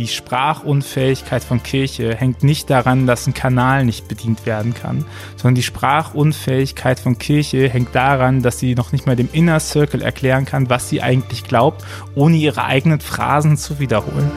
die 0.00 0.08
Sprachunfähigkeit 0.08 1.44
von 1.44 1.62
Kirche 1.62 2.14
hängt 2.14 2.42
nicht 2.42 2.70
daran, 2.70 3.06
dass 3.06 3.26
ein 3.26 3.34
Kanal 3.34 3.84
nicht 3.84 4.08
bedient 4.08 4.46
werden 4.46 4.72
kann, 4.72 5.04
sondern 5.36 5.56
die 5.56 5.62
Sprachunfähigkeit 5.62 6.98
von 6.98 7.18
Kirche 7.18 7.68
hängt 7.68 7.94
daran, 7.94 8.42
dass 8.42 8.58
sie 8.58 8.74
noch 8.74 8.92
nicht 8.92 9.06
mal 9.06 9.14
dem 9.14 9.28
Inner 9.32 9.60
Circle 9.60 10.00
erklären 10.00 10.46
kann, 10.46 10.70
was 10.70 10.88
sie 10.88 11.02
eigentlich 11.02 11.44
glaubt, 11.44 11.84
ohne 12.14 12.36
ihre 12.36 12.64
eigenen 12.64 13.00
Phrasen 13.00 13.58
zu 13.58 13.78
wiederholen. 13.78 14.30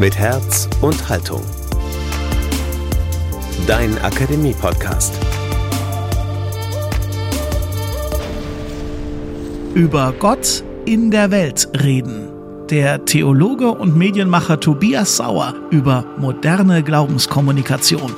Mit 0.00 0.18
Herz 0.18 0.68
und 0.80 1.08
Haltung. 1.08 1.44
Dein 3.68 3.96
Akademie-Podcast. 4.02 5.14
Über 9.74 10.12
Gott 10.12 10.62
in 10.84 11.10
der 11.10 11.32
Welt 11.32 11.68
reden. 11.82 12.28
Der 12.70 13.04
Theologe 13.06 13.72
und 13.72 13.96
Medienmacher 13.96 14.60
Tobias 14.60 15.16
Sauer 15.16 15.56
über 15.72 16.06
moderne 16.16 16.84
Glaubenskommunikation. 16.84 18.12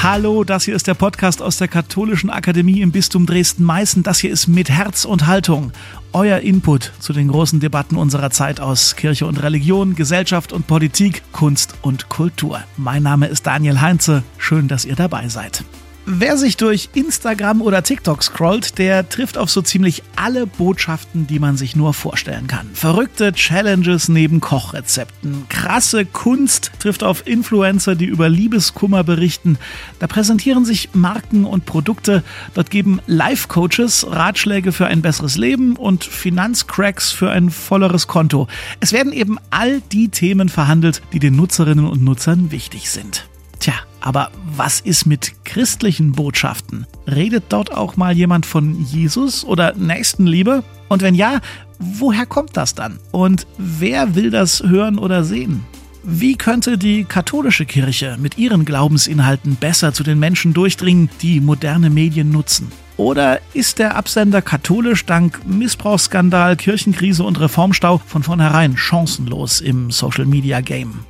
Hallo, 0.00 0.44
das 0.44 0.62
hier 0.62 0.76
ist 0.76 0.86
der 0.86 0.94
Podcast 0.94 1.42
aus 1.42 1.56
der 1.56 1.66
Katholischen 1.66 2.30
Akademie 2.30 2.80
im 2.80 2.92
Bistum 2.92 3.26
Dresden-Meißen. 3.26 4.04
Das 4.04 4.20
hier 4.20 4.30
ist 4.30 4.46
mit 4.46 4.70
Herz 4.70 5.04
und 5.04 5.26
Haltung. 5.26 5.72
Euer 6.12 6.38
Input 6.38 6.92
zu 7.00 7.12
den 7.12 7.26
großen 7.26 7.58
Debatten 7.58 7.96
unserer 7.96 8.30
Zeit 8.30 8.60
aus 8.60 8.94
Kirche 8.94 9.26
und 9.26 9.42
Religion, 9.42 9.96
Gesellschaft 9.96 10.52
und 10.52 10.68
Politik, 10.68 11.22
Kunst 11.32 11.74
und 11.82 12.08
Kultur. 12.08 12.60
Mein 12.76 13.02
Name 13.02 13.26
ist 13.26 13.48
Daniel 13.48 13.80
Heinze. 13.80 14.22
Schön, 14.38 14.68
dass 14.68 14.84
ihr 14.84 14.94
dabei 14.94 15.26
seid. 15.26 15.64
Wer 16.06 16.36
sich 16.36 16.56
durch 16.56 16.88
Instagram 16.94 17.62
oder 17.62 17.82
TikTok 17.82 18.22
scrollt, 18.22 18.78
der 18.78 19.08
trifft 19.08 19.38
auf 19.38 19.50
so 19.50 19.62
ziemlich 19.62 20.02
alle 20.16 20.46
Botschaften, 20.46 21.26
die 21.26 21.38
man 21.38 21.56
sich 21.56 21.76
nur 21.76 21.94
vorstellen 21.94 22.46
kann. 22.46 22.70
Verrückte 22.72 23.32
Challenges 23.32 24.08
neben 24.08 24.40
Kochrezepten, 24.40 25.44
krasse 25.48 26.04
Kunst 26.04 26.72
trifft 26.78 27.04
auf 27.04 27.26
Influencer, 27.26 27.94
die 27.94 28.06
über 28.06 28.28
Liebeskummer 28.28 29.04
berichten. 29.04 29.58
Da 29.98 30.06
präsentieren 30.06 30.64
sich 30.64 30.90
Marken 30.94 31.44
und 31.44 31.66
Produkte. 31.66 32.24
Dort 32.54 32.70
geben 32.70 33.00
Life-Coaches 33.06 34.06
Ratschläge 34.08 34.72
für 34.72 34.86
ein 34.86 35.02
besseres 35.02 35.36
Leben 35.36 35.76
und 35.76 36.04
Finanzcracks 36.04 37.12
für 37.12 37.30
ein 37.30 37.50
volleres 37.50 38.06
Konto. 38.06 38.48
Es 38.80 38.92
werden 38.92 39.12
eben 39.12 39.38
all 39.50 39.80
die 39.92 40.08
Themen 40.08 40.48
verhandelt, 40.48 41.02
die 41.12 41.18
den 41.18 41.36
Nutzerinnen 41.36 41.86
und 41.86 42.02
Nutzern 42.02 42.50
wichtig 42.50 42.90
sind. 42.90 43.28
Tja, 43.58 43.74
aber 44.00 44.30
was 44.56 44.80
ist 44.80 45.06
mit 45.06 45.32
christlichen 45.44 46.12
Botschaften? 46.12 46.86
Redet 47.06 47.44
dort 47.48 47.72
auch 47.72 47.96
mal 47.96 48.16
jemand 48.16 48.46
von 48.46 48.80
Jesus 48.84 49.44
oder 49.44 49.74
Nächstenliebe? 49.74 50.62
Und 50.88 51.02
wenn 51.02 51.14
ja, 51.14 51.40
woher 51.78 52.26
kommt 52.26 52.56
das 52.56 52.74
dann? 52.74 52.98
Und 53.12 53.46
wer 53.58 54.14
will 54.14 54.30
das 54.30 54.62
hören 54.62 54.98
oder 54.98 55.24
sehen? 55.24 55.64
Wie 56.02 56.36
könnte 56.36 56.78
die 56.78 57.04
katholische 57.04 57.66
Kirche 57.66 58.16
mit 58.18 58.38
ihren 58.38 58.64
Glaubensinhalten 58.64 59.56
besser 59.56 59.92
zu 59.92 60.02
den 60.02 60.18
Menschen 60.18 60.54
durchdringen, 60.54 61.10
die 61.20 61.40
moderne 61.40 61.90
Medien 61.90 62.30
nutzen? 62.30 62.72
Oder 62.96 63.40
ist 63.54 63.78
der 63.78 63.96
Absender 63.96 64.42
katholisch 64.42 65.06
dank 65.06 65.40
Missbrauchsskandal, 65.46 66.56
Kirchenkrise 66.56 67.24
und 67.24 67.40
Reformstau 67.40 67.98
von 68.06 68.22
vornherein 68.22 68.76
chancenlos 68.76 69.60
im 69.60 69.90
Social 69.90 70.26
Media 70.26 70.60
Game? 70.60 71.00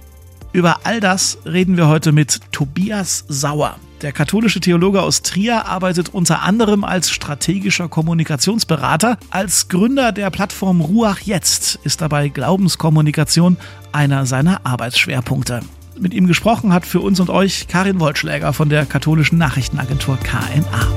Über 0.53 0.81
all 0.83 0.99
das 1.01 1.39
reden 1.45 1.77
wir 1.77 1.87
heute 1.87 2.11
mit 2.11 2.41
Tobias 2.51 3.25
Sauer. 3.29 3.77
Der 4.03 4.13
katholische 4.13 4.61
Theologe 4.61 5.01
aus 5.01 5.23
Trier 5.23 5.67
arbeitet 5.67 6.09
unter 6.09 6.43
anderem 6.43 6.83
als 6.83 7.11
strategischer 7.11 7.89
Kommunikationsberater. 7.89 9.19
Als 9.31 9.69
Gründer 9.69 10.11
der 10.11 10.31
Plattform 10.31 10.81
Ruach 10.81 11.21
Jetzt 11.21 11.79
ist 11.85 12.01
dabei 12.01 12.29
Glaubenskommunikation 12.29 13.59
einer 13.93 14.27
seiner 14.27 14.67
Arbeitsschwerpunkte. 14.67 15.61
Mit 15.99 16.15
ihm 16.15 16.27
gesprochen 16.27 16.73
hat 16.73 16.87
für 16.87 17.01
uns 17.01 17.21
und 17.21 17.31
euch 17.31 17.69
Karin 17.69 18.01
Wollschläger 18.01 18.53
von 18.53 18.71
der 18.71 18.87
katholischen 18.87 19.39
Nachrichtenagentur 19.39 20.19
KNA. 20.19 20.89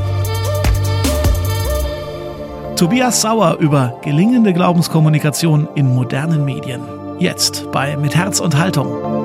Tobias 2.76 3.22
Sauer 3.22 3.58
über 3.60 4.00
gelingende 4.02 4.52
Glaubenskommunikation 4.54 5.68
in 5.76 5.94
modernen 5.94 6.44
Medien. 6.44 6.82
Jetzt 7.20 7.72
bei 7.72 7.96
Mit 7.98 8.16
Herz 8.16 8.40
und 8.40 8.58
Haltung. 8.58 9.23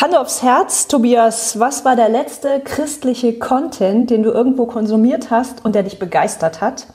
Hand 0.00 0.14
aufs 0.14 0.44
Herz, 0.44 0.86
Tobias, 0.86 1.58
was 1.58 1.84
war 1.84 1.96
der 1.96 2.08
letzte 2.08 2.60
christliche 2.64 3.36
Content, 3.36 4.10
den 4.10 4.22
du 4.22 4.30
irgendwo 4.30 4.66
konsumiert 4.66 5.32
hast 5.32 5.64
und 5.64 5.74
der 5.74 5.82
dich 5.82 5.98
begeistert 5.98 6.60
hat? 6.60 6.86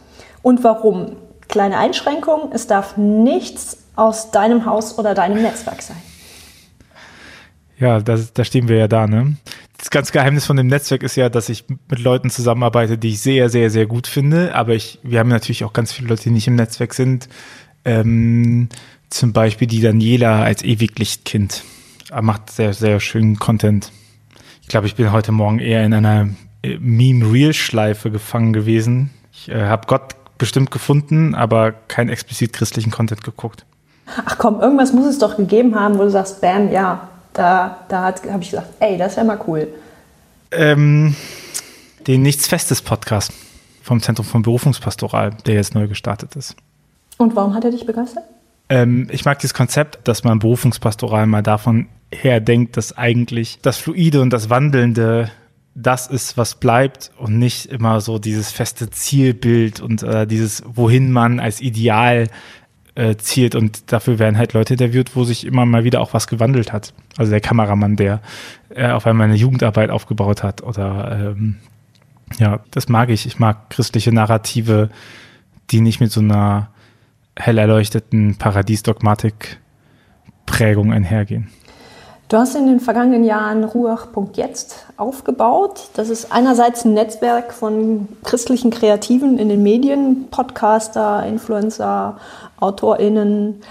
Und 0.42 0.64
warum? 0.64 1.18
Kleine 1.50 1.78
Einschränkung, 1.80 2.52
es 2.54 2.66
darf 2.66 2.96
nichts 2.96 3.80
aus 3.98 4.32
deinem 4.32 4.66
Haus 4.66 4.98
oder 4.98 5.16
deinem 5.16 5.42
Netzwerk 5.42 5.82
sein. 5.82 5.98
Ja, 7.78 8.00
da, 8.00 8.18
da 8.34 8.46
stehen 8.46 8.70
wir 8.70 8.78
ja 8.78 8.88
da, 8.88 9.06
ne? 9.06 9.36
Das 9.78 9.90
ganze 9.90 10.14
Geheimnis 10.14 10.46
von 10.46 10.56
dem 10.56 10.68
Netzwerk 10.68 11.04
ist 11.04 11.18
ja, 11.18 11.28
dass 11.28 11.50
ich 11.50 11.66
mit 11.68 12.00
Leuten 12.00 12.30
zusammenarbeite, 12.30 12.98
die 12.98 13.10
ich 13.10 13.22
sehr, 13.22 13.50
sehr, 13.50 13.70
sehr 13.70 13.86
gut 13.86 14.08
finde. 14.08 14.56
Aber 14.56 14.76
ich, 14.76 15.00
wir 15.04 15.20
haben 15.20 15.28
natürlich 15.28 15.66
auch 15.66 15.74
ganz 15.74 15.92
viele 15.92 16.08
Leute, 16.08 16.24
die 16.24 16.30
nicht 16.30 16.48
im 16.48 16.56
Netzwerk 16.56 16.94
sind. 16.94 17.28
Ähm, 17.84 18.70
zum 19.10 19.34
Beispiel 19.34 19.68
die 19.68 19.82
Daniela 19.82 20.42
als 20.42 20.64
Ewiglichtkind 20.64 21.64
macht 22.22 22.52
sehr, 22.52 22.74
sehr 22.74 23.00
schönen 23.00 23.40
Content. 23.40 23.92
Ich 24.62 24.68
glaube, 24.68 24.88
ich 24.88 24.96
bin 24.96 25.12
heute 25.12 25.32
Morgen 25.32 25.60
eher 25.60 25.86
in 25.86 25.94
einer 25.94 26.30
äh, 26.62 26.78
Meme-Reel-Schleife 26.80 28.12
gefangen 28.12 28.54
gewesen. 28.54 29.10
Ich 29.32 29.50
äh, 29.50 29.66
habe 29.66 29.88
Gott 29.88 30.16
bestimmt 30.38 30.72
gefunden, 30.72 31.36
aber 31.36 31.72
keinen 31.72 32.10
explizit 32.10 32.54
christlichen 32.54 32.92
Content 32.92 33.24
geguckt. 33.24 33.66
Ach 34.26 34.38
komm, 34.38 34.60
irgendwas 34.60 34.94
muss 34.94 35.06
es 35.06 35.18
doch 35.18 35.38
gegeben 35.38 35.80
haben, 35.80 35.98
wo 35.98 36.04
du 36.04 36.10
sagst, 36.10 36.42
bam, 36.42 36.72
ja, 36.72 37.08
da, 37.34 37.80
da 37.88 38.14
habe 38.30 38.42
ich 38.42 38.52
gesagt, 38.52 38.70
ey, 38.80 38.98
das 38.98 39.14
ist 39.14 39.18
ja 39.18 39.24
mal 39.24 39.40
cool. 39.48 39.68
Ähm, 40.52 41.16
den 42.08 42.22
Nichts 42.22 42.48
Festes 42.48 42.82
Podcast 42.82 43.32
vom 43.82 44.02
Zentrum 44.02 44.26
von 44.26 44.42
Berufungspastoral, 44.42 45.32
der 45.46 45.56
jetzt 45.56 45.74
neu 45.76 45.88
gestartet 45.88 46.36
ist. 46.36 46.56
Und 47.18 47.36
warum 47.36 47.54
hat 47.54 47.64
er 47.64 47.72
dich 47.72 47.86
begeistert? 47.86 48.24
Ähm, 48.70 49.08
ich 49.12 49.26
mag 49.26 49.40
dieses 49.40 49.54
Konzept, 49.54 50.08
dass 50.08 50.24
man 50.24 50.40
Berufungspastoral 50.40 51.28
mal 51.28 51.44
davon 51.44 51.88
her 52.14 52.40
denkt, 52.40 52.78
dass 52.78 52.98
eigentlich 52.98 53.60
das 53.62 53.78
Fluide 53.78 54.22
und 54.22 54.32
das 54.32 54.50
Wandelnde 54.50 55.30
das 55.76 56.08
ist, 56.08 56.38
was 56.38 56.56
bleibt 56.56 57.12
und 57.18 57.40
nicht 57.40 57.66
immer 57.66 58.00
so 58.00 58.20
dieses 58.20 58.52
feste 58.52 58.92
Zielbild 58.92 59.80
und 59.80 60.04
äh, 60.04 60.28
dieses, 60.28 60.62
wohin 60.68 61.12
man 61.12 61.40
als 61.40 61.62
Ideal 61.62 62.28
äh, 62.96 63.16
zielt. 63.16 63.56
Und 63.56 63.92
dafür 63.92 64.20
werden 64.20 64.38
halt 64.38 64.54
Leute 64.54 64.76
interviewt, 64.76 65.16
wo 65.16 65.24
sich 65.24 65.48
immer 65.48 65.66
mal 65.66 65.84
wieder 65.84 66.00
auch 66.02 66.14
was 66.14 66.28
gewandelt 66.28 66.72
hat. 66.72 66.94
Also 67.18 67.32
der 67.32 67.42
Kameramann, 67.42 67.96
der 67.96 68.22
äh, 68.70 68.92
auf 68.92 69.08
einmal 69.08 69.26
eine 69.26 69.34
Jugendarbeit 69.36 69.90
aufgebaut 69.90 70.44
hat 70.44 70.62
oder 70.62 71.34
ähm, 71.36 71.56
ja, 72.38 72.60
das 72.72 72.88
mag 72.90 73.10
ich. 73.10 73.26
Ich 73.26 73.40
mag 73.40 73.70
christliche 73.70 74.12
Narrative, 74.12 74.90
die 75.72 75.80
nicht 75.82 76.00
mit 76.00 76.12
so 76.12 76.20
einer 76.20 76.70
hell 77.36 77.58
erleuchteten 77.58 78.36
Paradiesdogmatik-Prägung 78.38 80.94
einhergehen. 80.94 81.50
Du 82.34 82.40
hast 82.40 82.56
in 82.56 82.66
den 82.66 82.80
vergangenen 82.80 83.24
Jahren 83.24 83.64
Ruach.jetzt 83.64 84.88
aufgebaut. 84.98 85.90
Das 85.94 86.10
ist 86.10 86.32
einerseits 86.32 86.84
ein 86.84 86.96
Netzwerk 86.96 87.54
von 87.54 88.08
christlichen 88.24 88.72
Kreativen 88.72 89.38
in 89.38 89.50
den 89.50 89.62
Medien, 89.62 90.30
Podcaster, 90.32 91.28
Influencer, 91.28 92.18
AutorInnen, 92.60 93.62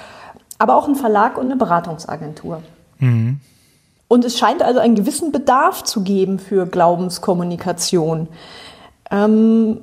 aber 0.59 0.77
auch 0.77 0.87
ein 0.87 0.95
Verlag 0.95 1.39
und 1.39 1.47
eine 1.47 1.57
Beratungsagentur. 1.57 2.63
Mhm. 3.01 3.41
Und 4.07 4.25
es 4.25 4.39
scheint 4.39 4.63
also 4.63 4.79
einen 4.79 4.95
gewissen 4.95 5.33
Bedarf 5.33 5.83
zu 5.83 6.05
geben 6.05 6.39
für 6.39 6.65
Glaubenskommunikation. 6.65 8.29
Ähm, 9.11 9.81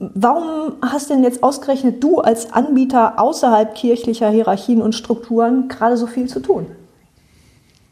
warum 0.00 0.72
hast 0.82 1.08
denn 1.08 1.22
jetzt 1.22 1.44
ausgerechnet 1.44 2.02
du 2.02 2.18
als 2.18 2.52
Anbieter 2.52 3.20
außerhalb 3.20 3.76
kirchlicher 3.76 4.28
Hierarchien 4.28 4.82
und 4.82 4.96
Strukturen 4.96 5.68
gerade 5.68 5.96
so 5.96 6.08
viel 6.08 6.26
zu 6.26 6.40
tun? 6.40 6.66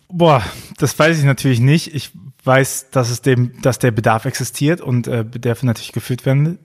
Boah, 0.09 0.43
das 0.79 0.99
weiß 0.99 1.19
ich 1.19 1.25
natürlich 1.25 1.61
nicht. 1.61 1.95
Ich 1.95 2.13
weiß, 2.45 2.91
dass 2.91 3.11
es 3.11 3.21
dem, 3.21 3.61
dass 3.61 3.79
der 3.79 3.91
Bedarf 3.91 4.25
existiert 4.25 4.81
und 4.81 5.07
äh, 5.07 5.25
Bedarfe 5.25 5.67
natürlich 5.67 5.93
gefüllt 5.93 6.25
werden 6.25 6.59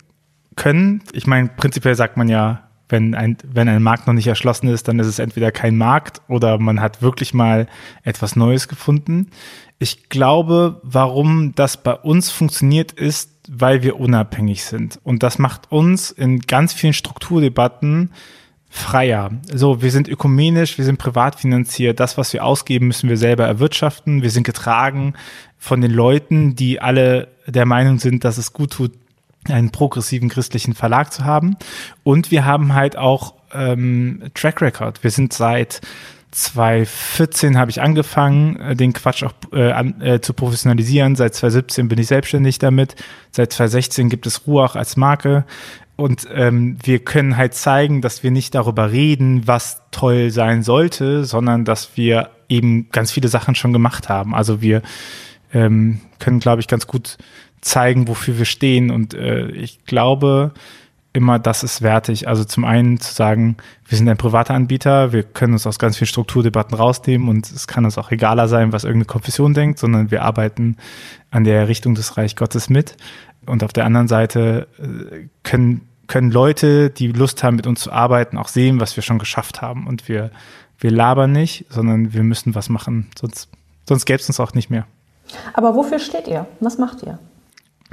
können. 0.55 1.03
Ich 1.11 1.27
meine, 1.27 1.49
prinzipiell 1.49 1.95
sagt 1.95 2.15
man 2.15 2.29
ja, 2.29 2.69
wenn 2.89 3.15
ein, 3.15 3.37
wenn 3.43 3.67
ein 3.67 3.81
Markt 3.81 4.07
noch 4.07 4.13
nicht 4.13 4.27
erschlossen 4.27 4.67
ist, 4.67 4.87
dann 4.87 4.99
ist 4.99 5.07
es 5.07 5.19
entweder 5.19 5.51
kein 5.51 5.77
Markt 5.77 6.21
oder 6.27 6.59
man 6.59 6.79
hat 6.79 7.01
wirklich 7.01 7.33
mal 7.33 7.67
etwas 8.03 8.35
Neues 8.35 8.67
gefunden. 8.67 9.31
Ich 9.79 10.09
glaube, 10.09 10.79
warum 10.83 11.53
das 11.55 11.81
bei 11.81 11.93
uns 11.93 12.29
funktioniert, 12.29 12.91
ist, 12.91 13.31
weil 13.49 13.83
wir 13.83 13.99
unabhängig 13.99 14.63
sind. 14.63 14.99
Und 15.03 15.23
das 15.23 15.39
macht 15.39 15.71
uns 15.71 16.11
in 16.11 16.39
ganz 16.41 16.73
vielen 16.73 16.93
Strukturdebatten 16.93 18.11
freier. 18.73 19.29
So, 19.53 19.83
wir 19.83 19.91
sind 19.91 20.09
ökumenisch, 20.09 20.79
wir 20.79 20.85
sind 20.85 20.97
privat 20.97 21.35
finanziert. 21.35 21.99
Das, 21.99 22.17
was 22.17 22.33
wir 22.33 22.43
ausgeben, 22.43 22.87
müssen 22.87 23.07
wir 23.07 23.17
selber 23.17 23.45
erwirtschaften. 23.45 24.23
Wir 24.23 24.31
sind 24.31 24.45
getragen 24.45 25.13
von 25.59 25.79
den 25.79 25.91
Leuten, 25.91 26.55
die 26.55 26.81
alle 26.81 27.27
der 27.45 27.67
Meinung 27.67 27.99
sind, 27.99 28.23
dass 28.23 28.39
es 28.39 28.51
gut 28.51 28.71
tut, 28.71 28.93
einen 29.47 29.69
progressiven 29.69 30.27
christlichen 30.27 30.73
Verlag 30.73 31.13
zu 31.13 31.23
haben. 31.23 31.55
Und 32.01 32.31
wir 32.31 32.45
haben 32.45 32.73
halt 32.73 32.97
auch 32.97 33.35
ähm, 33.53 34.23
Track 34.33 34.59
Record. 34.61 35.03
Wir 35.03 35.11
sind 35.11 35.33
seit 35.33 35.81
2014 36.33 37.57
habe 37.57 37.69
ich 37.69 37.81
angefangen, 37.81 38.59
äh, 38.59 38.75
den 38.75 38.93
Quatsch 38.93 39.23
auch 39.23 39.33
äh, 39.51 39.71
an, 39.71 40.01
äh, 40.01 40.19
zu 40.19 40.33
professionalisieren. 40.33 41.15
Seit 41.15 41.35
2017 41.35 41.87
bin 41.87 41.99
ich 41.99 42.07
selbstständig 42.07 42.57
damit. 42.57 42.95
Seit 43.31 43.53
2016 43.53 44.09
gibt 44.09 44.25
es 44.25 44.47
Ruach 44.47 44.75
als 44.75 44.97
Marke. 44.97 45.45
Und 45.95 46.27
ähm, 46.33 46.77
wir 46.83 46.99
können 46.99 47.37
halt 47.37 47.53
zeigen, 47.53 48.01
dass 48.01 48.23
wir 48.23 48.31
nicht 48.31 48.55
darüber 48.55 48.91
reden, 48.91 49.47
was 49.47 49.81
toll 49.91 50.31
sein 50.31 50.63
sollte, 50.63 51.23
sondern 51.23 51.65
dass 51.65 51.95
wir 51.95 52.31
eben 52.49 52.89
ganz 52.91 53.11
viele 53.11 53.27
Sachen 53.27 53.53
schon 53.55 53.73
gemacht 53.73 54.09
haben. 54.09 54.33
Also 54.33 54.61
wir 54.61 54.81
ähm, 55.53 56.01
können, 56.19 56.39
glaube 56.39 56.61
ich, 56.61 56.67
ganz 56.67 56.87
gut 56.87 57.17
zeigen, 57.61 58.07
wofür 58.07 58.37
wir 58.37 58.45
stehen. 58.45 58.89
Und 58.89 59.13
äh, 59.13 59.47
ich 59.51 59.85
glaube 59.85 60.53
immer, 61.13 61.37
das 61.37 61.63
ist 61.63 61.83
wertig. 61.83 62.27
Also 62.27 62.43
zum 62.43 62.65
einen 62.65 62.99
zu 62.99 63.13
sagen, 63.13 63.57
wir 63.87 63.97
sind 63.97 64.09
ein 64.09 64.17
privater 64.17 64.55
Anbieter, 64.55 65.13
wir 65.13 65.21
können 65.21 65.53
uns 65.53 65.67
aus 65.67 65.77
ganz 65.77 65.97
vielen 65.97 66.07
Strukturdebatten 66.07 66.75
rausnehmen 66.75 67.29
und 67.29 67.51
es 67.51 67.67
kann 67.67 67.85
uns 67.85 67.99
auch 67.99 68.11
egaler 68.11 68.47
sein, 68.47 68.73
was 68.73 68.83
irgendeine 68.83 69.05
Konfession 69.05 69.53
denkt, 69.53 69.77
sondern 69.77 70.09
wir 70.09 70.23
arbeiten 70.23 70.77
an 71.29 71.43
der 71.43 71.67
Richtung 71.67 71.93
des 71.93 72.17
Reich 72.17 72.35
Gottes 72.35 72.69
mit. 72.69 72.97
Und 73.45 73.63
auf 73.63 73.73
der 73.73 73.85
anderen 73.85 74.07
Seite 74.07 74.67
äh, 74.79 75.27
können, 75.43 75.87
können 76.07 76.31
Leute, 76.31 76.89
die 76.89 77.07
Lust 77.07 77.43
haben, 77.43 77.55
mit 77.55 77.67
uns 77.67 77.81
zu 77.81 77.91
arbeiten, 77.91 78.37
auch 78.37 78.47
sehen, 78.47 78.79
was 78.79 78.95
wir 78.95 79.03
schon 79.03 79.19
geschafft 79.19 79.61
haben. 79.61 79.87
Und 79.87 80.07
wir, 80.07 80.31
wir 80.79 80.91
labern 80.91 81.31
nicht, 81.31 81.65
sondern 81.69 82.13
wir 82.13 82.23
müssen 82.23 82.55
was 82.55 82.69
machen, 82.69 83.09
sonst, 83.19 83.49
sonst 83.87 84.05
gäbe 84.05 84.19
es 84.19 84.27
uns 84.27 84.39
auch 84.39 84.53
nicht 84.53 84.69
mehr. 84.69 84.85
Aber 85.53 85.75
wofür 85.75 85.99
steht 85.99 86.27
ihr? 86.27 86.45
Was 86.59 86.77
macht 86.77 87.03
ihr? 87.03 87.19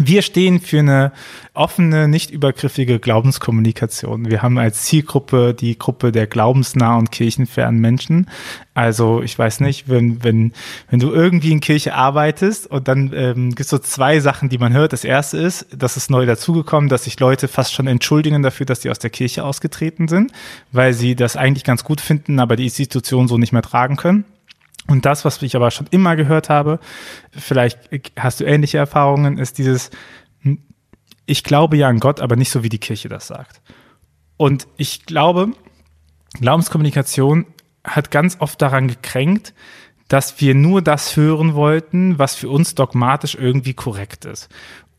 Wir 0.02 0.22
stehen 0.22 0.60
für 0.60 0.78
eine 0.78 1.12
offene, 1.52 2.08
nicht 2.08 2.30
übergriffige 2.30 2.98
Glaubenskommunikation. 2.98 4.30
Wir 4.30 4.40
haben 4.40 4.56
als 4.56 4.84
Zielgruppe 4.84 5.52
die 5.52 5.78
Gruppe 5.78 6.10
der 6.10 6.26
glaubensnahen 6.26 7.00
und 7.00 7.12
kirchenfernen 7.12 7.82
Menschen. 7.82 8.26
Also 8.72 9.20
ich 9.20 9.38
weiß 9.38 9.60
nicht, 9.60 9.90
wenn, 9.90 10.24
wenn, 10.24 10.54
wenn 10.88 11.00
du 11.00 11.12
irgendwie 11.12 11.52
in 11.52 11.60
Kirche 11.60 11.92
arbeitest 11.92 12.66
und 12.66 12.88
dann 12.88 13.12
ähm, 13.14 13.50
gibt 13.50 13.60
es 13.60 13.68
so 13.68 13.76
zwei 13.76 14.20
Sachen, 14.20 14.48
die 14.48 14.56
man 14.56 14.72
hört. 14.72 14.94
Das 14.94 15.04
erste 15.04 15.36
ist, 15.36 15.66
das 15.76 15.98
ist 15.98 16.10
neu 16.10 16.24
dazugekommen, 16.24 16.88
dass 16.88 17.04
sich 17.04 17.20
Leute 17.20 17.46
fast 17.46 17.74
schon 17.74 17.86
entschuldigen 17.86 18.42
dafür, 18.42 18.64
dass 18.64 18.80
sie 18.80 18.88
aus 18.88 19.00
der 19.00 19.10
Kirche 19.10 19.44
ausgetreten 19.44 20.08
sind, 20.08 20.32
weil 20.72 20.94
sie 20.94 21.14
das 21.14 21.36
eigentlich 21.36 21.64
ganz 21.64 21.84
gut 21.84 22.00
finden, 22.00 22.40
aber 22.40 22.56
die 22.56 22.64
Institution 22.64 23.28
so 23.28 23.36
nicht 23.36 23.52
mehr 23.52 23.60
tragen 23.60 23.96
können. 23.96 24.24
Und 24.90 25.06
das, 25.06 25.24
was 25.24 25.40
ich 25.40 25.54
aber 25.54 25.70
schon 25.70 25.86
immer 25.92 26.16
gehört 26.16 26.48
habe, 26.48 26.80
vielleicht 27.30 27.78
hast 28.18 28.40
du 28.40 28.44
ähnliche 28.44 28.78
Erfahrungen, 28.78 29.38
ist 29.38 29.58
dieses, 29.58 29.90
hm, 30.40 30.58
ich 31.26 31.44
glaube 31.44 31.76
ja 31.76 31.86
an 31.86 32.00
Gott, 32.00 32.20
aber 32.20 32.34
nicht 32.34 32.50
so, 32.50 32.64
wie 32.64 32.68
die 32.68 32.80
Kirche 32.80 33.08
das 33.08 33.28
sagt. 33.28 33.62
Und 34.36 34.66
ich 34.76 35.06
glaube, 35.06 35.52
Glaubenskommunikation 36.40 37.46
hat 37.84 38.10
ganz 38.10 38.38
oft 38.40 38.60
daran 38.60 38.88
gekränkt, 38.88 39.54
dass 40.08 40.40
wir 40.40 40.56
nur 40.56 40.82
das 40.82 41.16
hören 41.16 41.54
wollten, 41.54 42.18
was 42.18 42.34
für 42.34 42.48
uns 42.48 42.74
dogmatisch 42.74 43.36
irgendwie 43.36 43.74
korrekt 43.74 44.24
ist. 44.24 44.48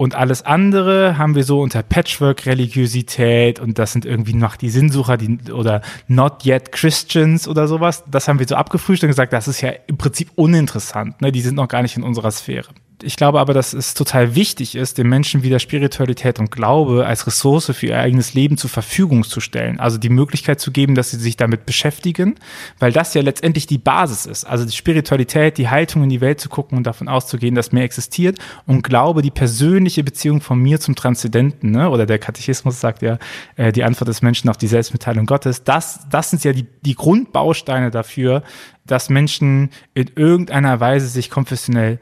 Und 0.02 0.16
alles 0.16 0.42
andere 0.42 1.20
haben 1.20 1.36
wir 1.36 1.44
so 1.44 1.62
unter 1.62 1.84
Patchwork-Religiosität 1.84 3.60
und 3.60 3.78
das 3.78 3.94
sind 3.94 4.04
irgendwie 4.04 4.34
noch 4.34 4.56
die 4.56 4.72
Sinnsucher 4.72 5.16
die, 5.16 5.52
oder 5.52 5.84
Not 6.08 6.44
Yet 6.44 6.72
Christians 6.72 7.48
oder 7.48 7.68
sowas. 7.68 8.04
Das 8.10 8.28
haben 8.28 8.40
wir 8.40 8.48
so 8.48 8.56
abgefrühstückt 8.56 9.10
und 9.10 9.12
gesagt, 9.12 9.32
das 9.32 9.48
ist 9.48 9.62
ja 9.62 9.70
im 9.86 9.98
Prinzip 9.98 10.32
uninteressant. 10.34 11.22
Ne? 11.22 11.32
Die 11.32 11.42
sind 11.42 11.54
noch 11.54 11.68
gar 11.68 11.84
nicht 11.84 11.98
in 11.98 12.02
unserer 12.02 12.32
Sphäre 12.32 12.70
ich 13.04 13.16
glaube 13.16 13.40
aber, 13.40 13.54
dass 13.54 13.74
es 13.74 13.94
total 13.94 14.36
wichtig 14.36 14.76
ist, 14.76 14.98
den 14.98 15.08
Menschen 15.08 15.44
wieder 15.44 15.60
Spiritualität 15.60 16.40
und 16.40 16.52
Glaube 16.52 17.06
als 17.06 17.28
Ressource 17.28 17.72
für 17.74 17.88
ihr 17.88 18.00
eigenes 18.00 18.34
Leben 18.34 18.58
zur 18.58 18.70
Verfügung 18.70 19.24
zu 19.24 19.40
stellen. 19.40 19.80
Also 19.80 19.98
die 19.98 20.10
Möglichkeit 20.10 20.60
zu 20.60 20.72
geben, 20.72 20.96
dass 20.96 21.12
sie 21.12 21.18
sich 21.18 21.38
damit 21.38 21.66
beschäftigen, 21.66 22.36
weil 22.80 22.92
das 22.92 23.14
ja 23.14 23.22
letztendlich 23.22 23.68
die 23.68 23.78
Basis 23.78 24.26
ist. 24.26 24.46
Also 24.46 24.66
die 24.66 24.76
Spiritualität, 24.76 25.58
die 25.58 25.70
Haltung 25.70 26.04
in 26.04 26.10
die 26.10 26.22
Welt 26.22 26.40
zu 26.40 26.50
gucken 26.50 26.78
und 26.78 26.86
davon 26.86 27.08
auszugehen, 27.08 27.56
dass 27.56 27.72
mehr 27.72 27.84
existiert 27.84 28.38
und 28.66 28.84
Glaube, 28.84 29.22
die 29.22 29.32
persönliche 29.32 30.04
Beziehung 30.04 30.42
von 30.42 30.60
mir 30.60 30.80
zum 30.80 30.96
Transzendenten, 30.96 31.72
ne? 31.72 31.90
oder 31.90 32.06
der 32.06 32.20
Katechismus 32.20 32.80
sagt 32.80 33.02
ja, 33.02 33.18
äh, 33.56 33.72
die 33.72 33.84
Antwort 33.84 34.08
des 34.08 34.22
Menschen 34.22 34.50
auf 34.50 34.58
die 34.58 34.68
Selbstmitteilung 34.68 35.26
Gottes. 35.26 35.64
Das, 35.64 36.08
das 36.10 36.30
sind 36.30 36.44
ja 36.44 36.54
die, 36.54 36.68
die 36.82 36.96
Grundbausteine 36.96 37.92
dafür, 37.92 38.44
dass 38.86 39.10
Menschen 39.10 39.70
in 39.94 40.10
irgendeiner 40.16 40.80
Weise 40.80 41.08
sich 41.08 41.30
konfessionell 41.30 42.00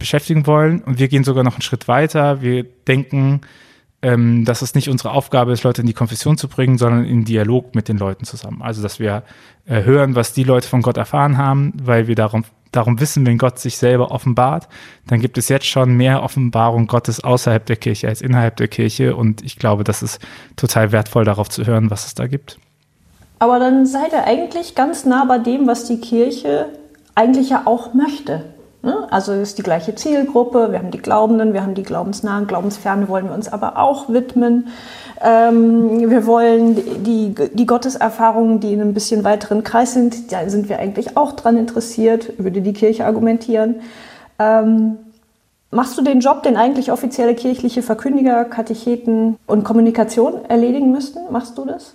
beschäftigen 0.00 0.48
wollen. 0.48 0.82
Und 0.82 0.98
wir 0.98 1.06
gehen 1.06 1.22
sogar 1.22 1.44
noch 1.44 1.54
einen 1.54 1.62
Schritt 1.62 1.86
weiter. 1.86 2.42
Wir 2.42 2.64
denken, 2.64 3.42
ähm, 4.02 4.44
dass 4.44 4.62
es 4.62 4.74
nicht 4.74 4.88
unsere 4.88 5.12
Aufgabe 5.12 5.52
ist, 5.52 5.62
Leute 5.62 5.82
in 5.82 5.86
die 5.86 5.92
Konfession 5.92 6.36
zu 6.36 6.48
bringen, 6.48 6.78
sondern 6.78 7.04
in 7.04 7.24
Dialog 7.24 7.74
mit 7.74 7.88
den 7.88 7.98
Leuten 7.98 8.24
zusammen. 8.24 8.62
Also, 8.62 8.82
dass 8.82 8.98
wir 8.98 9.22
äh, 9.66 9.84
hören, 9.84 10.16
was 10.16 10.32
die 10.32 10.42
Leute 10.42 10.66
von 10.66 10.82
Gott 10.82 10.96
erfahren 10.96 11.38
haben, 11.38 11.72
weil 11.80 12.08
wir 12.08 12.14
darum, 12.14 12.44
darum 12.72 12.98
wissen, 12.98 13.26
wenn 13.26 13.38
Gott 13.38 13.58
sich 13.58 13.76
selber 13.76 14.10
offenbart, 14.10 14.68
dann 15.06 15.20
gibt 15.20 15.36
es 15.38 15.48
jetzt 15.48 15.66
schon 15.66 15.96
mehr 15.96 16.22
Offenbarung 16.22 16.86
Gottes 16.86 17.22
außerhalb 17.22 17.64
der 17.66 17.76
Kirche 17.76 18.08
als 18.08 18.22
innerhalb 18.22 18.56
der 18.56 18.68
Kirche. 18.68 19.14
Und 19.14 19.42
ich 19.44 19.56
glaube, 19.56 19.84
das 19.84 20.02
ist 20.02 20.18
total 20.56 20.92
wertvoll, 20.92 21.24
darauf 21.24 21.50
zu 21.50 21.66
hören, 21.66 21.90
was 21.90 22.06
es 22.06 22.14
da 22.14 22.26
gibt. 22.26 22.58
Aber 23.38 23.58
dann 23.58 23.86
seid 23.86 24.12
ihr 24.12 24.24
eigentlich 24.24 24.74
ganz 24.74 25.04
nah 25.04 25.24
bei 25.24 25.38
dem, 25.38 25.66
was 25.66 25.84
die 25.84 26.00
Kirche 26.00 26.66
eigentlich 27.14 27.50
ja 27.50 27.62
auch 27.66 27.92
möchte. 27.92 28.44
Ne? 28.82 29.06
Also 29.10 29.32
ist 29.32 29.58
die 29.58 29.62
gleiche 29.62 29.94
Zielgruppe, 29.94 30.72
wir 30.72 30.78
haben 30.78 30.90
die 30.90 31.02
Glaubenden, 31.02 31.52
wir 31.52 31.62
haben 31.62 31.74
die 31.74 31.82
Glaubensnahen, 31.82 32.46
Glaubensfernen 32.46 33.08
wollen 33.08 33.26
wir 33.26 33.34
uns 33.34 33.52
aber 33.52 33.76
auch 33.76 34.08
widmen. 34.08 34.68
Ähm, 35.22 36.08
wir 36.08 36.24
wollen 36.26 37.04
die, 37.04 37.34
die 37.52 37.66
Gotteserfahrungen, 37.66 38.60
die 38.60 38.72
in 38.72 38.80
einem 38.80 38.94
bisschen 38.94 39.22
weiteren 39.22 39.64
Kreis 39.64 39.92
sind, 39.92 40.32
da 40.32 40.48
sind 40.48 40.70
wir 40.70 40.78
eigentlich 40.78 41.18
auch 41.18 41.32
dran 41.32 41.58
interessiert, 41.58 42.32
würde 42.38 42.62
die 42.62 42.72
Kirche 42.72 43.04
argumentieren. 43.04 43.76
Ähm, 44.38 44.96
machst 45.70 45.98
du 45.98 46.02
den 46.02 46.20
Job, 46.20 46.42
den 46.42 46.56
eigentlich 46.56 46.90
offizielle 46.90 47.34
kirchliche 47.34 47.82
Verkündiger, 47.82 48.46
Katecheten 48.46 49.36
und 49.46 49.64
Kommunikation 49.64 50.46
erledigen 50.48 50.90
müssten? 50.90 51.20
Machst 51.30 51.58
du 51.58 51.66
das? 51.66 51.92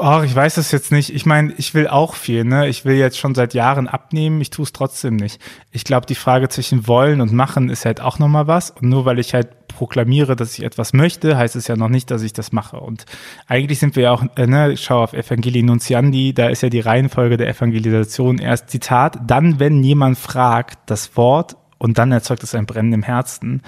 Ach, 0.00 0.22
ich 0.22 0.34
weiß 0.34 0.56
es 0.56 0.72
jetzt 0.72 0.92
nicht. 0.92 1.14
Ich 1.14 1.26
meine, 1.26 1.52
ich 1.56 1.74
will 1.74 1.88
auch 1.88 2.14
viel, 2.14 2.44
ne? 2.44 2.68
Ich 2.68 2.84
will 2.84 2.96
jetzt 2.96 3.18
schon 3.18 3.34
seit 3.34 3.54
Jahren 3.54 3.88
abnehmen, 3.88 4.40
ich 4.40 4.50
tue 4.50 4.64
es 4.64 4.72
trotzdem 4.72 5.16
nicht. 5.16 5.40
Ich 5.72 5.84
glaube, 5.84 6.06
die 6.06 6.14
Frage 6.14 6.48
zwischen 6.48 6.86
wollen 6.86 7.20
und 7.20 7.32
machen 7.32 7.68
ist 7.68 7.84
halt 7.84 8.00
auch 8.00 8.18
nochmal 8.18 8.46
was. 8.46 8.70
Und 8.70 8.88
nur 8.88 9.04
weil 9.04 9.18
ich 9.18 9.34
halt 9.34 9.68
proklamiere, 9.68 10.36
dass 10.36 10.58
ich 10.58 10.64
etwas 10.64 10.92
möchte, 10.92 11.36
heißt 11.36 11.56
es 11.56 11.66
ja 11.68 11.76
noch 11.76 11.88
nicht, 11.88 12.10
dass 12.10 12.22
ich 12.22 12.32
das 12.32 12.52
mache. 12.52 12.78
Und 12.78 13.04
eigentlich 13.46 13.78
sind 13.78 13.96
wir 13.96 14.04
ja 14.04 14.12
auch, 14.12 14.24
äh, 14.36 14.46
ne, 14.46 14.72
ich 14.72 14.82
schaue 14.82 15.04
auf 15.04 15.12
Evangelii 15.12 15.62
Nuntiandi, 15.62 16.34
da 16.34 16.48
ist 16.48 16.62
ja 16.62 16.68
die 16.68 16.80
Reihenfolge 16.80 17.36
der 17.36 17.48
Evangelisation 17.48 18.38
erst 18.38 18.70
Zitat, 18.70 19.18
dann, 19.26 19.60
wenn 19.60 19.82
jemand 19.82 20.18
fragt, 20.18 20.78
das 20.86 21.16
Wort 21.16 21.56
und 21.78 21.98
dann 21.98 22.12
erzeugt 22.12 22.42
es 22.42 22.54
ein 22.54 22.66
Brennen 22.66 22.92
im 22.92 23.02
Herzen. 23.02 23.62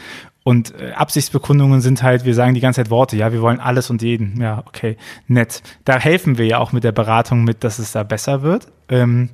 Und 0.48 0.72
äh, 0.80 0.92
Absichtsbekundungen 0.92 1.82
sind 1.82 2.02
halt, 2.02 2.24
wir 2.24 2.32
sagen 2.32 2.54
die 2.54 2.62
ganze 2.62 2.80
Zeit 2.80 2.88
Worte, 2.88 3.18
ja, 3.18 3.32
wir 3.32 3.42
wollen 3.42 3.60
alles 3.60 3.90
und 3.90 4.00
jeden. 4.00 4.40
Ja, 4.40 4.64
okay, 4.66 4.96
nett. 5.26 5.62
Da 5.84 5.98
helfen 5.98 6.38
wir 6.38 6.46
ja 6.46 6.56
auch 6.58 6.72
mit 6.72 6.84
der 6.84 6.92
Beratung 6.92 7.44
mit, 7.44 7.64
dass 7.64 7.78
es 7.78 7.92
da 7.92 8.02
besser 8.02 8.40
wird. 8.40 8.66
Ähm, 8.88 9.28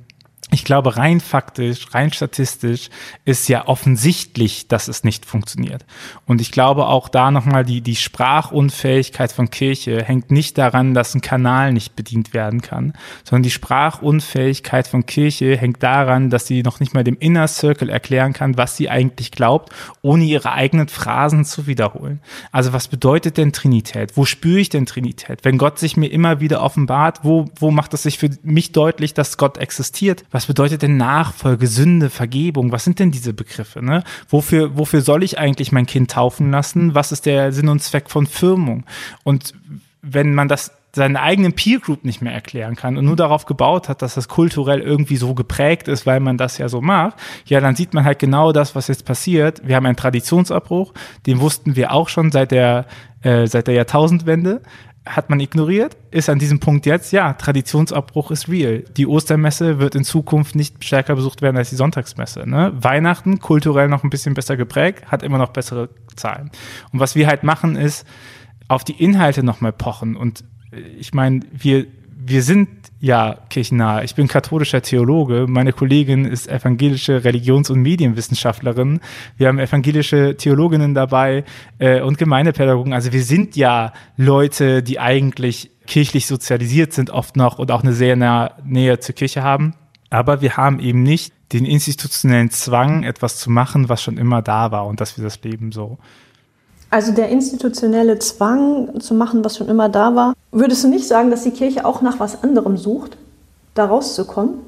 ich 0.51 0.63
glaube, 0.63 0.95
rein 0.95 1.21
faktisch, 1.21 1.87
rein 1.93 2.13
statistisch 2.13 2.89
ist 3.25 3.49
ja 3.49 3.67
offensichtlich, 3.67 4.67
dass 4.67 4.87
es 4.87 5.03
nicht 5.03 5.25
funktioniert. 5.25 5.85
Und 6.27 6.39
ich 6.39 6.51
glaube 6.51 6.85
auch 6.85 7.09
da 7.09 7.31
nochmal, 7.31 7.65
die, 7.65 7.81
die 7.81 7.95
Sprachunfähigkeit 7.95 9.31
von 9.31 9.49
Kirche 9.49 10.03
hängt 10.03 10.29
nicht 10.29 10.59
daran, 10.59 10.93
dass 10.93 11.15
ein 11.15 11.21
Kanal 11.21 11.73
nicht 11.73 11.95
bedient 11.95 12.33
werden 12.33 12.61
kann, 12.61 12.93
sondern 13.23 13.41
die 13.41 13.51
Sprachunfähigkeit 13.51 14.87
von 14.87 15.07
Kirche 15.07 15.57
hängt 15.57 15.81
daran, 15.81 16.29
dass 16.29 16.45
sie 16.45 16.61
noch 16.61 16.79
nicht 16.79 16.93
mal 16.93 17.03
dem 17.03 17.17
Inner 17.17 17.47
Circle 17.47 17.89
erklären 17.89 18.33
kann, 18.33 18.55
was 18.55 18.77
sie 18.77 18.87
eigentlich 18.87 19.31
glaubt, 19.31 19.73
ohne 20.03 20.25
ihre 20.25 20.51
eigenen 20.51 20.89
Phrasen 20.89 21.43
zu 21.43 21.65
wiederholen. 21.65 22.21
Also 22.51 22.71
was 22.71 22.87
bedeutet 22.87 23.37
denn 23.37 23.51
Trinität? 23.51 24.15
Wo 24.15 24.25
spüre 24.25 24.59
ich 24.59 24.69
denn 24.69 24.85
Trinität? 24.85 25.39
Wenn 25.43 25.57
Gott 25.57 25.79
sich 25.79 25.97
mir 25.97 26.11
immer 26.11 26.39
wieder 26.39 26.61
offenbart, 26.61 27.21
wo, 27.23 27.49
wo 27.55 27.71
macht 27.71 27.95
es 27.95 28.03
sich 28.03 28.19
für 28.19 28.29
mich 28.43 28.73
deutlich, 28.73 29.15
dass 29.15 29.37
Gott 29.37 29.57
existiert? 29.57 30.23
Was 30.35 30.47
bedeutet 30.47 30.81
denn 30.81 30.97
Nachfolge, 30.97 31.65
Sünde, 31.65 32.09
Vergebung? 32.09 32.73
Was 32.73 32.83
sind 32.83 32.99
denn 32.99 33.09
diese 33.09 33.33
Begriffe? 33.33 33.81
Ne? 33.81 34.03
Wofür, 34.27 34.77
wofür 34.77 34.99
soll 34.99 35.23
ich 35.23 35.39
eigentlich 35.39 35.71
mein 35.71 35.85
Kind 35.85 36.11
taufen 36.11 36.51
lassen? 36.51 36.93
Was 36.93 37.13
ist 37.13 37.25
der 37.25 37.53
Sinn 37.53 37.69
und 37.69 37.81
Zweck 37.81 38.09
von 38.09 38.27
Firmung? 38.27 38.83
Und 39.23 39.53
wenn 40.01 40.33
man 40.33 40.49
das 40.49 40.73
seinen 40.91 41.15
eigenen 41.15 41.53
Peer 41.53 41.79
Group 41.79 42.03
nicht 42.03 42.21
mehr 42.21 42.33
erklären 42.33 42.75
kann 42.75 42.97
und 42.97 43.05
nur 43.05 43.15
darauf 43.15 43.45
gebaut 43.45 43.87
hat, 43.87 44.01
dass 44.01 44.15
das 44.15 44.27
kulturell 44.27 44.81
irgendwie 44.81 45.15
so 45.15 45.35
geprägt 45.35 45.87
ist, 45.87 46.05
weil 46.05 46.19
man 46.19 46.37
das 46.37 46.57
ja 46.57 46.67
so 46.67 46.81
macht, 46.81 47.15
ja, 47.45 47.61
dann 47.61 47.77
sieht 47.77 47.93
man 47.93 48.03
halt 48.03 48.19
genau 48.19 48.51
das, 48.51 48.75
was 48.75 48.89
jetzt 48.89 49.05
passiert. 49.05 49.65
Wir 49.65 49.77
haben 49.77 49.85
einen 49.85 49.95
Traditionsabbruch, 49.95 50.93
den 51.27 51.39
wussten 51.39 51.77
wir 51.77 51.93
auch 51.93 52.09
schon 52.09 52.33
seit 52.33 52.51
der, 52.51 52.87
äh, 53.21 53.47
seit 53.47 53.67
der 53.67 53.75
Jahrtausendwende 53.75 54.61
hat 55.05 55.29
man 55.29 55.39
ignoriert, 55.39 55.97
ist 56.09 56.29
an 56.29 56.39
diesem 56.39 56.59
Punkt 56.59 56.85
jetzt, 56.85 57.11
ja, 57.11 57.33
Traditionsabbruch 57.33 58.31
ist 58.31 58.49
real. 58.49 58.83
Die 58.97 59.05
Ostermesse 59.05 59.79
wird 59.79 59.93
in 59.93 60.03
Zukunft 60.03 60.55
nicht 60.55 60.83
stärker 60.83 61.15
besucht 61.15 61.41
werden 61.41 61.57
als 61.57 61.69
die 61.69 61.75
Sonntagsmesse. 61.75 62.49
Ne? 62.49 62.73
Weihnachten, 62.75 63.39
kulturell 63.39 63.87
noch 63.87 64.03
ein 64.03 64.09
bisschen 64.09 64.33
besser 64.33 64.57
geprägt, 64.57 65.05
hat 65.11 65.21
immer 65.21 65.37
noch 65.37 65.49
bessere 65.49 65.89
Zahlen. 66.15 66.49
Und 66.91 66.99
was 66.99 67.15
wir 67.15 67.27
halt 67.27 67.43
machen, 67.43 67.75
ist 67.75 68.05
auf 68.67 68.83
die 68.83 69.03
Inhalte 69.03 69.43
nochmal 69.43 69.73
pochen. 69.73 70.15
Und 70.15 70.43
äh, 70.71 70.79
ich 70.79 71.13
meine, 71.13 71.41
wir, 71.51 71.85
wir 72.09 72.41
sind 72.41 72.74
ja 72.99 73.37
kirchennah. 73.49 74.03
Ich 74.03 74.15
bin 74.15 74.27
katholischer 74.27 74.81
Theologe. 74.81 75.45
Meine 75.47 75.73
Kollegin 75.73 76.25
ist 76.25 76.47
evangelische 76.47 77.23
Religions- 77.23 77.69
und 77.69 77.81
Medienwissenschaftlerin. 77.81 78.99
Wir 79.37 79.47
haben 79.47 79.59
evangelische 79.59 80.37
Theologinnen 80.37 80.93
dabei 80.93 81.43
äh, 81.79 82.01
und 82.01 82.17
Gemeindepädagogen. 82.17 82.93
Also 82.93 83.11
wir 83.11 83.23
sind 83.23 83.55
ja 83.55 83.93
Leute, 84.17 84.81
die 84.81 84.99
eigentlich 84.99 85.71
kirchlich 85.87 86.25
sozialisiert 86.27 86.93
sind 86.93 87.09
oft 87.09 87.35
noch 87.35 87.59
und 87.59 87.71
auch 87.71 87.83
eine 87.83 87.93
sehr 87.93 88.15
nahe 88.15 88.51
Nähe 88.63 88.99
zur 88.99 89.15
Kirche 89.15 89.43
haben. 89.43 89.75
Aber 90.09 90.41
wir 90.41 90.57
haben 90.57 90.79
eben 90.79 91.03
nicht 91.03 91.33
den 91.53 91.65
institutionellen 91.65 92.49
Zwang, 92.49 93.03
etwas 93.03 93.37
zu 93.37 93.51
machen, 93.51 93.89
was 93.89 94.01
schon 94.01 94.17
immer 94.17 94.41
da 94.41 94.71
war 94.71 94.87
und 94.87 94.99
dass 94.99 95.17
wir 95.17 95.23
das 95.23 95.41
Leben 95.43 95.71
so 95.71 95.99
also 96.89 97.11
der 97.11 97.29
institutionelle 97.29 98.19
Zwang 98.19 98.99
zu 98.99 99.13
machen, 99.13 99.43
was 99.43 99.57
schon 99.57 99.67
immer 99.67 99.89
da 99.89 100.15
war. 100.15 100.33
Würdest 100.51 100.83
du 100.83 100.87
nicht 100.87 101.07
sagen, 101.07 101.31
dass 101.31 101.43
die 101.43 101.51
Kirche 101.51 101.85
auch 101.85 102.01
nach 102.01 102.19
was 102.19 102.43
anderem 102.43 102.77
sucht, 102.77 103.17
da 103.73 103.85
rauszukommen? 103.85 104.59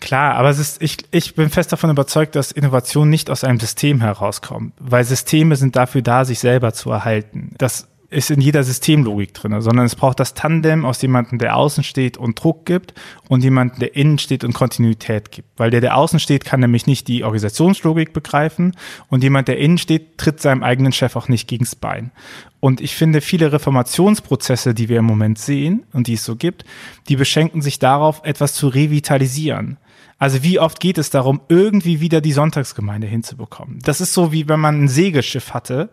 Klar, 0.00 0.34
aber 0.34 0.50
es 0.50 0.58
ist, 0.58 0.82
ich, 0.82 0.98
ich 1.12 1.34
bin 1.34 1.48
fest 1.48 1.72
davon 1.72 1.90
überzeugt, 1.90 2.36
dass 2.36 2.52
Innovation 2.52 3.08
nicht 3.08 3.30
aus 3.30 3.42
einem 3.42 3.58
System 3.58 4.00
herauskommt, 4.00 4.74
weil 4.78 5.04
Systeme 5.04 5.56
sind 5.56 5.76
dafür 5.76 6.02
da, 6.02 6.24
sich 6.24 6.40
selber 6.40 6.72
zu 6.72 6.90
erhalten. 6.90 7.54
Das 7.58 7.86
ist 8.14 8.30
in 8.30 8.40
jeder 8.40 8.62
Systemlogik 8.62 9.34
drin, 9.34 9.60
sondern 9.60 9.86
es 9.86 9.96
braucht 9.96 10.20
das 10.20 10.34
Tandem 10.34 10.84
aus 10.84 11.02
jemandem, 11.02 11.38
der 11.38 11.56
außen 11.56 11.84
steht 11.84 12.16
und 12.16 12.42
Druck 12.42 12.64
gibt 12.64 12.94
und 13.28 13.42
jemandem, 13.42 13.80
der 13.80 13.96
innen 13.96 14.18
steht 14.18 14.44
und 14.44 14.54
Kontinuität 14.54 15.30
gibt. 15.30 15.48
Weil 15.58 15.70
der, 15.70 15.80
der 15.80 15.96
außen 15.96 16.20
steht, 16.20 16.44
kann 16.44 16.60
nämlich 16.60 16.86
nicht 16.86 17.08
die 17.08 17.24
Organisationslogik 17.24 18.12
begreifen 18.12 18.76
und 19.08 19.22
jemand, 19.22 19.48
der 19.48 19.58
innen 19.58 19.78
steht, 19.78 20.16
tritt 20.18 20.40
seinem 20.40 20.62
eigenen 20.62 20.92
Chef 20.92 21.16
auch 21.16 21.28
nicht 21.28 21.48
gegens 21.48 21.74
Bein. 21.74 22.12
Und 22.60 22.80
ich 22.80 22.94
finde, 22.94 23.20
viele 23.20 23.52
Reformationsprozesse, 23.52 24.72
die 24.72 24.88
wir 24.88 25.00
im 25.00 25.04
Moment 25.04 25.38
sehen 25.38 25.84
und 25.92 26.06
die 26.06 26.14
es 26.14 26.24
so 26.24 26.36
gibt, 26.36 26.64
die 27.08 27.16
beschenken 27.16 27.60
sich 27.60 27.78
darauf, 27.78 28.22
etwas 28.24 28.54
zu 28.54 28.68
revitalisieren. 28.68 29.76
Also 30.18 30.42
wie 30.42 30.58
oft 30.58 30.80
geht 30.80 30.96
es 30.96 31.10
darum, 31.10 31.40
irgendwie 31.48 32.00
wieder 32.00 32.20
die 32.20 32.32
Sonntagsgemeinde 32.32 33.06
hinzubekommen? 33.06 33.80
Das 33.82 34.00
ist 34.00 34.14
so, 34.14 34.32
wie 34.32 34.48
wenn 34.48 34.60
man 34.60 34.84
ein 34.84 34.88
Segelschiff 34.88 35.52
hatte 35.52 35.90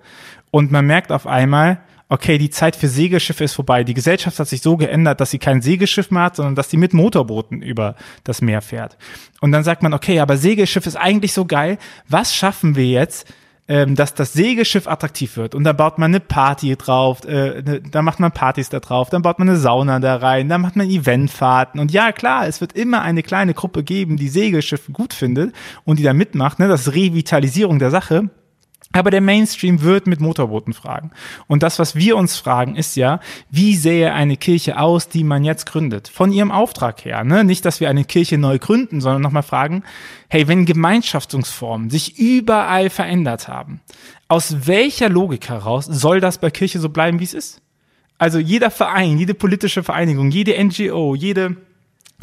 und 0.52 0.72
man 0.72 0.86
merkt 0.86 1.12
auf 1.12 1.28
einmal, 1.28 1.82
okay, 2.12 2.38
die 2.38 2.50
Zeit 2.50 2.76
für 2.76 2.90
Segelschiffe 2.90 3.46
ist 3.46 3.54
vorbei. 3.54 3.86
Die 3.86 3.94
Gesellschaft 3.94 4.38
hat 4.38 4.48
sich 4.50 4.62
so 4.62 4.76
geändert, 4.76 5.22
dass 5.22 5.32
sie 5.32 5.40
kein 5.40 5.62
Segelschiff 5.62 6.12
mehr 6.12 6.24
hat, 6.24 6.36
sondern 6.36 6.56
dass 6.56 6.70
sie 6.70 6.76
mit 6.76 6.94
Motorbooten 6.94 7.62
über 7.62 7.96
das 8.26 8.42
Meer 8.42 8.62
fährt. 8.62 8.98
Und 9.40 9.54
dann 9.54 9.64
sagt 9.64 9.82
man, 9.82 9.94
okay, 9.94 10.20
aber 10.20 10.36
Segelschiff 10.36 10.86
ist 10.86 10.98
eigentlich 10.98 11.32
so 11.32 11.46
geil. 11.46 11.78
Was 12.10 12.36
schaffen 12.36 12.76
wir 12.76 12.86
jetzt, 12.86 13.34
ähm, 13.70 13.96
dass 13.96 14.14
das 14.14 14.34
Segelschiff 14.34 14.88
attraktiv 14.90 15.38
wird? 15.38 15.56
Und 15.56 15.64
dann 15.64 15.78
baut 15.78 16.00
man 16.00 16.12
eine 16.12 16.20
Party 16.20 16.76
drauf, 16.76 17.24
äh, 17.24 17.62
ne, 17.62 17.80
dann 17.80 18.04
macht 18.04 18.20
man 18.20 18.34
Partys 18.34 18.68
da 18.68 18.82
drauf, 18.82 19.10
dann 19.10 19.22
baut 19.22 19.40
man 19.40 19.48
eine 19.48 19.58
Sauna 19.58 20.02
da 20.02 20.18
rein, 20.18 20.50
dann 20.50 20.60
macht 20.60 20.76
man 20.76 20.90
Eventfahrten. 20.90 21.80
Und 21.80 21.94
ja, 21.94 22.12
klar, 22.12 22.46
es 22.46 22.60
wird 22.60 22.74
immer 22.74 23.04
eine 23.04 23.24
kleine 23.24 23.54
Gruppe 23.54 23.86
geben, 23.86 24.18
die 24.18 24.28
Segelschiffe 24.28 24.92
gut 24.92 25.14
findet 25.14 25.56
und 25.86 25.98
die 25.98 26.04
da 26.04 26.12
mitmacht. 26.12 26.60
Ne? 26.60 26.68
Das 26.68 26.88
ist 26.88 26.94
Revitalisierung 26.94 27.80
der 27.80 27.90
Sache. 27.90 28.30
Aber 28.94 29.10
der 29.10 29.22
Mainstream 29.22 29.82
wird 29.82 30.08
mit 30.08 30.20
Motorbooten 30.20 30.74
fragen. 30.74 31.12
Und 31.48 31.64
das, 31.64 31.80
was 31.80 31.96
wir 31.96 32.18
uns 32.18 32.38
fragen, 32.38 32.76
ist 32.76 32.96
ja, 32.96 33.20
wie 33.50 33.76
sähe 33.76 34.14
eine 34.14 34.38
Kirche 34.38 34.80
aus, 34.80 35.08
die 35.08 35.24
man 35.24 35.44
jetzt 35.44 35.66
gründet? 35.66 36.10
Von 36.10 36.32
ihrem 36.32 36.52
Auftrag 36.52 37.06
her. 37.06 37.24
Ne? 37.24 37.44
Nicht, 37.44 37.66
dass 37.66 37.80
wir 37.80 37.90
eine 37.90 38.04
Kirche 38.04 38.38
neu 38.38 38.60
gründen, 38.60 39.00
sondern 39.00 39.22
nochmal 39.22 39.44
fragen, 39.44 39.84
hey, 40.28 40.48
wenn 40.48 40.66
Gemeinschaftsformen 40.66 41.90
sich 41.90 42.20
überall 42.20 42.90
verändert 42.90 43.48
haben, 43.48 43.82
aus 44.28 44.68
welcher 44.68 45.10
Logik 45.10 45.50
heraus 45.50 45.86
soll 45.86 46.20
das 46.20 46.38
bei 46.38 46.52
Kirche 46.52 46.80
so 46.80 46.90
bleiben, 46.90 47.20
wie 47.20 47.26
es 47.26 47.34
ist? 47.34 47.62
Also 48.18 48.40
jeder 48.40 48.70
Verein, 48.72 49.18
jede 49.18 49.34
politische 49.34 49.84
Vereinigung, 49.84 50.30
jede 50.32 50.62
NGO, 50.64 51.16
jede 51.16 51.58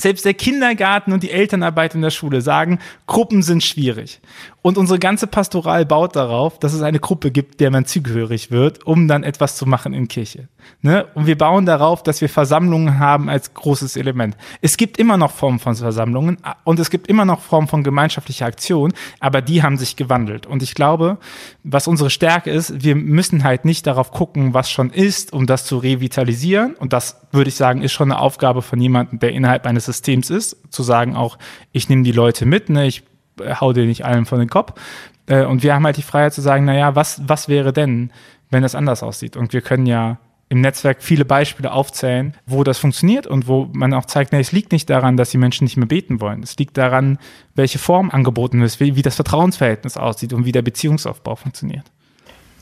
selbst 0.00 0.24
der 0.24 0.34
Kindergarten 0.34 1.12
und 1.12 1.22
die 1.22 1.30
Elternarbeit 1.30 1.94
in 1.94 2.02
der 2.02 2.10
Schule 2.10 2.40
sagen, 2.40 2.78
Gruppen 3.06 3.42
sind 3.42 3.64
schwierig. 3.64 4.20
Und 4.62 4.78
unsere 4.78 4.98
ganze 4.98 5.26
Pastoral 5.26 5.84
baut 5.84 6.14
darauf, 6.14 6.58
dass 6.58 6.72
es 6.72 6.82
eine 6.82 7.00
Gruppe 7.00 7.30
gibt, 7.30 7.60
der 7.60 7.70
man 7.70 7.84
zugehörig 7.84 8.50
wird, 8.50 8.86
um 8.86 9.08
dann 9.08 9.24
etwas 9.24 9.56
zu 9.56 9.66
machen 9.66 9.94
in 9.94 10.08
Kirche. 10.08 10.48
Ne? 10.80 11.06
Und 11.14 11.26
wir 11.26 11.36
bauen 11.36 11.66
darauf, 11.66 12.02
dass 12.02 12.20
wir 12.20 12.28
Versammlungen 12.28 12.98
haben 12.98 13.28
als 13.28 13.52
großes 13.54 13.96
Element. 13.96 14.36
Es 14.60 14.76
gibt 14.76 14.98
immer 14.98 15.16
noch 15.16 15.32
Formen 15.32 15.58
von 15.58 15.74
Versammlungen 15.74 16.38
und 16.64 16.78
es 16.78 16.90
gibt 16.90 17.08
immer 17.08 17.24
noch 17.24 17.40
Formen 17.40 17.66
von 17.66 17.82
gemeinschaftlicher 17.82 18.46
Aktion, 18.46 18.92
aber 19.20 19.42
die 19.42 19.62
haben 19.62 19.76
sich 19.76 19.96
gewandelt. 19.96 20.46
Und 20.46 20.62
ich 20.62 20.74
glaube, 20.74 21.18
was 21.64 21.88
unsere 21.88 22.10
Stärke 22.10 22.50
ist, 22.50 22.84
wir 22.84 22.94
müssen 22.94 23.44
halt 23.44 23.64
nicht 23.64 23.86
darauf 23.86 24.12
gucken, 24.12 24.54
was 24.54 24.70
schon 24.70 24.90
ist, 24.90 25.32
um 25.32 25.46
das 25.46 25.64
zu 25.64 25.78
revitalisieren. 25.78 26.74
Und 26.74 26.92
das 26.92 27.20
würde 27.32 27.48
ich 27.48 27.56
sagen, 27.56 27.82
ist 27.82 27.92
schon 27.92 28.12
eine 28.12 28.20
Aufgabe 28.20 28.62
von 28.62 28.80
jemandem, 28.80 29.18
der 29.18 29.32
innerhalb 29.32 29.66
eines 29.66 29.86
Systems 29.86 30.30
ist, 30.30 30.56
zu 30.72 30.82
sagen 30.82 31.16
auch, 31.16 31.38
ich 31.72 31.88
nehme 31.88 32.02
die 32.04 32.12
Leute 32.12 32.46
mit, 32.46 32.68
ne, 32.68 32.86
ich 32.86 33.02
hau 33.40 33.72
dir 33.72 33.84
nicht 33.84 34.04
allen 34.04 34.26
von 34.26 34.38
den 34.38 34.48
Kopf. 34.48 34.80
Äh, 35.26 35.44
und 35.44 35.62
wir 35.62 35.74
haben 35.74 35.84
halt 35.84 35.96
die 35.96 36.02
Freiheit 36.02 36.34
zu 36.34 36.40
sagen, 36.40 36.64
naja, 36.64 36.94
was, 36.94 37.22
was 37.26 37.48
wäre 37.48 37.72
denn, 37.72 38.12
wenn 38.50 38.62
das 38.62 38.74
anders 38.74 39.02
aussieht? 39.02 39.36
Und 39.36 39.52
wir 39.52 39.60
können 39.60 39.86
ja 39.86 40.18
im 40.48 40.60
Netzwerk 40.60 41.02
viele 41.02 41.24
Beispiele 41.24 41.72
aufzählen, 41.72 42.34
wo 42.46 42.64
das 42.64 42.78
funktioniert 42.78 43.26
und 43.26 43.48
wo 43.48 43.68
man 43.72 43.92
auch 43.92 44.06
zeigt, 44.06 44.32
nee, 44.32 44.40
es 44.40 44.52
liegt 44.52 44.72
nicht 44.72 44.88
daran, 44.88 45.16
dass 45.16 45.30
die 45.30 45.38
Menschen 45.38 45.64
nicht 45.64 45.76
mehr 45.76 45.86
beten 45.86 46.20
wollen. 46.20 46.42
Es 46.42 46.56
liegt 46.56 46.76
daran, 46.78 47.18
welche 47.54 47.78
Form 47.78 48.10
angeboten 48.10 48.62
ist, 48.62 48.80
wie, 48.80 48.96
wie 48.96 49.02
das 49.02 49.16
Vertrauensverhältnis 49.16 49.96
aussieht 49.96 50.32
und 50.32 50.46
wie 50.46 50.52
der 50.52 50.62
Beziehungsaufbau 50.62 51.36
funktioniert. 51.36 51.84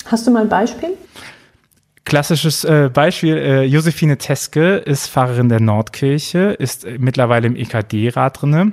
Hast 0.07 0.27
du 0.27 0.31
mal 0.31 0.43
ein 0.43 0.49
Beispiel? 0.49 0.91
Klassisches 2.05 2.65
äh, 2.65 2.89
Beispiel, 2.93 3.37
äh, 3.37 3.63
Josephine 3.65 4.19
Teske 4.19 4.77
ist 4.77 5.09
Pfarrerin 5.09 5.49
der 5.49 5.61
Nordkirche, 5.61 6.57
ist 6.59 6.85
äh, 6.85 6.99
mittlerweile 6.99 7.47
im 7.49 7.57
EKD-Rat 7.57 8.43
drinne 8.43 8.73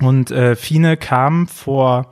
und 0.00 0.30
äh, 0.30 0.56
Fine 0.56 0.96
kam 0.96 1.46
vor 1.46 2.10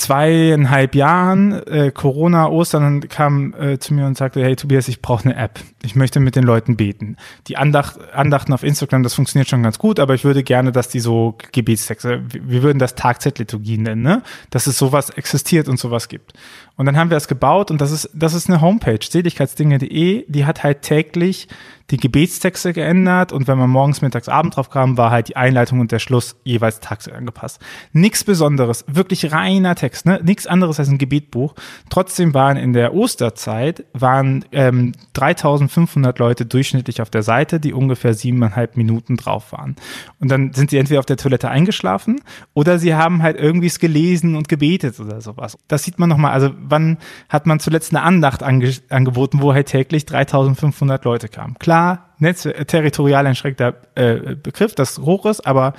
zweieinhalb 0.00 0.94
Jahren, 0.94 1.52
äh, 1.66 1.90
Corona, 1.92 2.48
Ostern, 2.48 3.06
kam 3.08 3.54
äh, 3.54 3.78
zu 3.78 3.92
mir 3.92 4.06
und 4.06 4.16
sagte, 4.16 4.42
hey 4.42 4.56
Tobias, 4.56 4.88
ich 4.88 5.02
brauche 5.02 5.26
eine 5.26 5.36
App. 5.36 5.60
Ich 5.82 5.94
möchte 5.94 6.20
mit 6.20 6.36
den 6.36 6.44
Leuten 6.44 6.76
beten. 6.76 7.16
Die 7.48 7.58
Andacht, 7.58 7.98
Andachten 8.14 8.54
auf 8.54 8.62
Instagram, 8.62 9.02
das 9.02 9.12
funktioniert 9.12 9.50
schon 9.50 9.62
ganz 9.62 9.78
gut, 9.78 10.00
aber 10.00 10.14
ich 10.14 10.24
würde 10.24 10.42
gerne, 10.42 10.72
dass 10.72 10.88
die 10.88 11.00
so 11.00 11.36
Gebetstexte, 11.52 12.22
wir 12.32 12.62
würden 12.62 12.78
das 12.78 12.94
Tagzeitliturgie 12.94 13.76
nennen, 13.76 14.00
ne? 14.00 14.22
dass 14.48 14.66
es 14.66 14.78
sowas 14.78 15.10
existiert 15.10 15.68
und 15.68 15.78
sowas 15.78 16.08
gibt. 16.08 16.32
Und 16.76 16.86
dann 16.86 16.96
haben 16.96 17.10
wir 17.10 17.18
es 17.18 17.28
gebaut 17.28 17.70
und 17.70 17.80
das 17.82 17.90
ist, 17.90 18.08
das 18.14 18.32
ist 18.32 18.48
eine 18.48 18.62
Homepage, 18.62 19.00
seligkeitsdinge.de, 19.02 20.24
die 20.26 20.44
hat 20.46 20.62
halt 20.62 20.80
täglich 20.80 21.46
die 21.90 21.96
Gebetstexte 21.96 22.72
geändert 22.72 23.32
und 23.32 23.48
wenn 23.48 23.58
man 23.58 23.70
morgens, 23.70 24.02
mittags, 24.02 24.28
abend 24.28 24.56
drauf 24.56 24.70
kam, 24.70 24.96
war 24.96 25.10
halt 25.10 25.28
die 25.28 25.36
Einleitung 25.36 25.80
und 25.80 25.92
der 25.92 25.98
Schluss 25.98 26.36
jeweils 26.44 26.80
tagsüber 26.80 27.16
angepasst. 27.16 27.60
Nichts 27.92 28.24
Besonderes, 28.24 28.84
wirklich 28.86 29.32
reiner 29.32 29.74
Text, 29.74 30.06
ne? 30.06 30.20
Nichts 30.22 30.46
anderes 30.46 30.78
als 30.78 30.88
ein 30.88 30.98
Gebetbuch. 30.98 31.54
Trotzdem 31.88 32.34
waren 32.34 32.56
in 32.56 32.72
der 32.72 32.94
Osterzeit 32.94 33.84
waren 33.92 34.44
ähm, 34.52 34.92
3500 35.14 36.18
Leute 36.18 36.46
durchschnittlich 36.46 37.02
auf 37.02 37.10
der 37.10 37.22
Seite, 37.22 37.60
die 37.60 37.72
ungefähr 37.72 38.14
siebeneinhalb 38.14 38.76
Minuten 38.76 39.16
drauf 39.16 39.52
waren. 39.52 39.76
Und 40.18 40.30
dann 40.30 40.52
sind 40.52 40.70
sie 40.70 40.78
entweder 40.78 41.00
auf 41.00 41.06
der 41.06 41.16
Toilette 41.16 41.48
eingeschlafen 41.48 42.20
oder 42.54 42.78
sie 42.78 42.94
haben 42.94 43.22
halt 43.22 43.36
irgendwie 43.36 43.66
es 43.66 43.78
gelesen 43.78 44.36
und 44.36 44.48
gebetet 44.48 44.98
oder 45.00 45.20
sowas. 45.20 45.58
Das 45.68 45.82
sieht 45.82 45.98
man 45.98 46.08
nochmal, 46.08 46.32
also 46.32 46.50
wann 46.60 46.98
hat 47.28 47.46
man 47.46 47.60
zuletzt 47.60 47.94
eine 47.94 48.02
Andacht 48.02 48.42
ange 48.42 48.70
angeboten, 48.90 49.40
wo 49.40 49.52
halt 49.52 49.68
täglich 49.68 50.06
3500 50.06 51.04
Leute 51.04 51.28
kamen. 51.28 51.56
Klar, 51.58 51.79
klar, 51.80 52.14
Netz, 52.18 52.44
äh, 52.44 52.64
territorial 52.64 53.26
einschränkter 53.26 53.74
äh, 53.94 54.36
Begriff, 54.36 54.74
das 54.74 54.98
hoch 54.98 55.26
ist, 55.26 55.46
aber 55.46 55.74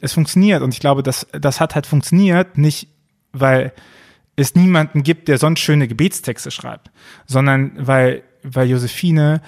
es 0.00 0.12
funktioniert. 0.12 0.62
Und 0.62 0.74
ich 0.74 0.80
glaube, 0.80 1.02
das, 1.02 1.26
das 1.32 1.60
hat 1.60 1.74
halt 1.74 1.86
funktioniert, 1.86 2.58
nicht 2.58 2.88
weil 3.32 3.72
es 4.36 4.54
niemanden 4.54 5.02
gibt, 5.02 5.28
der 5.28 5.38
sonst 5.38 5.60
schöne 5.60 5.88
Gebetstexte 5.88 6.50
schreibt, 6.50 6.90
sondern 7.26 7.72
weil, 7.76 8.22
weil 8.42 8.68
Josephine 8.68 9.40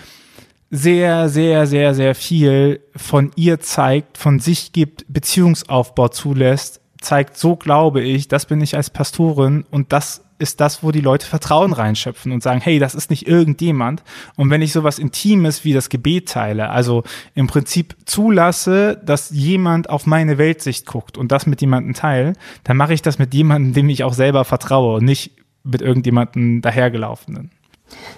sehr, 0.70 1.28
sehr, 1.28 1.66
sehr, 1.66 1.94
sehr 1.94 2.14
viel 2.14 2.80
von 2.94 3.30
ihr 3.36 3.60
zeigt, 3.60 4.18
von 4.18 4.38
sich 4.38 4.72
gibt, 4.72 5.04
Beziehungsaufbau 5.08 6.08
zulässt, 6.08 6.80
zeigt, 7.00 7.36
so 7.38 7.56
glaube 7.56 8.02
ich, 8.02 8.28
das 8.28 8.46
bin 8.46 8.60
ich 8.60 8.76
als 8.76 8.90
Pastorin 8.90 9.64
und 9.70 9.92
das 9.92 10.22
ist 10.38 10.60
das, 10.60 10.82
wo 10.82 10.92
die 10.92 11.00
Leute 11.00 11.26
Vertrauen 11.26 11.72
reinschöpfen 11.72 12.32
und 12.32 12.42
sagen, 12.42 12.60
hey, 12.60 12.78
das 12.78 12.94
ist 12.94 13.10
nicht 13.10 13.26
irgendjemand. 13.26 14.02
Und 14.36 14.50
wenn 14.50 14.62
ich 14.62 14.72
sowas 14.72 14.98
Intimes 14.98 15.64
wie 15.64 15.72
das 15.72 15.88
Gebet 15.88 16.28
teile, 16.28 16.70
also 16.70 17.02
im 17.34 17.46
Prinzip 17.46 17.96
zulasse, 18.04 19.00
dass 19.04 19.30
jemand 19.30 19.90
auf 19.90 20.06
meine 20.06 20.38
Weltsicht 20.38 20.86
guckt 20.86 21.18
und 21.18 21.32
das 21.32 21.46
mit 21.46 21.60
jemandem 21.60 21.94
teile, 21.94 22.34
dann 22.64 22.76
mache 22.76 22.94
ich 22.94 23.02
das 23.02 23.18
mit 23.18 23.34
jemandem, 23.34 23.72
dem 23.72 23.88
ich 23.88 24.04
auch 24.04 24.14
selber 24.14 24.44
vertraue 24.44 24.96
und 24.96 25.04
nicht 25.04 25.32
mit 25.64 25.82
irgendjemandem 25.82 26.62
dahergelaufenen. 26.62 27.50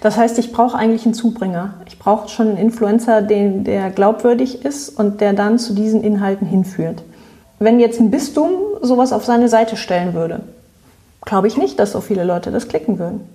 Das 0.00 0.17
heißt, 0.17 0.39
ich 0.39 0.53
brauche 0.53 0.77
eigentlich 0.77 1.05
einen 1.05 1.15
Zubringer. 1.15 1.75
Ich 1.87 1.99
brauche 1.99 2.29
schon 2.29 2.49
einen 2.49 2.57
Influencer, 2.57 3.23
den, 3.23 3.65
der 3.65 3.91
glaubwürdig 3.91 4.65
ist 4.65 4.89
und 4.89 5.21
der 5.21 5.33
dann 5.33 5.59
zu 5.59 5.75
diesen 5.75 6.03
Inhalten 6.03 6.47
hinführt. 6.47 7.03
Wenn 7.59 7.79
jetzt 7.79 8.00
ein 8.00 8.11
Bistum 8.11 8.50
sowas 8.83 9.12
auf 9.12 9.25
seine 9.25 9.49
Seite 9.49 9.77
stellen 9.77 10.15
würde, 10.15 10.43
glaube 11.23 11.49
ich 11.49 11.57
nicht, 11.57 11.79
dass 11.79 11.93
so 11.93 12.00
viele 12.00 12.25
Leute 12.25 12.50
das 12.50 12.69
klicken 12.69 12.99
würden 12.99 13.29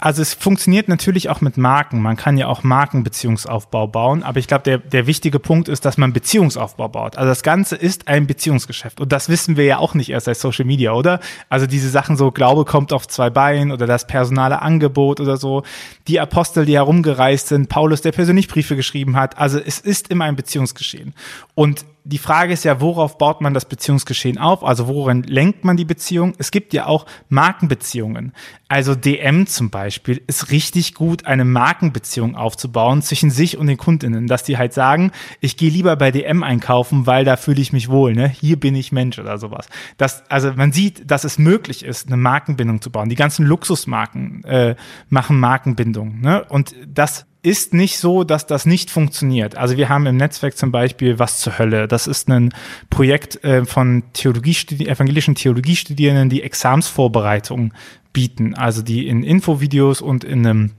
also 0.00 0.22
es 0.22 0.32
funktioniert 0.32 0.88
natürlich 0.88 1.28
auch 1.28 1.42
mit 1.42 1.58
Marken. 1.58 2.00
Man 2.00 2.16
kann 2.16 2.38
ja 2.38 2.46
auch 2.48 2.62
Markenbeziehungsaufbau 2.62 3.86
bauen, 3.86 4.22
aber 4.22 4.38
ich 4.38 4.48
glaube, 4.48 4.64
der, 4.64 4.78
der 4.78 5.06
wichtige 5.06 5.38
Punkt 5.38 5.68
ist, 5.68 5.84
dass 5.84 5.98
man 5.98 6.12
Beziehungsaufbau 6.12 6.88
baut. 6.88 7.18
Also 7.18 7.28
das 7.28 7.42
Ganze 7.42 7.76
ist 7.76 8.08
ein 8.08 8.26
Beziehungsgeschäft. 8.26 9.00
Und 9.00 9.12
das 9.12 9.28
wissen 9.28 9.56
wir 9.56 9.64
ja 9.64 9.78
auch 9.78 9.94
nicht 9.94 10.10
erst 10.10 10.24
seit 10.24 10.38
Social 10.38 10.64
Media, 10.64 10.92
oder? 10.92 11.20
Also 11.50 11.66
diese 11.66 11.90
Sachen 11.90 12.16
so, 12.16 12.30
Glaube 12.30 12.64
kommt 12.64 12.92
auf 12.92 13.06
zwei 13.08 13.28
Beinen 13.28 13.72
oder 13.72 13.86
das 13.86 14.06
personale 14.06 14.62
Angebot 14.62 15.20
oder 15.20 15.36
so. 15.36 15.64
Die 16.08 16.18
Apostel, 16.18 16.64
die 16.64 16.76
herumgereist 16.76 17.48
sind, 17.48 17.68
Paulus, 17.68 18.00
der 18.00 18.12
persönlich 18.12 18.48
Briefe 18.48 18.76
geschrieben 18.76 19.16
hat. 19.16 19.38
Also 19.38 19.58
es 19.58 19.80
ist 19.80 20.08
immer 20.08 20.24
ein 20.24 20.36
Beziehungsgeschehen. 20.36 21.14
Und 21.54 21.84
die 22.04 22.18
Frage 22.18 22.52
ist 22.52 22.64
ja, 22.64 22.80
worauf 22.80 23.18
baut 23.18 23.40
man 23.40 23.54
das 23.54 23.64
Beziehungsgeschehen 23.64 24.38
auf? 24.38 24.64
Also 24.64 24.86
worin 24.88 25.22
lenkt 25.22 25.64
man 25.64 25.76
die 25.76 25.84
Beziehung? 25.84 26.34
Es 26.38 26.50
gibt 26.50 26.72
ja 26.72 26.86
auch 26.86 27.06
Markenbeziehungen. 27.28 28.32
Also 28.68 28.94
DM 28.94 29.46
zum 29.46 29.70
Beispiel 29.70 30.22
ist 30.26 30.50
richtig 30.50 30.94
gut, 30.94 31.26
eine 31.26 31.44
Markenbeziehung 31.44 32.36
aufzubauen 32.36 33.02
zwischen 33.02 33.30
sich 33.30 33.58
und 33.58 33.66
den 33.66 33.76
Kundinnen, 33.76 34.26
dass 34.26 34.42
die 34.42 34.58
halt 34.58 34.72
sagen, 34.72 35.12
ich 35.40 35.56
gehe 35.56 35.70
lieber 35.70 35.96
bei 35.96 36.10
DM 36.10 36.42
einkaufen, 36.42 37.06
weil 37.06 37.24
da 37.24 37.36
fühle 37.36 37.60
ich 37.60 37.72
mich 37.72 37.88
wohl, 37.88 38.14
ne? 38.14 38.28
Hier 38.28 38.58
bin 38.58 38.74
ich 38.74 38.92
Mensch 38.92 39.18
oder 39.18 39.38
sowas. 39.38 39.68
Das, 39.96 40.22
also 40.30 40.52
man 40.54 40.72
sieht, 40.72 41.10
dass 41.10 41.24
es 41.24 41.38
möglich 41.38 41.84
ist, 41.84 42.06
eine 42.06 42.16
Markenbindung 42.16 42.80
zu 42.80 42.90
bauen. 42.90 43.08
Die 43.08 43.16
ganzen 43.16 43.44
Luxusmarken 43.44 44.44
äh, 44.44 44.76
machen 45.08 45.38
Markenbindung, 45.38 46.20
ne? 46.20 46.44
Und 46.44 46.74
das 46.86 47.26
ist 47.42 47.72
nicht 47.72 47.98
so, 47.98 48.24
dass 48.24 48.46
das 48.46 48.66
nicht 48.66 48.90
funktioniert. 48.90 49.56
Also 49.56 49.76
wir 49.76 49.88
haben 49.88 50.06
im 50.06 50.16
Netzwerk 50.16 50.56
zum 50.56 50.72
Beispiel 50.72 51.18
Was 51.18 51.40
zur 51.40 51.58
Hölle. 51.58 51.88
Das 51.88 52.06
ist 52.06 52.28
ein 52.28 52.52
Projekt 52.90 53.42
äh, 53.44 53.64
von 53.64 54.02
Theologie, 54.12 54.56
evangelischen 54.86 55.34
Theologiestudierenden, 55.34 56.28
die 56.28 56.42
Examsvorbereitung 56.42 57.72
bieten. 58.12 58.54
Also 58.54 58.82
die 58.82 59.08
in 59.08 59.22
Infovideos 59.22 60.02
und 60.02 60.24
in 60.24 60.46
einem 60.46 60.72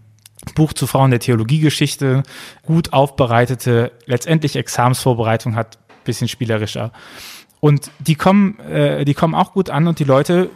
Buch 0.55 0.73
zu 0.73 0.87
Frauen 0.87 1.11
der 1.11 1.19
Theologiegeschichte 1.19 2.23
gut 2.63 2.93
aufbereitete, 2.93 3.91
letztendlich 4.05 4.55
Examsvorbereitung 4.55 5.55
hat, 5.55 5.77
bisschen 6.03 6.27
spielerischer. 6.27 6.91
Und 7.59 7.91
die 7.99 8.15
kommen, 8.15 8.59
äh, 8.59 9.05
die 9.05 9.13
kommen 9.13 9.35
auch 9.35 9.53
gut 9.53 9.69
an 9.69 9.87
und 9.87 9.99
die 9.99 10.03
Leute 10.03 10.49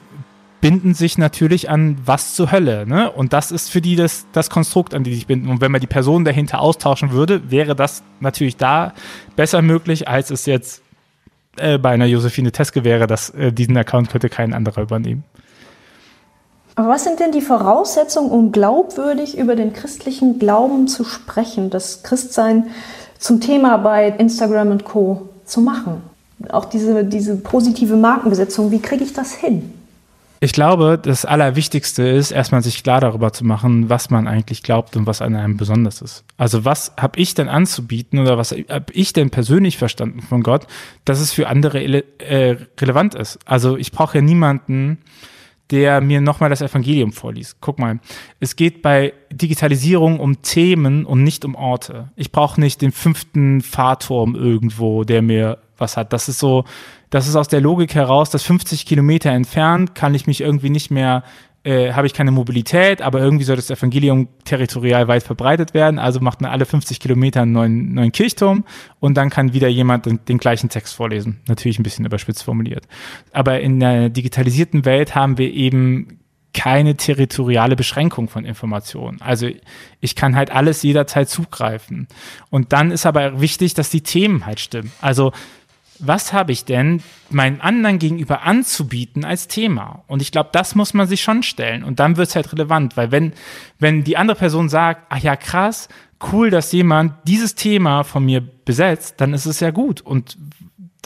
binden 0.66 0.96
sich 0.96 1.20
natürlich 1.20 1.70
an 1.70 1.96
was 2.06 2.34
zur 2.34 2.52
Hölle. 2.52 2.88
Ne? 2.88 3.12
Und 3.12 3.34
das 3.34 3.52
ist 3.52 3.70
für 3.70 3.82
die 3.82 3.96
das, 3.96 4.26
das 4.32 4.50
Konstrukt, 4.50 4.96
an 4.96 5.04
die 5.04 5.14
sich 5.14 5.28
binden. 5.28 5.50
Und 5.50 5.62
wenn 5.62 5.72
man 5.72 5.80
die 5.80 5.86
Person 5.86 6.26
dahinter 6.26 6.60
austauschen 6.60 7.12
würde, 7.12 7.52
wäre 7.52 7.76
das 7.76 8.02
natürlich 8.20 8.58
da 8.58 8.94
besser 9.36 9.62
möglich, 9.62 10.08
als 10.08 10.32
es 10.32 10.48
jetzt 10.48 10.82
äh, 11.58 11.78
bei 11.78 11.92
einer 11.92 12.08
Josephine 12.08 12.52
Teske 12.52 12.84
wäre, 12.84 13.06
dass 13.06 13.30
äh, 13.30 13.54
diesen 13.54 13.78
Account 13.78 14.10
könnte 14.10 14.28
kein 14.28 14.56
anderer 14.56 14.82
übernehmen. 14.82 15.24
Aber 16.74 16.90
was 16.90 17.04
sind 17.04 17.20
denn 17.20 17.32
die 17.32 17.42
Voraussetzungen, 17.42 18.32
um 18.32 18.52
glaubwürdig 18.52 19.38
über 19.38 19.56
den 19.56 19.72
christlichen 19.72 20.40
Glauben 20.40 20.88
zu 20.88 21.04
sprechen, 21.04 21.70
das 21.70 22.02
Christsein 22.02 22.72
zum 23.20 23.40
Thema 23.40 23.78
bei 23.78 24.08
Instagram 24.08 24.72
und 24.72 24.84
Co. 24.84 25.30
zu 25.46 25.62
machen? 25.62 26.02
Auch 26.50 26.66
diese, 26.66 27.06
diese 27.06 27.36
positive 27.36 27.96
Markenbesetzung, 27.96 28.72
wie 28.72 28.82
kriege 28.82 29.04
ich 29.04 29.14
das 29.14 29.36
hin? 29.36 29.72
Ich 30.40 30.54
glaube, 30.54 31.00
das 31.02 31.26
Allerwichtigste 31.26 32.04
ist, 32.04 32.32
erstmal 32.32 32.62
sich 32.62 32.84
klar 32.84 33.00
darüber 33.00 33.32
zu 33.32 33.46
machen, 33.46 33.90
was 33.90 34.10
man 34.10 34.28
eigentlich 34.28 34.64
glaubt 34.64 34.96
und 34.96 35.06
was 35.06 35.22
an 35.22 35.36
einem 35.36 35.58
besonders 35.58 36.02
ist. 36.02 36.26
Also 36.38 36.66
was 36.66 36.94
habe 36.98 37.20
ich 37.20 37.34
denn 37.34 37.48
anzubieten 37.48 38.20
oder 38.20 38.38
was 38.38 38.52
habe 38.52 38.94
ich 38.94 39.14
denn 39.14 39.30
persönlich 39.30 39.78
verstanden 39.78 40.22
von 40.22 40.44
Gott, 40.44 40.68
dass 41.06 41.20
es 41.20 41.32
für 41.32 41.48
andere 41.48 41.84
äh, 41.84 42.58
relevant 42.80 43.16
ist. 43.16 43.40
Also 43.46 43.78
ich 43.78 43.92
brauche 43.92 44.18
ja 44.18 44.22
niemanden, 44.22 45.00
der 45.72 46.02
mir 46.02 46.22
nochmal 46.22 46.50
das 46.50 46.62
Evangelium 46.62 47.12
vorliest. 47.12 47.58
Guck 47.60 47.80
mal, 47.80 48.00
es 48.40 48.56
geht 48.56 48.82
bei 48.82 49.14
Digitalisierung 49.32 50.20
um 50.20 50.42
Themen 50.42 51.06
und 51.06 51.24
nicht 51.24 51.44
um 51.44 51.56
Orte. 51.56 52.12
Ich 52.16 52.32
brauche 52.32 52.60
nicht 52.60 52.82
den 52.82 52.92
fünften 52.92 53.62
Fahrturm 53.62 54.36
irgendwo, 54.36 55.04
der 55.04 55.22
mir 55.22 55.58
was 55.78 55.98
hat. 55.98 56.14
Das 56.14 56.30
ist 56.30 56.40
so, 56.40 56.64
das 57.10 57.28
ist 57.28 57.36
aus 57.36 57.48
der 57.48 57.62
Logik 57.62 57.96
heraus, 57.96 58.30
dass 58.30 58.44
50 58.44 58.86
Kilometer 58.86 59.32
entfernt 59.32 59.96
kann 59.96 60.14
ich 60.14 60.28
mich 60.28 60.42
irgendwie 60.42 60.70
nicht 60.70 60.92
mehr, 60.92 61.24
äh, 61.64 61.94
habe 61.94 62.08
ich 62.08 62.14
keine 62.14 62.32
Mobilität, 62.32 63.02
aber 63.02 63.20
irgendwie 63.20 63.44
soll 63.44 63.56
das 63.56 63.70
Evangelium 63.70 64.28
territorial 64.44 65.08
weit 65.08 65.24
verbreitet 65.24 65.74
werden. 65.74 66.00
Also 66.00 66.20
macht 66.20 66.42
man 66.42 66.52
alle 66.52 66.66
50 66.66 67.00
Kilometer 67.00 67.42
einen 67.42 67.52
neuen, 67.52 67.94
neuen 67.94 68.12
Kirchturm 68.12 68.66
und 69.00 69.16
dann 69.16 69.30
kann 69.30 69.54
wieder 69.54 69.68
jemand 69.68 70.06
den, 70.06 70.20
den 70.26 70.38
gleichen 70.38 70.70
Text 70.70 70.94
vorlesen. 70.94 71.42
Natürlich 71.48 71.80
ein 71.80 71.84
bisschen 71.84 72.06
überspitzt 72.06 72.44
formuliert. 72.44 72.88
Aber 73.32 73.60
in 73.60 73.80
der 73.80 74.10
digitalisierten 74.10 74.86
Welt 74.86 75.16
haben 75.16 75.38
wir 75.38 75.52
eben 75.52 76.20
keine 76.56 76.96
territoriale 76.96 77.76
Beschränkung 77.76 78.30
von 78.30 78.46
Informationen. 78.46 79.22
Also 79.22 79.50
ich 80.00 80.16
kann 80.16 80.38
halt 80.38 80.52
alles 80.52 80.84
jederzeit 80.84 81.28
zugreifen. 81.28 82.08
Und 82.50 82.72
dann 82.72 82.92
ist 82.92 83.06
aber 83.06 83.42
wichtig, 83.42 83.74
dass 83.74 83.90
die 83.90 84.02
Themen 84.02 84.46
halt 84.46 84.62
stimmen. 84.62 84.92
Also 85.02 85.34
was 86.00 86.34
habe 86.34 86.52
ich 86.52 86.66
denn 86.66 87.02
meinen 87.30 87.62
anderen 87.62 88.00
gegenüber 88.00 88.44
anzubieten 88.44 89.24
als 89.24 89.48
Thema? 89.48 90.04
Und 90.08 90.22
ich 90.22 90.32
glaube, 90.32 90.50
das 90.52 90.76
muss 90.76 90.94
man 90.94 91.08
sich 91.08 91.22
schon 91.22 91.44
stellen. 91.44 91.84
Und 91.84 92.00
dann 92.00 92.18
wird 92.18 92.30
es 92.30 92.36
halt 92.36 92.52
relevant, 92.52 92.98
weil 92.98 93.12
wenn, 93.12 93.34
wenn 93.80 94.04
die 94.04 94.18
andere 94.18 94.38
Person 94.38 94.70
sagt, 94.70 95.06
ach 95.10 95.20
ja, 95.20 95.36
krass, 95.36 95.88
cool, 96.32 96.50
dass 96.50 96.72
jemand 96.72 97.14
dieses 97.28 97.56
Thema 97.56 98.04
von 98.04 98.26
mir 98.26 98.42
besetzt, 98.42 99.16
dann 99.18 99.34
ist 99.34 99.46
es 99.46 99.60
ja 99.60 99.72
gut. 99.72 100.02
Und 100.02 100.38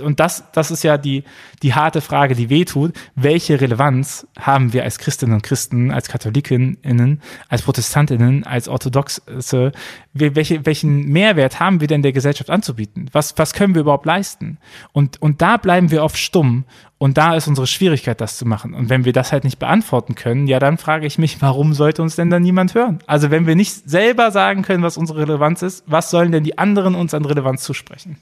und 0.01 0.19
das, 0.19 0.43
das 0.53 0.71
ist 0.71 0.83
ja 0.83 0.97
die, 0.97 1.23
die 1.61 1.73
harte 1.73 2.01
Frage, 2.01 2.35
die 2.35 2.49
wehtut. 2.49 2.93
Welche 3.15 3.59
Relevanz 3.59 4.27
haben 4.39 4.73
wir 4.73 4.83
als 4.83 4.97
Christinnen 4.99 5.35
und 5.35 5.43
Christen, 5.43 5.91
als 5.91 6.07
Katholikinnen, 6.07 7.21
als 7.47 7.61
Protestantinnen, 7.61 8.43
als 8.43 8.67
Orthodoxe? 8.67 9.71
Welche, 10.13 10.65
welchen 10.65 11.07
Mehrwert 11.09 11.59
haben 11.59 11.81
wir 11.81 11.87
denn 11.87 12.01
der 12.01 12.13
Gesellschaft 12.13 12.49
anzubieten? 12.49 13.09
Was, 13.11 13.37
was 13.37 13.53
können 13.53 13.75
wir 13.75 13.81
überhaupt 13.81 14.05
leisten? 14.05 14.57
Und, 14.91 15.21
und 15.21 15.41
da 15.41 15.57
bleiben 15.57 15.91
wir 15.91 16.03
oft 16.03 16.17
stumm. 16.17 16.65
Und 16.99 17.17
da 17.17 17.33
ist 17.35 17.47
unsere 17.47 17.65
Schwierigkeit, 17.65 18.19
das 18.19 18.37
zu 18.37 18.45
machen. 18.45 18.73
Und 18.73 18.89
wenn 18.89 19.05
wir 19.05 19.13
das 19.13 19.31
halt 19.31 19.45
nicht 19.45 19.57
beantworten 19.57 20.15
können, 20.15 20.47
ja, 20.47 20.59
dann 20.59 20.77
frage 20.77 21.07
ich 21.07 21.17
mich, 21.17 21.41
warum 21.41 21.73
sollte 21.73 22.01
uns 22.01 22.17
denn 22.17 22.29
dann 22.29 22.41
niemand 22.41 22.75
hören? 22.75 22.99
Also 23.07 23.31
wenn 23.31 23.47
wir 23.47 23.55
nicht 23.55 23.89
selber 23.89 24.31
sagen 24.31 24.63
können, 24.63 24.83
was 24.83 24.97
unsere 24.97 25.21
Relevanz 25.21 25.61
ist, 25.61 25.85
was 25.87 26.11
sollen 26.11 26.33
denn 26.33 26.43
die 26.43 26.57
anderen 26.57 26.95
uns 26.95 27.13
an 27.13 27.23
Relevanz 27.23 27.63
zusprechen? 27.63 28.17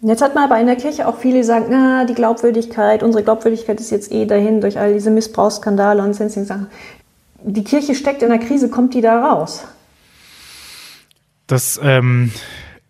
Jetzt 0.00 0.22
hat 0.22 0.34
man 0.34 0.44
aber 0.44 0.60
in 0.60 0.66
der 0.66 0.76
Kirche 0.76 1.08
auch 1.08 1.18
viele, 1.18 1.38
die 1.38 1.44
sagen, 1.44 1.66
na, 1.70 2.04
die 2.04 2.14
Glaubwürdigkeit, 2.14 3.02
unsere 3.02 3.24
Glaubwürdigkeit 3.24 3.80
ist 3.80 3.90
jetzt 3.90 4.12
eh 4.12 4.26
dahin 4.26 4.60
durch 4.60 4.78
all 4.78 4.92
diese 4.92 5.10
Missbrauchsskandale 5.10 6.02
und 6.02 6.14
sonstigen 6.14 6.46
Sachen. 6.46 6.68
Die 7.42 7.64
Kirche 7.64 7.94
steckt 7.94 8.22
in 8.22 8.28
der 8.28 8.38
Krise, 8.38 8.68
kommt 8.68 8.94
die 8.94 9.00
da 9.00 9.20
raus? 9.20 9.64
Das 11.48 11.80
ähm, 11.82 12.30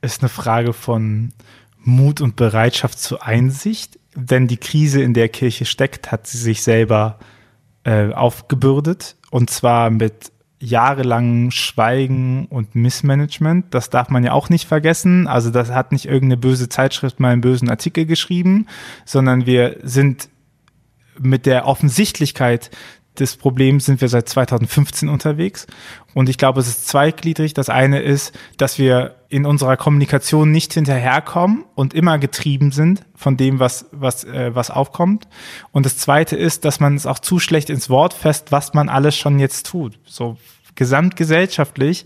ist 0.03 0.21
eine 0.21 0.29
Frage 0.29 0.73
von 0.73 1.33
Mut 1.79 2.21
und 2.21 2.37
Bereitschaft 2.37 2.99
zur 2.99 3.25
Einsicht, 3.25 3.99
denn 4.15 4.47
die 4.47 4.57
Krise, 4.59 5.01
in 5.01 5.15
der 5.15 5.29
Kirche 5.29 5.65
steckt, 5.65 6.13
hat 6.13 6.27
sie 6.27 6.39
sich 6.39 6.63
selber 6.63 7.19
äh, 7.85 8.13
aufgebürdet 8.13 9.17
und 9.31 9.49
zwar 9.49 9.91
mit 9.91 10.33
jahrelangen 10.61 11.51
Schweigen 11.51 12.47
und 12.47 12.75
Missmanagement. 12.75 13.67
Das 13.73 13.91
darf 13.91 14.09
man 14.09 14.25
ja 14.25 14.33
auch 14.33 14.49
nicht 14.49 14.67
vergessen. 14.67 15.27
Also 15.27 15.51
das 15.51 15.71
hat 15.71 15.93
nicht 15.93 16.07
irgendeine 16.07 16.37
böse 16.37 16.69
Zeitschrift 16.69 17.21
mal 17.21 17.33
einen 17.33 17.41
bösen 17.41 17.71
Artikel 17.71 18.07
geschrieben, 18.07 18.67
sondern 19.05 19.47
wir 19.47 19.79
sind 19.83 20.29
mit 21.21 21.47
der 21.47 21.67
Offensichtlichkeit 21.67 22.71
des 23.19 23.37
Problems 23.37 23.85
sind 23.85 24.01
wir 24.01 24.09
seit 24.09 24.29
2015 24.29 25.09
unterwegs. 25.09 25.67
Und 26.15 26.29
ich 26.29 26.39
glaube, 26.39 26.61
es 26.61 26.69
ist 26.69 26.89
zweigliedrig. 26.89 27.55
Das 27.55 27.69
eine 27.69 28.01
ist, 28.01 28.37
dass 28.57 28.79
wir 28.79 29.17
in 29.29 29.45
unserer 29.45 29.77
Kommunikation 29.77 30.51
nicht 30.51 30.73
hinterherkommen 30.73 31.65
und 31.75 31.93
immer 31.93 32.19
getrieben 32.19 32.73
sind 32.73 33.05
von 33.15 33.37
dem, 33.37 33.59
was, 33.59 33.87
was, 33.93 34.25
äh, 34.25 34.55
was 34.55 34.71
aufkommt. 34.71 35.29
Und 35.71 35.85
das 35.85 35.99
zweite 35.99 36.37
ist, 36.37 36.65
dass 36.65 36.81
man 36.81 36.95
es 36.95 37.05
auch 37.05 37.19
zu 37.19 37.39
schlecht 37.39 37.69
ins 37.69 37.91
Wort 37.91 38.15
fest, 38.15 38.53
was 38.53 38.73
man 38.73 38.89
alles 38.89 39.17
schon 39.17 39.39
jetzt 39.39 39.67
tut. 39.67 39.99
So 40.05 40.39
gesamtgesellschaftlich, 40.77 42.05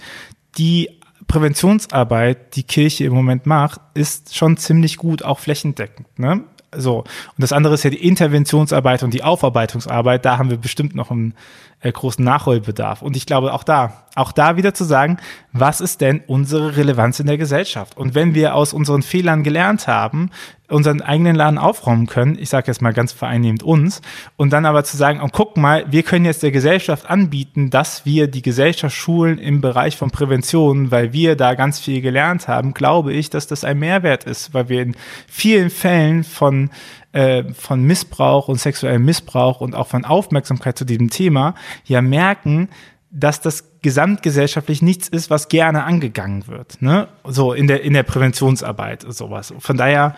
die 0.59 0.91
Präventionsarbeit, 1.29 2.57
die 2.57 2.65
Kirche 2.65 3.05
im 3.05 3.13
Moment 3.13 3.47
macht, 3.47 3.81
ist 3.95 4.37
schon 4.37 4.57
ziemlich 4.57 4.97
gut, 4.97 5.23
auch 5.23 5.39
flächendeckend. 5.39 6.19
Ne? 6.19 6.45
So. 6.75 6.99
Und 6.99 7.07
das 7.39 7.53
andere 7.53 7.75
ist 7.75 7.83
ja 7.83 7.91
die 7.91 8.07
Interventionsarbeit 8.07 9.03
und 9.03 9.13
die 9.13 9.23
Aufarbeitungsarbeit. 9.23 10.25
Da 10.25 10.39
haben 10.39 10.51
wir 10.51 10.57
bestimmt 10.57 10.95
noch 10.95 11.11
einen 11.11 11.35
äh, 11.81 11.93
großen 11.93 12.25
Nachholbedarf. 12.25 13.03
Und 13.03 13.17
ich 13.17 13.27
glaube 13.27 13.53
auch 13.53 13.65
da, 13.65 14.05
auch 14.15 14.33
da 14.33 14.57
wieder 14.57 14.73
zu 14.73 14.85
sagen, 14.85 15.19
was 15.53 15.81
ist 15.81 16.01
denn 16.01 16.23
unsere 16.27 16.77
Relevanz 16.77 17.21
in 17.21 17.27
der 17.27 17.39
Gesellschaft? 17.39 17.97
Und 17.97 18.15
wenn 18.15 18.35
wir 18.35 18.55
aus 18.55 18.73
unseren 18.73 19.03
Fehlern 19.03 19.43
gelernt 19.43 19.87
haben, 19.87 20.31
unseren 20.73 21.01
eigenen 21.01 21.37
Laden 21.37 21.59
aufräumen 21.59 22.07
können, 22.07 22.37
ich 22.39 22.49
sage 22.49 22.69
jetzt 22.69 22.83
mal 22.83 22.93
ganz 22.93 23.13
vereinnehmend 23.13 23.63
uns, 23.63 24.01
und 24.37 24.53
dann 24.53 24.67
aber 24.67 24.85
zu 24.85 24.97
sagen, 24.97 25.21
oh, 25.23 25.29
guck 25.31 25.57
mal, 25.57 25.85
wir 25.91 26.03
können 26.03 26.25
jetzt 26.25 26.43
der 26.43 26.51
Gesellschaft 26.51 27.09
anbieten, 27.09 27.71
dass 27.71 28.05
wir 28.05 28.27
die 28.27 28.43
Gesellschaft 28.43 28.97
schulen 28.97 29.39
im 29.39 29.61
Bereich 29.61 29.97
von 29.97 30.11
Prävention, 30.11 30.91
weil 30.91 31.13
wir 31.13 31.37
da 31.37 31.55
ganz 31.55 31.81
viel 31.81 32.01
gelernt 32.01 32.49
haben, 32.49 32.75
glaube 32.75 33.13
ich, 33.13 33.31
dass 33.31 33.47
das 33.47 33.65
ein 33.65 33.79
Mehrwert 33.79 34.25
ist, 34.25 34.55
weil 34.55 34.69
wir 34.69 34.83
in 34.83 34.97
vielen 35.27 35.71
Fällen 35.71 36.25
von 36.25 36.71
äh, 37.13 37.53
von 37.53 37.83
Missbrauch 37.83 38.49
und 38.49 38.59
sexuellem 38.59 39.05
Missbrauch 39.05 39.61
und 39.61 39.75
auch 39.75 39.87
von 39.87 40.07
Aufmerksamkeit 40.07 40.79
zu 40.79 40.87
diesem 40.87 41.11
Thema 41.11 41.55
ja 41.85 42.01
merken, 42.01 42.71
dass 43.11 43.43
das 43.43 43.73
gesamtgesellschaftlich 43.83 44.81
nichts 44.81 45.09
ist, 45.09 45.29
was 45.29 45.49
gerne 45.49 45.85
angegangen 45.85 46.47
wird. 46.47 46.81
Ne? 46.81 47.09
So 47.25 47.53
in 47.53 47.67
der, 47.67 47.83
in 47.83 47.93
der 47.93 48.05
Präventionsarbeit 48.05 49.05
und 49.05 49.13
sowas. 49.13 49.53
Von 49.59 49.77
daher, 49.77 50.17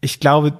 ich 0.00 0.20
glaube, 0.20 0.58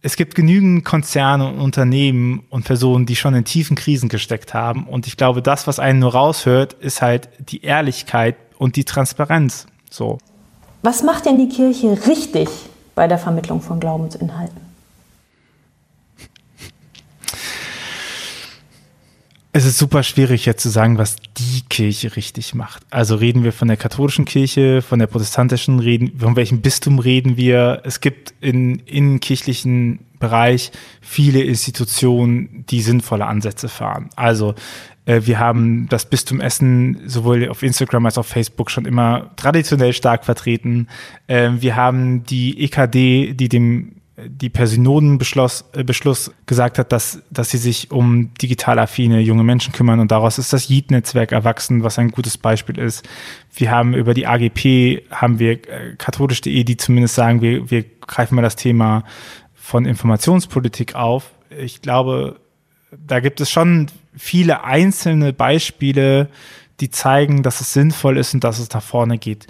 es 0.00 0.16
gibt 0.16 0.34
genügend 0.34 0.84
Konzerne 0.84 1.48
und 1.48 1.60
Unternehmen 1.60 2.44
und 2.50 2.64
Personen, 2.64 3.06
die 3.06 3.16
schon 3.16 3.34
in 3.34 3.44
tiefen 3.44 3.76
Krisen 3.76 4.08
gesteckt 4.08 4.54
haben. 4.54 4.86
Und 4.86 5.06
ich 5.06 5.16
glaube, 5.16 5.42
das, 5.42 5.66
was 5.66 5.80
einen 5.80 5.98
nur 5.98 6.12
raushört, 6.12 6.74
ist 6.74 7.02
halt 7.02 7.28
die 7.38 7.62
Ehrlichkeit 7.62 8.36
und 8.58 8.76
die 8.76 8.84
Transparenz. 8.84 9.66
So. 9.90 10.18
Was 10.82 11.02
macht 11.02 11.26
denn 11.26 11.36
die 11.36 11.48
Kirche 11.48 11.98
richtig 12.06 12.48
bei 12.94 13.08
der 13.08 13.18
Vermittlung 13.18 13.60
von 13.60 13.80
Glaubensinhalten? 13.80 14.67
Es 19.58 19.64
ist 19.64 19.78
super 19.78 20.04
schwierig 20.04 20.46
jetzt 20.46 20.62
zu 20.62 20.68
sagen, 20.68 20.98
was 20.98 21.16
die 21.36 21.62
Kirche 21.68 22.14
richtig 22.14 22.54
macht. 22.54 22.84
Also 22.90 23.16
reden 23.16 23.42
wir 23.42 23.52
von 23.52 23.66
der 23.66 23.76
katholischen 23.76 24.24
Kirche, 24.24 24.82
von 24.82 25.00
der 25.00 25.08
protestantischen, 25.08 25.80
reden, 25.80 26.16
von 26.16 26.36
welchem 26.36 26.60
Bistum 26.60 27.00
reden 27.00 27.36
wir? 27.36 27.80
Es 27.82 28.00
gibt 28.00 28.34
in, 28.40 28.78
in 28.86 29.18
kirchlichen 29.18 29.98
Bereich 30.20 30.70
viele 31.00 31.42
Institutionen, 31.42 32.66
die 32.68 32.80
sinnvolle 32.80 33.26
Ansätze 33.26 33.68
fahren. 33.68 34.10
Also 34.14 34.54
äh, 35.06 35.22
wir 35.24 35.40
haben 35.40 35.88
das 35.88 36.08
Bistum 36.08 36.40
Essen 36.40 37.00
sowohl 37.06 37.48
auf 37.48 37.64
Instagram 37.64 38.06
als 38.06 38.16
auch 38.16 38.26
Facebook 38.26 38.70
schon 38.70 38.84
immer 38.84 39.32
traditionell 39.34 39.92
stark 39.92 40.24
vertreten. 40.24 40.86
Äh, 41.26 41.50
wir 41.58 41.74
haben 41.74 42.22
die 42.22 42.62
EKD, 42.62 43.34
die 43.34 43.48
dem 43.48 43.97
die 44.26 44.48
per 44.48 44.66
Synodenbeschluss 44.66 45.64
äh, 45.72 45.84
Beschluss 45.84 46.32
gesagt 46.46 46.78
hat, 46.78 46.92
dass, 46.92 47.22
dass 47.30 47.50
sie 47.50 47.58
sich 47.58 47.90
um 47.90 48.34
digital 48.34 48.78
affine 48.78 49.20
junge 49.20 49.44
Menschen 49.44 49.72
kümmern 49.72 50.00
und 50.00 50.10
daraus 50.10 50.38
ist 50.38 50.52
das 50.52 50.68
JIT-Netzwerk 50.68 51.32
erwachsen, 51.32 51.84
was 51.84 51.98
ein 51.98 52.10
gutes 52.10 52.36
Beispiel 52.36 52.78
ist. 52.78 53.08
Wir 53.54 53.70
haben 53.70 53.94
über 53.94 54.14
die 54.14 54.26
AGP, 54.26 55.04
haben 55.10 55.38
wir 55.38 55.52
äh, 55.52 55.94
katholisch.de, 55.96 56.64
die 56.64 56.76
zumindest 56.76 57.14
sagen, 57.14 57.42
wir, 57.42 57.70
wir 57.70 57.84
greifen 58.00 58.34
mal 58.34 58.42
das 58.42 58.56
Thema 58.56 59.04
von 59.54 59.84
Informationspolitik 59.84 60.94
auf. 60.94 61.30
Ich 61.56 61.80
glaube, 61.80 62.40
da 62.90 63.20
gibt 63.20 63.40
es 63.40 63.50
schon 63.50 63.86
viele 64.16 64.64
einzelne 64.64 65.32
Beispiele, 65.32 66.28
die 66.80 66.90
zeigen, 66.90 67.42
dass 67.42 67.60
es 67.60 67.72
sinnvoll 67.72 68.18
ist 68.18 68.34
und 68.34 68.42
dass 68.44 68.58
es 68.58 68.70
nach 68.70 68.82
vorne 68.82 69.18
geht. 69.18 69.46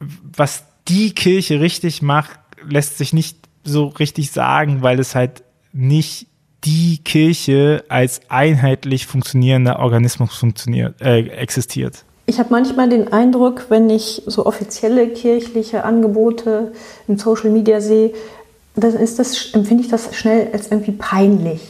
Was 0.00 0.64
die 0.88 1.12
Kirche 1.12 1.60
richtig 1.60 2.02
macht, 2.02 2.38
lässt 2.68 2.98
sich 2.98 3.12
nicht 3.12 3.43
so 3.64 3.86
richtig 3.86 4.30
sagen, 4.30 4.82
weil 4.82 5.00
es 5.00 5.14
halt 5.14 5.42
nicht 5.72 6.28
die 6.64 6.98
Kirche 7.04 7.84
als 7.88 8.20
einheitlich 8.28 9.06
funktionierender 9.06 9.78
Organismus 9.80 10.34
funktioniert, 10.34 11.00
äh, 11.00 11.26
existiert. 11.28 12.04
Ich 12.26 12.38
habe 12.38 12.48
manchmal 12.50 12.88
den 12.88 13.12
Eindruck, 13.12 13.66
wenn 13.68 13.90
ich 13.90 14.22
so 14.26 14.46
offizielle 14.46 15.08
kirchliche 15.08 15.84
Angebote 15.84 16.72
im 17.06 17.18
Social 17.18 17.50
Media 17.50 17.80
sehe, 17.80 18.14
dann 18.76 18.94
ist 18.94 19.18
das, 19.18 19.52
empfinde 19.52 19.84
ich 19.84 19.90
das 19.90 20.14
schnell 20.16 20.48
als 20.52 20.70
irgendwie 20.70 20.92
peinlich. 20.92 21.60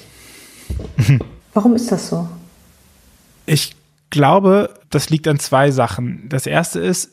Warum 1.54 1.74
ist 1.74 1.90
das 1.90 2.08
so? 2.08 2.28
Ich 3.46 3.74
glaube, 4.10 4.70
das 4.90 5.10
liegt 5.10 5.26
an 5.28 5.38
zwei 5.38 5.70
Sachen. 5.70 6.28
Das 6.28 6.46
erste 6.46 6.80
ist, 6.80 7.10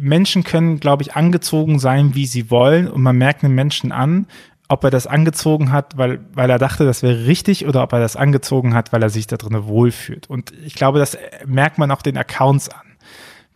Menschen 0.00 0.44
können, 0.44 0.80
glaube 0.80 1.02
ich, 1.02 1.14
angezogen 1.14 1.78
sein, 1.78 2.14
wie 2.14 2.26
sie 2.26 2.50
wollen. 2.50 2.88
Und 2.88 3.02
man 3.02 3.16
merkt 3.16 3.44
einem 3.44 3.54
Menschen 3.54 3.92
an, 3.92 4.26
ob 4.68 4.84
er 4.84 4.90
das 4.90 5.06
angezogen 5.06 5.72
hat, 5.72 5.98
weil, 5.98 6.20
weil 6.32 6.48
er 6.48 6.58
dachte, 6.58 6.84
das 6.86 7.02
wäre 7.02 7.26
richtig, 7.26 7.66
oder 7.66 7.82
ob 7.82 7.92
er 7.92 8.00
das 8.00 8.16
angezogen 8.16 8.72
hat, 8.72 8.92
weil 8.92 9.02
er 9.02 9.10
sich 9.10 9.26
da 9.26 9.36
drin 9.36 9.66
wohlfühlt. 9.66 10.30
Und 10.30 10.52
ich 10.64 10.74
glaube, 10.74 10.98
das 10.98 11.18
merkt 11.44 11.76
man 11.78 11.90
auch 11.90 12.02
den 12.02 12.16
Accounts 12.16 12.70
an. 12.70 12.86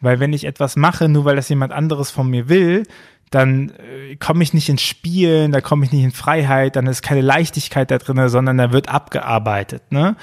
Weil 0.00 0.20
wenn 0.20 0.34
ich 0.34 0.44
etwas 0.44 0.76
mache, 0.76 1.08
nur 1.08 1.24
weil 1.24 1.36
das 1.36 1.48
jemand 1.48 1.72
anderes 1.72 2.10
von 2.10 2.28
mir 2.28 2.48
will, 2.48 2.82
dann 3.30 3.70
äh, 3.70 4.16
komme 4.16 4.42
ich 4.42 4.52
nicht 4.52 4.68
ins 4.68 4.82
Spielen, 4.82 5.50
da 5.50 5.60
komme 5.60 5.86
ich 5.86 5.92
nicht 5.92 6.04
in 6.04 6.12
Freiheit, 6.12 6.76
dann 6.76 6.86
ist 6.86 7.02
keine 7.02 7.22
Leichtigkeit 7.22 7.90
da 7.90 7.98
drin, 7.98 8.28
sondern 8.28 8.58
da 8.58 8.72
wird 8.72 8.88
abgearbeitet. 8.88 9.90
Ne? 9.90 10.16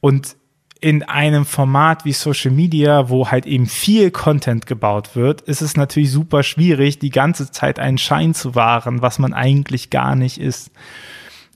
Und 0.00 0.36
in 0.84 1.02
einem 1.02 1.46
Format 1.46 2.04
wie 2.04 2.12
Social 2.12 2.50
Media, 2.50 3.08
wo 3.08 3.30
halt 3.30 3.46
eben 3.46 3.64
viel 3.64 4.10
Content 4.10 4.66
gebaut 4.66 5.16
wird, 5.16 5.40
ist 5.40 5.62
es 5.62 5.78
natürlich 5.78 6.10
super 6.10 6.42
schwierig, 6.42 6.98
die 6.98 7.08
ganze 7.08 7.50
Zeit 7.50 7.78
einen 7.78 7.96
Schein 7.96 8.34
zu 8.34 8.54
wahren, 8.54 9.00
was 9.00 9.18
man 9.18 9.32
eigentlich 9.32 9.88
gar 9.88 10.14
nicht 10.14 10.38
ist. 10.38 10.70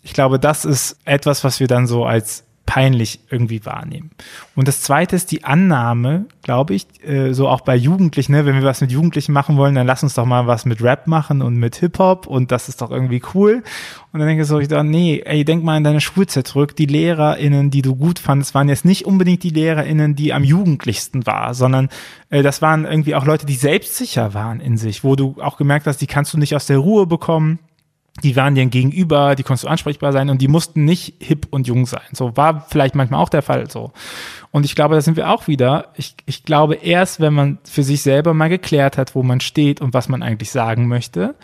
Ich 0.03 0.14
glaube, 0.14 0.38
das 0.38 0.64
ist 0.64 0.97
etwas, 1.05 1.45
was 1.45 1.61
wir 1.61 1.67
dann 1.67 1.87
so 1.87 2.07
als 2.07 2.45
peinlich 2.69 3.21
irgendwie 3.31 3.65
wahrnehmen. 3.65 4.11
Und 4.55 4.69
das 4.69 4.83
zweite 4.83 5.17
ist 5.17 5.31
die 5.31 5.43
Annahme, 5.43 6.27
glaube 6.43 6.75
ich, 6.75 6.87
äh, 7.03 7.33
so 7.33 7.49
auch 7.49 7.63
bei 7.63 7.75
Jugendlichen, 7.75 8.33
ne, 8.33 8.45
wenn 8.45 8.57
wir 8.57 8.63
was 8.63 8.83
mit 8.83 8.93
Jugendlichen 8.93 9.33
machen 9.33 9.57
wollen, 9.57 9.75
dann 9.75 9.87
lass 9.87 10.03
uns 10.03 10.13
doch 10.13 10.27
mal 10.27 10.47
was 10.47 10.67
mit 10.67 10.83
Rap 10.83 11.07
machen 11.07 11.41
und 11.41 11.57
mit 11.57 11.77
Hip-Hop 11.77 12.27
und 12.27 12.53
das 12.53 12.69
ist 12.69 12.83
doch 12.83 12.91
irgendwie 12.91 13.23
cool. 13.33 13.63
Und 14.13 14.21
dann 14.21 14.29
denke 14.29 14.43
ich 14.43 14.49
so, 14.49 14.59
ich 14.59 14.69
dachte, 14.69 14.85
nee, 14.85 15.23
ey, 15.25 15.47
denk 15.47 15.65
mal 15.65 15.79
in 15.79 15.85
deine 15.85 16.03
Schulzeit 16.03 16.47
zurück. 16.47 16.77
Die 16.77 16.85
LehrerInnen, 16.85 17.71
die 17.71 17.81
du 17.81 17.97
gut 17.97 18.19
fandest, 18.19 18.55
waren 18.55 18.69
jetzt 18.69 18.85
nicht 18.85 19.07
unbedingt 19.07 19.45
die 19.45 19.51
LehrerInnen, 19.51 20.15
die 20.15 20.35
am 20.35 20.45
jugendlichsten 20.45 21.25
war, 21.25 21.55
sondern 21.55 21.89
äh, 22.29 22.43
das 22.43 22.61
waren 22.61 22.85
irgendwie 22.85 23.15
auch 23.15 23.25
Leute, 23.25 23.47
die 23.47 23.55
selbstsicher 23.55 24.35
waren 24.35 24.61
in 24.61 24.77
sich, 24.77 25.05
wo 25.05 25.17
du 25.17 25.37
auch 25.41 25.57
gemerkt 25.57 25.87
hast, 25.87 26.03
die 26.03 26.07
kannst 26.07 26.35
du 26.35 26.39
nicht 26.39 26.55
aus 26.55 26.67
der 26.67 26.79
Ruhe 26.79 27.07
bekommen 27.07 27.61
die 28.23 28.37
waren 28.37 28.55
dir 28.55 28.67
gegenüber, 28.67 29.35
die 29.35 29.43
konntest 29.43 29.65
du 29.65 29.69
ansprechbar 29.69 30.13
sein 30.13 30.31
und 30.31 30.43
die 30.43 30.49
mussten 30.49 30.85
nicht 30.85 31.15
hip 31.21 31.47
und 31.51 31.67
jung 31.67 31.87
sein. 31.87 32.03
So 32.13 32.37
war 32.37 32.67
vielleicht 32.69 32.95
manchmal 32.95 33.21
auch 33.21 33.29
der 33.29 33.43
Fall 33.43 33.71
so. 33.71 33.93
Und 34.51 34.65
ich 34.65 34.75
glaube, 34.75 34.95
da 34.95 35.01
sind 35.01 35.17
wir 35.17 35.31
auch 35.31 35.47
wieder. 35.47 35.93
Ich, 35.95 36.15
ich 36.25 36.45
glaube, 36.45 36.77
erst 36.77 37.21
wenn 37.21 37.35
man 37.35 37.59
für 37.65 37.83
sich 37.83 38.03
selber 38.03 38.33
mal 38.33 38.49
geklärt 38.49 38.97
hat, 38.97 39.15
wo 39.15 39.23
man 39.23 39.41
steht 39.41 39.81
und 39.81 39.93
was 39.93 40.09
man 40.09 40.23
eigentlich 40.23 40.51
sagen 40.51 40.89
möchte, 40.89 41.35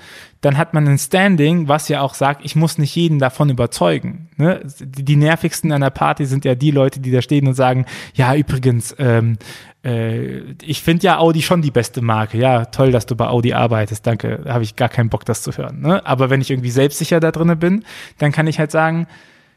dann 0.40 0.56
hat 0.56 0.74
man 0.74 0.86
ein 0.86 0.98
Standing, 0.98 1.68
was 1.68 1.88
ja 1.88 2.00
auch 2.00 2.14
sagt, 2.14 2.44
ich 2.44 2.56
muss 2.56 2.78
nicht 2.78 2.94
jeden 2.94 3.18
davon 3.18 3.50
überzeugen. 3.50 4.28
Ne? 4.36 4.60
Die, 4.78 5.04
die 5.04 5.16
nervigsten 5.16 5.72
an 5.72 5.80
der 5.80 5.90
Party 5.90 6.26
sind 6.26 6.44
ja 6.44 6.54
die 6.54 6.70
Leute, 6.70 7.00
die 7.00 7.10
da 7.10 7.22
stehen 7.22 7.46
und 7.46 7.54
sagen, 7.54 7.86
ja, 8.14 8.34
übrigens, 8.34 8.94
ähm, 8.98 9.38
äh, 9.84 10.40
ich 10.62 10.82
finde 10.82 11.04
ja 11.04 11.18
Audi 11.18 11.42
schon 11.42 11.62
die 11.62 11.70
beste 11.70 12.02
Marke. 12.02 12.38
Ja, 12.38 12.66
toll, 12.66 12.90
dass 12.90 13.06
du 13.06 13.16
bei 13.16 13.26
Audi 13.26 13.52
arbeitest. 13.52 14.06
Danke, 14.06 14.40
da 14.44 14.54
habe 14.54 14.64
ich 14.64 14.76
gar 14.76 14.88
keinen 14.88 15.10
Bock, 15.10 15.24
das 15.24 15.42
zu 15.42 15.52
hören. 15.52 15.80
Ne? 15.80 16.04
Aber 16.06 16.30
wenn 16.30 16.40
ich 16.40 16.50
irgendwie 16.50 16.70
selbstsicher 16.70 17.20
da 17.20 17.30
drinne 17.30 17.56
bin, 17.56 17.84
dann 18.18 18.32
kann 18.32 18.46
ich 18.46 18.58
halt 18.58 18.70
sagen, 18.70 19.06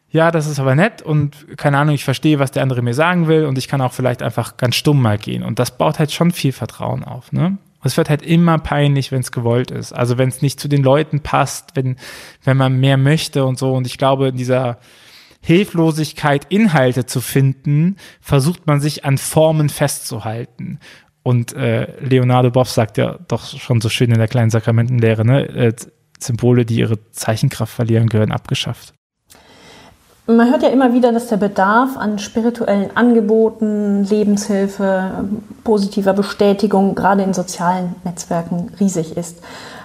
ja, 0.10 0.32
das 0.32 0.48
ist 0.48 0.60
aber 0.60 0.76
nett 0.76 1.02
und 1.02 1.58
keine 1.58 1.78
Ahnung, 1.78 1.96
ich 1.96 2.06
verstehe, 2.06 2.40
was 2.40 2.52
der 2.52 2.64
andere 2.64 2.82
mir 2.82 2.94
sagen 2.94 3.28
will 3.28 3.46
und 3.46 3.58
ich 3.58 3.68
kann 3.68 3.82
auch 3.82 3.94
vielleicht 3.94 4.22
einfach 4.22 4.58
ganz 4.58 4.76
stumm 4.76 5.02
mal 5.02 5.18
gehen. 5.18 5.44
Und 5.44 5.60
das 5.60 5.78
baut 5.78 6.00
halt 6.00 6.12
schon 6.12 6.32
viel 6.32 6.54
Vertrauen 6.54 7.04
auf. 7.04 7.32
Ne? 7.32 7.58
es 7.88 7.98
wird 7.98 8.10
halt 8.10 8.22
immer 8.22 8.60
peinlich, 8.60 9.12
wenn 9.12 9.22
es 9.22 9.32
gewollt 9.32 9.72
ist. 9.72 9.94
Also 9.94 10.18
wenn 10.18 10.30
es 10.30 10.42
nicht 10.42 10.60
zu 10.60 10.68
den 10.68 10.84
Leuten 10.84 11.22
passt, 11.22 11.72
wenn, 11.76 11.98
wenn 12.44 12.58
man 12.58 12.80
mehr 12.80 12.98
möchte 12.98 13.46
und 13.46 13.58
so. 13.58 13.74
Und 13.74 13.88
ich 13.88 13.98
glaube, 13.98 14.30
in 14.30 14.38
dieser 14.38 14.78
Hilflosigkeit, 15.42 16.46
Inhalte 16.50 17.06
zu 17.06 17.22
finden, 17.22 17.96
versucht 18.22 18.68
man 18.68 18.82
sich 18.82 19.06
an 19.06 19.18
Formen 19.18 19.70
festzuhalten. 19.70 20.80
Und 21.24 21.54
äh, 21.54 22.00
Leonardo 22.00 22.52
Boff 22.52 22.70
sagt 22.70 22.98
ja 22.98 23.18
doch 23.28 23.46
schon 23.46 23.82
so 23.82 23.90
schön 23.90 24.12
in 24.12 24.18
der 24.18 24.28
kleinen 24.28 24.50
Sakramentenlehre, 24.50 25.26
ne? 25.26 25.48
Äh, 25.48 25.74
Symbole, 26.20 26.66
die 26.66 26.78
ihre 26.78 27.12
Zeichenkraft 27.12 27.74
verlieren, 27.74 28.10
gehören 28.10 28.32
abgeschafft. 28.32 28.94
Man 30.30 30.52
hört 30.52 30.62
ja 30.62 30.68
immer 30.68 30.94
wieder, 30.94 31.14
dass 31.14 31.28
der 31.28 31.38
Bedarf 31.38 31.96
an 31.96 32.20
spirituellen 32.20 32.90
Angeboten, 32.96 34.04
Lebenshilfe, 34.04 35.26
positiver 35.64 36.12
Bestätigung 36.12 36.96
gerade 36.96 37.24
in 37.24 37.34
sozialen 37.34 37.96
Netzwerken 38.04 38.74
riesig 38.78 39.16
ist. 39.16 39.38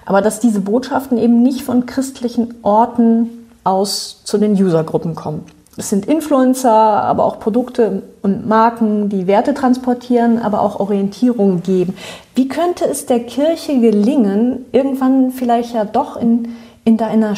Aber 0.05 0.20
dass 0.20 0.40
diese 0.40 0.61
Botschaften 0.61 1.16
eben 1.16 1.44
nicht 1.44 1.62
von 1.62 1.87
christlichen 1.87 2.55
Orten 2.62 3.31
aus 3.62 4.22
zu 4.24 4.37
den 4.37 4.55
Usergruppen 4.55 5.14
kommen. 5.14 5.44
Es 5.76 5.90
sind 5.90 6.07
Influencer, 6.07 6.72
aber 6.72 7.24
auch 7.24 7.38
Produkte 7.38 8.02
und 8.22 8.48
Marken, 8.48 9.09
die 9.11 9.28
Werte 9.28 9.55
transportieren, 9.55 10.40
aber 10.40 10.61
auch 10.61 10.81
Orientierung 10.81 11.62
geben. 11.62 11.94
Wie 12.35 12.48
könnte 12.48 12.85
es 12.85 13.07
der 13.07 13.20
Kirche 13.20 13.78
gelingen, 13.78 14.66
irgendwann 14.72 15.31
vielleicht 15.31 15.72
ja 15.72 15.85
doch 15.85 16.16
in, 16.16 16.57
in 16.85 17.00
einer 17.00 17.37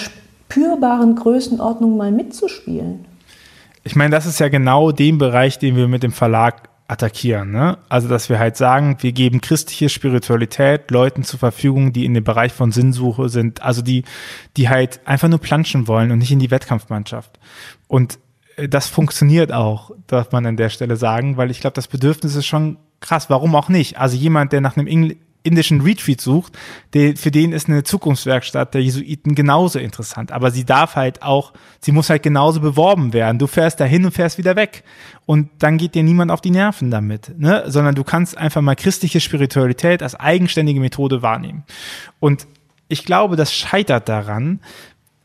spürbaren 0.54 1.16
Größenordnung 1.16 1.96
mal 1.96 2.12
mitzuspielen? 2.12 3.06
Ich 3.82 3.96
meine, 3.96 4.14
das 4.14 4.24
ist 4.24 4.38
ja 4.38 4.48
genau 4.48 4.92
dem 4.92 5.18
Bereich, 5.18 5.58
den 5.58 5.76
wir 5.76 5.88
mit 5.88 6.02
dem 6.02 6.12
Verlag 6.12 6.68
attackieren. 6.86 7.50
Ne? 7.50 7.78
Also, 7.88 8.08
dass 8.08 8.28
wir 8.28 8.38
halt 8.38 8.56
sagen, 8.56 8.98
wir 9.00 9.12
geben 9.12 9.40
christliche 9.40 9.88
Spiritualität 9.88 10.90
Leuten 10.90 11.24
zur 11.24 11.40
Verfügung, 11.40 11.92
die 11.92 12.04
in 12.04 12.14
dem 12.14 12.24
Bereich 12.24 12.52
von 12.52 12.70
Sinnsuche 12.70 13.28
sind, 13.28 13.62
also 13.62 13.82
die, 13.82 14.04
die 14.56 14.68
halt 14.68 15.00
einfach 15.06 15.28
nur 15.28 15.40
planschen 15.40 15.88
wollen 15.88 16.12
und 16.12 16.18
nicht 16.18 16.32
in 16.32 16.38
die 16.38 16.50
Wettkampfmannschaft. 16.50 17.38
Und 17.88 18.18
äh, 18.56 18.68
das 18.68 18.86
funktioniert 18.88 19.52
auch, 19.52 19.90
darf 20.06 20.30
man 20.32 20.46
an 20.46 20.56
der 20.56 20.68
Stelle 20.68 20.96
sagen, 20.96 21.36
weil 21.36 21.50
ich 21.50 21.60
glaube, 21.60 21.74
das 21.74 21.88
Bedürfnis 21.88 22.36
ist 22.36 22.46
schon 22.46 22.76
krass. 23.00 23.28
Warum 23.28 23.54
auch 23.56 23.68
nicht? 23.68 23.98
Also 23.98 24.16
jemand, 24.16 24.52
der 24.52 24.60
nach 24.60 24.76
einem 24.76 24.86
indischen 25.44 25.82
Retreat 25.82 26.20
sucht, 26.20 26.58
der, 26.94 27.16
für 27.16 27.30
den 27.30 27.52
ist 27.52 27.68
eine 27.68 27.84
Zukunftswerkstatt 27.84 28.74
der 28.74 28.82
Jesuiten 28.82 29.34
genauso 29.34 29.78
interessant. 29.78 30.32
Aber 30.32 30.50
sie 30.50 30.64
darf 30.64 30.96
halt 30.96 31.22
auch, 31.22 31.52
sie 31.80 31.92
muss 31.92 32.10
halt 32.10 32.22
genauso 32.22 32.60
beworben 32.60 33.12
werden. 33.12 33.38
Du 33.38 33.46
fährst 33.46 33.78
dahin 33.78 34.04
und 34.06 34.12
fährst 34.12 34.38
wieder 34.38 34.56
weg. 34.56 34.82
Und 35.26 35.50
dann 35.58 35.76
geht 35.76 35.94
dir 35.94 36.02
niemand 36.02 36.30
auf 36.30 36.40
die 36.40 36.50
Nerven 36.50 36.90
damit, 36.90 37.38
ne? 37.38 37.64
sondern 37.66 37.94
du 37.94 38.04
kannst 38.04 38.36
einfach 38.36 38.62
mal 38.62 38.74
christliche 38.74 39.20
Spiritualität 39.20 40.02
als 40.02 40.14
eigenständige 40.14 40.80
Methode 40.80 41.22
wahrnehmen. 41.22 41.64
Und 42.20 42.46
ich 42.88 43.04
glaube, 43.04 43.36
das 43.36 43.54
scheitert 43.54 44.08
daran, 44.08 44.60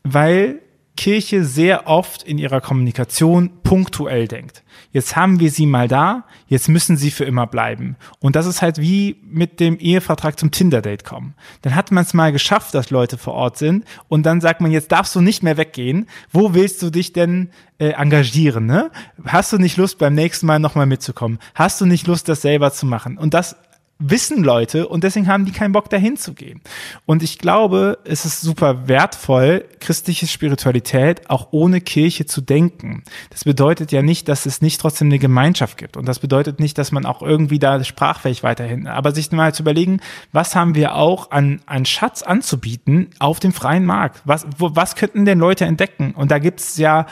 weil 0.02 0.60
Kirche 0.96 1.44
sehr 1.44 1.86
oft 1.86 2.22
in 2.22 2.36
ihrer 2.36 2.60
Kommunikation 2.60 3.62
punktuell 3.62 4.28
denkt. 4.28 4.62
Jetzt 4.92 5.14
haben 5.14 5.38
wir 5.38 5.50
sie 5.50 5.66
mal 5.66 5.88
da, 5.88 6.24
jetzt 6.48 6.68
müssen 6.68 6.96
sie 6.96 7.10
für 7.10 7.24
immer 7.24 7.46
bleiben. 7.46 7.96
Und 8.18 8.36
das 8.36 8.46
ist 8.46 8.60
halt 8.60 8.78
wie 8.78 9.16
mit 9.22 9.60
dem 9.60 9.78
Ehevertrag 9.78 10.38
zum 10.38 10.50
Tinder-Date 10.50 11.04
kommen. 11.04 11.34
Dann 11.62 11.74
hat 11.74 11.92
man 11.92 12.04
es 12.04 12.14
mal 12.14 12.32
geschafft, 12.32 12.74
dass 12.74 12.90
Leute 12.90 13.16
vor 13.16 13.34
Ort 13.34 13.56
sind 13.56 13.84
und 14.08 14.24
dann 14.26 14.40
sagt 14.40 14.60
man, 14.60 14.72
jetzt 14.72 14.90
darfst 14.90 15.14
du 15.14 15.20
nicht 15.20 15.42
mehr 15.42 15.56
weggehen. 15.56 16.08
Wo 16.32 16.54
willst 16.54 16.82
du 16.82 16.90
dich 16.90 17.12
denn 17.12 17.50
äh, 17.78 17.90
engagieren? 17.90 18.66
Ne? 18.66 18.90
Hast 19.24 19.52
du 19.52 19.58
nicht 19.58 19.76
Lust, 19.76 19.98
beim 19.98 20.14
nächsten 20.14 20.46
Mal 20.46 20.58
nochmal 20.58 20.86
mitzukommen? 20.86 21.38
Hast 21.54 21.80
du 21.80 21.86
nicht 21.86 22.06
Lust, 22.06 22.28
das 22.28 22.42
selber 22.42 22.72
zu 22.72 22.86
machen? 22.86 23.16
Und 23.16 23.34
das 23.34 23.56
wissen 24.00 24.42
Leute 24.42 24.88
und 24.88 25.04
deswegen 25.04 25.28
haben 25.28 25.44
die 25.44 25.52
keinen 25.52 25.72
Bock 25.72 25.90
dahin 25.90 26.16
zu 26.16 26.32
gehen. 26.34 26.60
Und 27.06 27.22
ich 27.22 27.38
glaube, 27.38 27.98
es 28.04 28.24
ist 28.24 28.40
super 28.40 28.88
wertvoll, 28.88 29.66
christliche 29.78 30.26
Spiritualität 30.26 31.28
auch 31.30 31.48
ohne 31.52 31.80
Kirche 31.80 32.26
zu 32.26 32.40
denken. 32.40 33.04
Das 33.28 33.44
bedeutet 33.44 33.92
ja 33.92 34.02
nicht, 34.02 34.28
dass 34.28 34.46
es 34.46 34.62
nicht 34.62 34.80
trotzdem 34.80 35.08
eine 35.08 35.18
Gemeinschaft 35.18 35.76
gibt. 35.76 35.96
Und 35.96 36.06
das 36.06 36.18
bedeutet 36.18 36.58
nicht, 36.58 36.78
dass 36.78 36.90
man 36.90 37.04
auch 37.04 37.22
irgendwie 37.22 37.58
da 37.58 37.82
sprachfähig 37.84 38.42
weiterhin, 38.42 38.86
aber 38.86 39.12
sich 39.12 39.30
mal 39.30 39.54
zu 39.54 39.62
überlegen, 39.62 40.00
was 40.32 40.56
haben 40.56 40.74
wir 40.74 40.94
auch 40.94 41.30
an, 41.30 41.60
an 41.66 41.84
Schatz 41.84 42.22
anzubieten 42.22 43.10
auf 43.18 43.38
dem 43.38 43.52
freien 43.52 43.84
Markt? 43.84 44.22
Was, 44.24 44.46
wo, 44.56 44.74
was 44.74 44.96
könnten 44.96 45.26
denn 45.26 45.38
Leute 45.38 45.66
entdecken? 45.66 46.12
Und 46.12 46.30
da 46.30 46.38
gibt's 46.38 46.78
ja, 46.78 47.06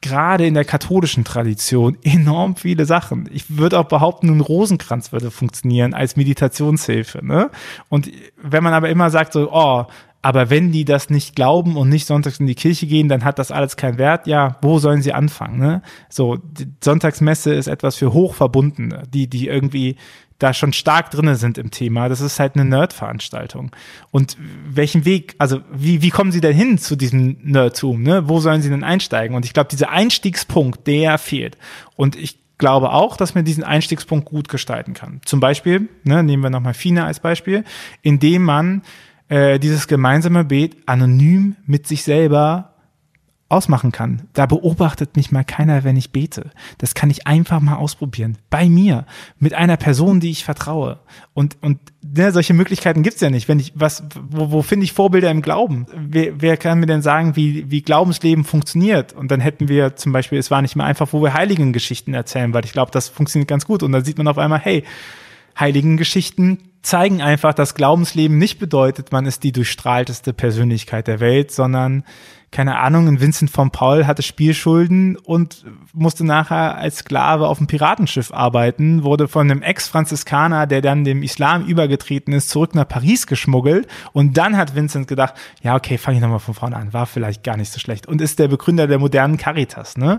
gerade 0.00 0.46
in 0.46 0.54
der 0.54 0.64
katholischen 0.64 1.24
Tradition 1.24 1.98
enorm 2.02 2.56
viele 2.56 2.84
Sachen. 2.84 3.28
Ich 3.32 3.56
würde 3.56 3.78
auch 3.78 3.88
behaupten, 3.88 4.28
ein 4.28 4.40
Rosenkranz 4.40 5.12
würde 5.12 5.30
funktionieren 5.30 5.94
als 5.94 6.16
Meditationshilfe. 6.16 7.24
Ne? 7.24 7.50
Und 7.88 8.10
wenn 8.42 8.62
man 8.62 8.74
aber 8.74 8.88
immer 8.88 9.10
sagt 9.10 9.32
so, 9.32 9.50
oh, 9.52 9.86
aber 10.20 10.50
wenn 10.50 10.72
die 10.72 10.84
das 10.84 11.10
nicht 11.10 11.36
glauben 11.36 11.76
und 11.76 11.88
nicht 11.88 12.06
sonntags 12.06 12.40
in 12.40 12.46
die 12.46 12.56
Kirche 12.56 12.86
gehen, 12.86 13.08
dann 13.08 13.24
hat 13.24 13.38
das 13.38 13.52
alles 13.52 13.76
keinen 13.76 13.98
Wert. 13.98 14.26
Ja, 14.26 14.56
wo 14.62 14.78
sollen 14.78 15.00
sie 15.00 15.12
anfangen? 15.12 15.58
Ne? 15.58 15.82
So, 16.08 16.36
die 16.36 16.66
Sonntagsmesse 16.82 17.54
ist 17.54 17.68
etwas 17.68 17.96
für 17.96 18.12
Hochverbundene, 18.12 19.04
die, 19.12 19.28
die 19.28 19.46
irgendwie 19.46 19.96
da 20.38 20.54
schon 20.54 20.72
stark 20.72 21.10
drinne 21.10 21.36
sind 21.36 21.58
im 21.58 21.70
Thema. 21.70 22.08
Das 22.08 22.20
ist 22.20 22.38
halt 22.38 22.54
eine 22.54 22.64
Nerd-Veranstaltung. 22.64 23.72
Und 24.10 24.36
welchen 24.68 25.04
Weg, 25.04 25.34
also 25.38 25.60
wie, 25.72 26.00
wie 26.02 26.10
kommen 26.10 26.30
sie 26.30 26.40
denn 26.40 26.54
hin 26.54 26.78
zu 26.78 26.94
diesem 26.94 27.38
Nerdtum? 27.42 28.02
Ne? 28.02 28.28
Wo 28.28 28.38
sollen 28.38 28.62
sie 28.62 28.70
denn 28.70 28.84
einsteigen? 28.84 29.36
Und 29.36 29.44
ich 29.44 29.52
glaube, 29.52 29.68
dieser 29.70 29.90
Einstiegspunkt, 29.90 30.86
der 30.86 31.18
fehlt. 31.18 31.58
Und 31.96 32.14
ich 32.14 32.38
glaube 32.56 32.92
auch, 32.92 33.16
dass 33.16 33.34
man 33.34 33.44
diesen 33.44 33.64
Einstiegspunkt 33.64 34.26
gut 34.26 34.48
gestalten 34.48 34.94
kann. 34.94 35.20
Zum 35.24 35.40
Beispiel, 35.40 35.88
ne, 36.04 36.22
nehmen 36.22 36.42
wir 36.42 36.50
nochmal 36.50 36.74
FINA 36.74 37.06
als 37.06 37.20
Beispiel, 37.20 37.64
indem 38.02 38.42
man 38.42 38.82
äh, 39.28 39.58
dieses 39.58 39.88
gemeinsame 39.88 40.44
Beet 40.44 40.76
anonym 40.86 41.56
mit 41.66 41.86
sich 41.86 42.02
selber 42.02 42.74
ausmachen 43.50 43.92
kann. 43.92 44.28
Da 44.34 44.44
beobachtet 44.44 45.16
mich 45.16 45.32
mal 45.32 45.44
keiner, 45.44 45.82
wenn 45.82 45.96
ich 45.96 46.12
bete. 46.12 46.50
Das 46.76 46.94
kann 46.94 47.08
ich 47.08 47.26
einfach 47.26 47.60
mal 47.60 47.76
ausprobieren. 47.76 48.36
Bei 48.50 48.68
mir. 48.68 49.06
Mit 49.38 49.54
einer 49.54 49.78
Person, 49.78 50.20
die 50.20 50.30
ich 50.30 50.44
vertraue. 50.44 50.98
Und, 51.32 51.56
und 51.62 51.78
ne, 52.02 52.30
solche 52.30 52.52
Möglichkeiten 52.52 53.02
gibt's 53.02 53.22
ja 53.22 53.30
nicht. 53.30 53.48
Wenn 53.48 53.58
ich, 53.58 53.72
was, 53.74 54.04
wo, 54.28 54.50
wo 54.50 54.62
finde 54.62 54.84
ich 54.84 54.92
Vorbilder 54.92 55.30
im 55.30 55.40
Glauben? 55.40 55.86
Wer, 55.96 56.42
wer 56.42 56.56
kann 56.58 56.80
mir 56.80 56.86
denn 56.86 57.00
sagen, 57.00 57.36
wie, 57.36 57.70
wie 57.70 57.80
Glaubensleben 57.80 58.44
funktioniert? 58.44 59.14
Und 59.14 59.30
dann 59.30 59.40
hätten 59.40 59.68
wir 59.68 59.96
zum 59.96 60.12
Beispiel, 60.12 60.38
es 60.38 60.50
war 60.50 60.60
nicht 60.60 60.76
mehr 60.76 60.86
einfach, 60.86 61.14
wo 61.14 61.22
wir 61.22 61.32
Heiligengeschichten 61.32 62.12
erzählen, 62.12 62.52
weil 62.52 62.66
ich 62.66 62.72
glaube, 62.72 62.90
das 62.90 63.08
funktioniert 63.08 63.48
ganz 63.48 63.64
gut. 63.64 63.82
Und 63.82 63.92
dann 63.92 64.04
sieht 64.04 64.18
man 64.18 64.28
auf 64.28 64.36
einmal, 64.36 64.60
hey, 64.60 64.84
Heiligengeschichten 65.58 66.58
zeigen 66.82 67.22
einfach, 67.22 67.54
dass 67.54 67.74
Glaubensleben 67.74 68.38
nicht 68.38 68.58
bedeutet, 68.58 69.10
man 69.10 69.26
ist 69.26 69.42
die 69.42 69.52
durchstrahlteste 69.52 70.32
Persönlichkeit 70.32 71.08
der 71.08 71.20
Welt, 71.20 71.50
sondern 71.50 72.04
keine 72.50 72.78
Ahnung, 72.78 73.08
ein 73.08 73.20
Vincent 73.20 73.50
von 73.50 73.70
Paul 73.70 74.06
hatte 74.06 74.22
Spielschulden 74.22 75.16
und 75.16 75.66
musste 75.92 76.24
nachher 76.24 76.78
als 76.78 76.98
Sklave 76.98 77.46
auf 77.46 77.58
einem 77.58 77.66
Piratenschiff 77.66 78.32
arbeiten, 78.32 79.02
wurde 79.02 79.28
von 79.28 79.50
einem 79.50 79.60
Ex-Franziskaner, 79.60 80.66
der 80.66 80.80
dann 80.80 81.04
dem 81.04 81.22
Islam 81.22 81.66
übergetreten 81.66 82.32
ist, 82.32 82.48
zurück 82.48 82.74
nach 82.74 82.88
Paris 82.88 83.26
geschmuggelt. 83.26 83.86
Und 84.12 84.38
dann 84.38 84.56
hat 84.56 84.74
Vincent 84.74 85.08
gedacht, 85.08 85.34
ja, 85.62 85.76
okay, 85.76 85.98
fange 85.98 86.16
ich 86.16 86.22
nochmal 86.22 86.38
von 86.38 86.54
vorne 86.54 86.76
an, 86.76 86.92
war 86.94 87.06
vielleicht 87.06 87.44
gar 87.44 87.56
nicht 87.56 87.70
so 87.70 87.78
schlecht. 87.78 88.06
Und 88.06 88.22
ist 88.22 88.38
der 88.38 88.48
Begründer 88.48 88.86
der 88.86 88.98
modernen 88.98 89.36
Caritas, 89.36 89.96
ne? 89.96 90.18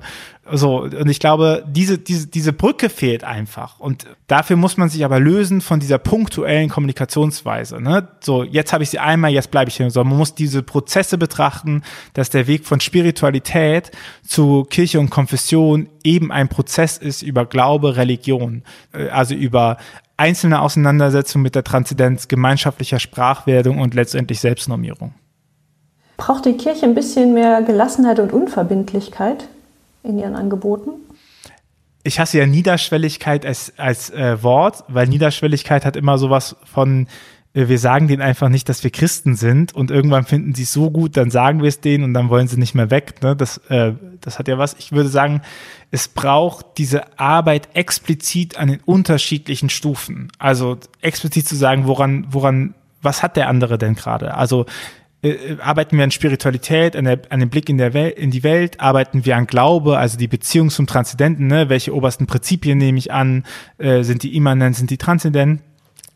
So, 0.52 0.82
und 0.82 1.10
ich 1.10 1.20
glaube, 1.20 1.64
diese, 1.68 2.00
diese, 2.00 2.28
diese 2.28 2.54
Brücke 2.54 2.90
fehlt 2.90 3.24
einfach. 3.24 3.80
Und 3.80 4.08
dafür 4.28 4.56
muss 4.56 4.78
man 4.78 4.90
sich 4.90 5.06
aber 5.06 5.20
lösen 5.20 5.62
von 5.62 5.80
dieser 5.80 6.00
punktuellen 6.00 6.70
Kommunikationsweise, 6.70 7.82
ne? 7.82 8.08
So, 8.20 8.44
jetzt 8.44 8.74
habe 8.74 8.84
ich 8.84 8.90
sie 8.90 9.00
einmal, 9.00 9.32
jetzt 9.32 9.52
bleibe 9.52 9.70
ich 9.70 9.78
hier, 9.78 9.90
so, 9.92 10.04
man 10.04 10.18
muss 10.18 10.36
diese 10.36 10.64
Prozesse 10.64 11.18
betrachten, 11.18 11.84
dass 12.20 12.30
der 12.30 12.48
Weg 12.48 12.66
von 12.66 12.80
Spiritualität 12.82 13.92
zu 14.28 14.66
Kirche 14.70 15.00
und 15.00 15.10
Konfession 15.10 15.88
eben 16.04 16.32
ein 16.32 16.50
Prozess 16.50 16.98
ist 16.98 17.22
über 17.22 17.46
Glaube, 17.46 17.96
Religion, 17.96 18.64
äh, 18.94 19.10
also 19.10 19.34
über 19.34 19.78
einzelne 20.18 20.62
Auseinandersetzungen 20.62 21.44
mit 21.44 21.56
der 21.56 21.64
Transzendenz, 21.64 22.28
gemeinschaftlicher 22.28 23.00
Sprachwerdung 23.00 23.80
und 23.80 23.94
letztendlich 23.94 24.42
Selbstnormierung. 24.42 25.14
Braucht 26.18 26.46
die 26.46 26.58
Kirche 26.58 26.86
ein 26.86 26.94
bisschen 26.94 27.34
mehr 27.34 27.62
Gelassenheit 27.62 28.20
und 28.20 28.34
Unverbindlichkeit 28.34 29.48
in 30.04 30.20
ihren 30.20 30.36
Angeboten? 30.36 30.92
ich 32.04 32.20
hasse 32.20 32.40
ja 32.40 32.46
Niederschwelligkeit 32.46 33.46
als, 33.46 33.74
als 33.78 34.10
äh, 34.10 34.42
Wort, 34.42 34.84
weil 34.88 35.08
Niederschwelligkeit 35.08 35.86
hat 35.86 35.96
immer 35.96 36.18
sowas 36.18 36.56
von, 36.64 37.08
wir 37.68 37.80
sagen 37.80 38.08
denen 38.08 38.22
einfach 38.22 38.48
nicht, 38.48 38.70
dass 38.70 38.84
wir 38.84 38.92
Christen 38.92 39.36
sind 39.36 39.76
und 39.76 39.92
irgendwann 39.92 40.24
finden 40.24 40.54
sie 40.54 40.64
es 40.64 40.72
so 40.72 40.92
gut, 40.92 41.18
dann 41.18 41.32
sagen 41.32 41.62
wir 41.62 41.68
es 41.68 41.82
denen 41.82 42.04
und 42.04 42.14
dann 42.14 42.30
wollen 42.30 42.48
sie 42.48 42.58
nicht 42.58 42.76
mehr 42.76 42.92
weg. 42.92 43.22
Ne? 43.22 43.36
Das, 43.36 43.58
äh, 43.70 43.94
das 44.22 44.40
hat 44.40 44.48
ja 44.48 44.58
was. 44.58 44.76
Ich 44.80 44.92
würde 44.92 45.10
sagen, 45.10 45.42
es 45.92 46.08
braucht 46.08 46.78
diese 46.78 47.20
Arbeit 47.20 47.70
explizit 47.74 48.58
an 48.58 48.70
den 48.70 48.80
unterschiedlichen 48.86 49.70
Stufen. 49.70 50.32
Also 50.38 50.78
explizit 51.02 51.48
zu 51.48 51.56
sagen, 51.56 51.88
woran, 51.88 52.28
woran, 52.30 52.76
was 53.02 53.24
hat 53.24 53.36
der 53.36 53.50
andere 53.50 53.78
denn 53.78 53.96
gerade? 53.96 54.36
Also 54.36 54.66
äh, 55.22 55.58
arbeiten 55.60 55.98
wir 55.98 56.04
an 56.04 56.12
Spiritualität, 56.12 56.96
an, 56.96 57.06
der, 57.06 57.22
an 57.30 57.40
dem 57.42 57.50
Blick 57.50 57.68
in, 57.68 57.78
der 57.78 57.94
Welt, 57.94 58.18
in 58.18 58.32
die 58.32 58.44
Welt, 58.44 58.80
arbeiten 58.80 59.26
wir 59.26 59.36
an 59.36 59.48
Glaube, 59.48 59.98
also 59.98 60.18
die 60.18 60.28
Beziehung 60.28 60.70
zum 60.70 60.88
Transzendenten, 60.88 61.48
ne? 61.48 61.68
welche 61.68 61.94
obersten 61.94 62.26
Prinzipien 62.26 62.78
nehme 62.78 62.98
ich 62.98 63.12
an, 63.12 63.44
äh, 63.80 64.04
sind 64.04 64.24
die 64.24 64.36
immanent, 64.36 64.76
sind 64.78 64.92
die 64.92 64.98
transzendent? 64.98 65.62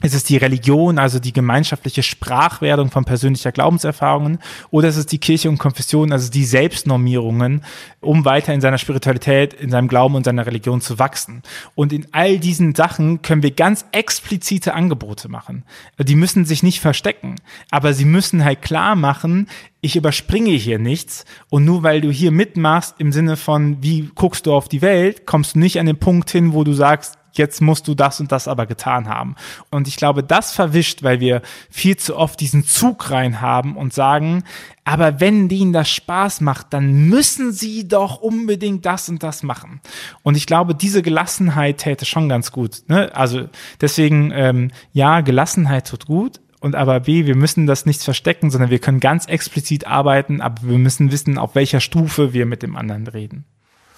Ist 0.04 0.14
es 0.14 0.26
die 0.26 0.36
Religion, 0.36 1.00
also 1.00 1.18
die 1.18 1.32
gemeinschaftliche 1.32 2.04
Sprachwerdung 2.04 2.92
von 2.92 3.06
persönlicher 3.06 3.54
Glaubenserfahrungen? 3.54 4.40
Oder 4.70 4.90
ist 4.90 4.98
es 4.98 5.06
die 5.06 5.18
Kirche 5.18 5.48
und 5.48 5.60
Konfession, 5.60 6.12
also 6.12 6.30
die 6.30 6.44
Selbstnormierungen, 6.44 7.64
um 8.02 8.26
weiter 8.26 8.54
in 8.54 8.60
seiner 8.60 8.78
Spiritualität, 8.78 9.54
in 9.54 9.70
seinem 9.70 9.88
Glauben 9.88 10.16
und 10.16 10.26
seiner 10.26 10.46
Religion 10.46 10.82
zu 10.82 11.00
wachsen? 11.00 11.42
Und 11.74 11.94
in 11.94 12.06
all 12.12 12.38
diesen 12.38 12.76
Sachen 12.76 13.22
können 13.22 13.44
wir 13.44 13.52
ganz 13.52 13.86
explizite 13.94 14.74
Angebote 14.74 15.30
machen. 15.30 15.64
Die 15.98 16.16
müssen 16.16 16.44
sich 16.44 16.64
nicht 16.64 16.82
verstecken, 16.82 17.38
aber 17.72 17.94
sie 17.94 18.04
müssen 18.04 18.44
halt 18.44 18.62
klar 18.62 18.98
machen, 18.98 19.48
ich 19.80 19.96
überspringe 19.96 20.52
hier 20.52 20.80
nichts 20.80 21.24
und 21.50 21.64
nur 21.64 21.82
weil 21.84 22.02
du 22.02 22.12
hier 22.12 22.32
mitmachst 22.32 22.96
im 23.00 23.14
Sinne 23.14 23.38
von, 23.38 23.82
wie 23.82 24.10
guckst 24.16 24.48
du 24.48 24.54
auf 24.54 24.68
die 24.68 24.82
Welt, 24.82 25.26
kommst 25.26 25.56
du 25.56 25.60
nicht 25.60 25.80
an 25.80 25.86
den 25.86 25.98
Punkt 25.98 26.30
hin, 26.30 26.52
wo 26.54 26.66
du 26.66 26.74
sagst, 26.74 27.18
jetzt 27.38 27.62
musst 27.62 27.88
du 27.88 27.96
das 27.96 28.20
und 28.20 28.32
das 28.32 28.48
aber 28.48 28.66
getan 28.66 29.08
haben. 29.08 29.36
Und 29.70 29.88
ich 29.88 29.96
glaube, 29.96 30.24
das 30.24 30.52
verwischt, 30.52 31.04
weil 31.04 31.20
wir 31.20 31.42
viel 31.70 31.98
zu 31.98 32.18
oft 32.18 32.40
diesen 32.40 32.66
Zug 32.66 33.12
rein 33.12 33.42
haben 33.42 33.76
und 33.76 33.94
sagen, 33.94 34.44
aber 34.86 35.20
wenn 35.20 35.48
denen 35.50 35.74
das 35.74 35.90
Spaß 35.90 36.42
macht, 36.42 36.74
dann 36.74 37.08
müssen 37.08 37.52
sie 37.52 37.88
doch 37.88 38.22
unbedingt 38.22 38.86
das 38.86 39.10
und 39.10 39.24
das 39.24 39.44
machen. 39.44 39.82
Und 40.24 40.36
ich 40.36 40.46
glaube, 40.46 40.76
diese 40.76 41.02
Gelassenheit 41.02 41.78
täte 41.80 42.06
schon 42.06 42.30
ganz 42.30 42.52
gut. 42.52 42.84
Ne? 42.88 43.16
Also 43.16 43.48
deswegen, 43.80 44.32
ähm, 44.34 44.72
ja, 44.92 45.22
Gelassenheit 45.22 45.88
tut 45.88 46.06
gut, 46.06 46.40
und 46.64 46.78
aber 46.78 47.02
B, 47.02 47.26
wir 47.26 47.36
müssen 47.36 47.68
das 47.68 47.86
nicht 47.86 48.02
verstecken, 48.02 48.50
sondern 48.50 48.70
wir 48.70 48.80
können 48.80 49.02
ganz 49.02 49.26
explizit 49.26 49.86
arbeiten, 49.86 50.40
aber 50.40 50.62
wir 50.62 50.78
müssen 50.78 51.12
wissen, 51.12 51.38
auf 51.38 51.56
welcher 51.56 51.82
Stufe 51.82 52.32
wir 52.32 52.46
mit 52.46 52.64
dem 52.64 52.78
anderen 52.78 53.06
reden. 53.06 53.44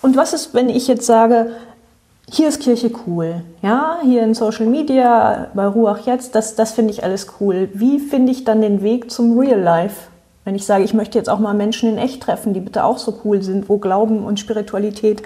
Und 0.01 0.17
was 0.17 0.33
ist, 0.33 0.55
wenn 0.55 0.69
ich 0.69 0.87
jetzt 0.87 1.05
sage, 1.05 1.51
hier 2.29 2.47
ist 2.47 2.61
Kirche 2.61 2.91
cool. 3.05 3.43
Ja, 3.61 3.99
hier 4.03 4.23
in 4.23 4.33
Social 4.33 4.65
Media, 4.65 5.47
bei 5.53 5.67
Ruach 5.67 6.05
jetzt, 6.05 6.35
das, 6.35 6.55
das 6.55 6.71
finde 6.71 6.91
ich 6.91 7.03
alles 7.03 7.27
cool. 7.39 7.69
Wie 7.73 7.99
finde 7.99 8.31
ich 8.31 8.43
dann 8.43 8.61
den 8.61 8.81
Weg 8.81 9.11
zum 9.11 9.37
Real 9.37 9.59
Life? 9.59 10.07
Wenn 10.43 10.55
ich 10.55 10.65
sage, 10.65 10.83
ich 10.83 10.93
möchte 10.93 11.17
jetzt 11.17 11.29
auch 11.29 11.39
mal 11.39 11.53
Menschen 11.53 11.89
in 11.89 11.97
echt 11.97 12.21
treffen, 12.21 12.53
die 12.53 12.59
bitte 12.59 12.83
auch 12.83 12.97
so 12.97 13.19
cool 13.23 13.41
sind, 13.41 13.69
wo 13.69 13.77
Glauben 13.77 14.23
und 14.23 14.39
Spiritualität 14.39 15.23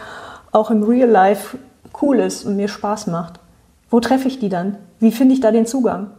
auch 0.51 0.71
im 0.71 0.83
Real 0.83 1.09
Life 1.09 1.57
cool 2.01 2.19
ist 2.19 2.45
und 2.45 2.55
mir 2.55 2.67
Spaß 2.67 3.07
macht. 3.07 3.39
Wo 3.89 3.99
treffe 3.99 4.27
ich 4.27 4.39
die 4.39 4.49
dann? 4.49 4.77
Wie 4.99 5.12
finde 5.12 5.33
ich 5.33 5.41
da 5.41 5.51
den 5.51 5.65
Zugang? 5.65 6.12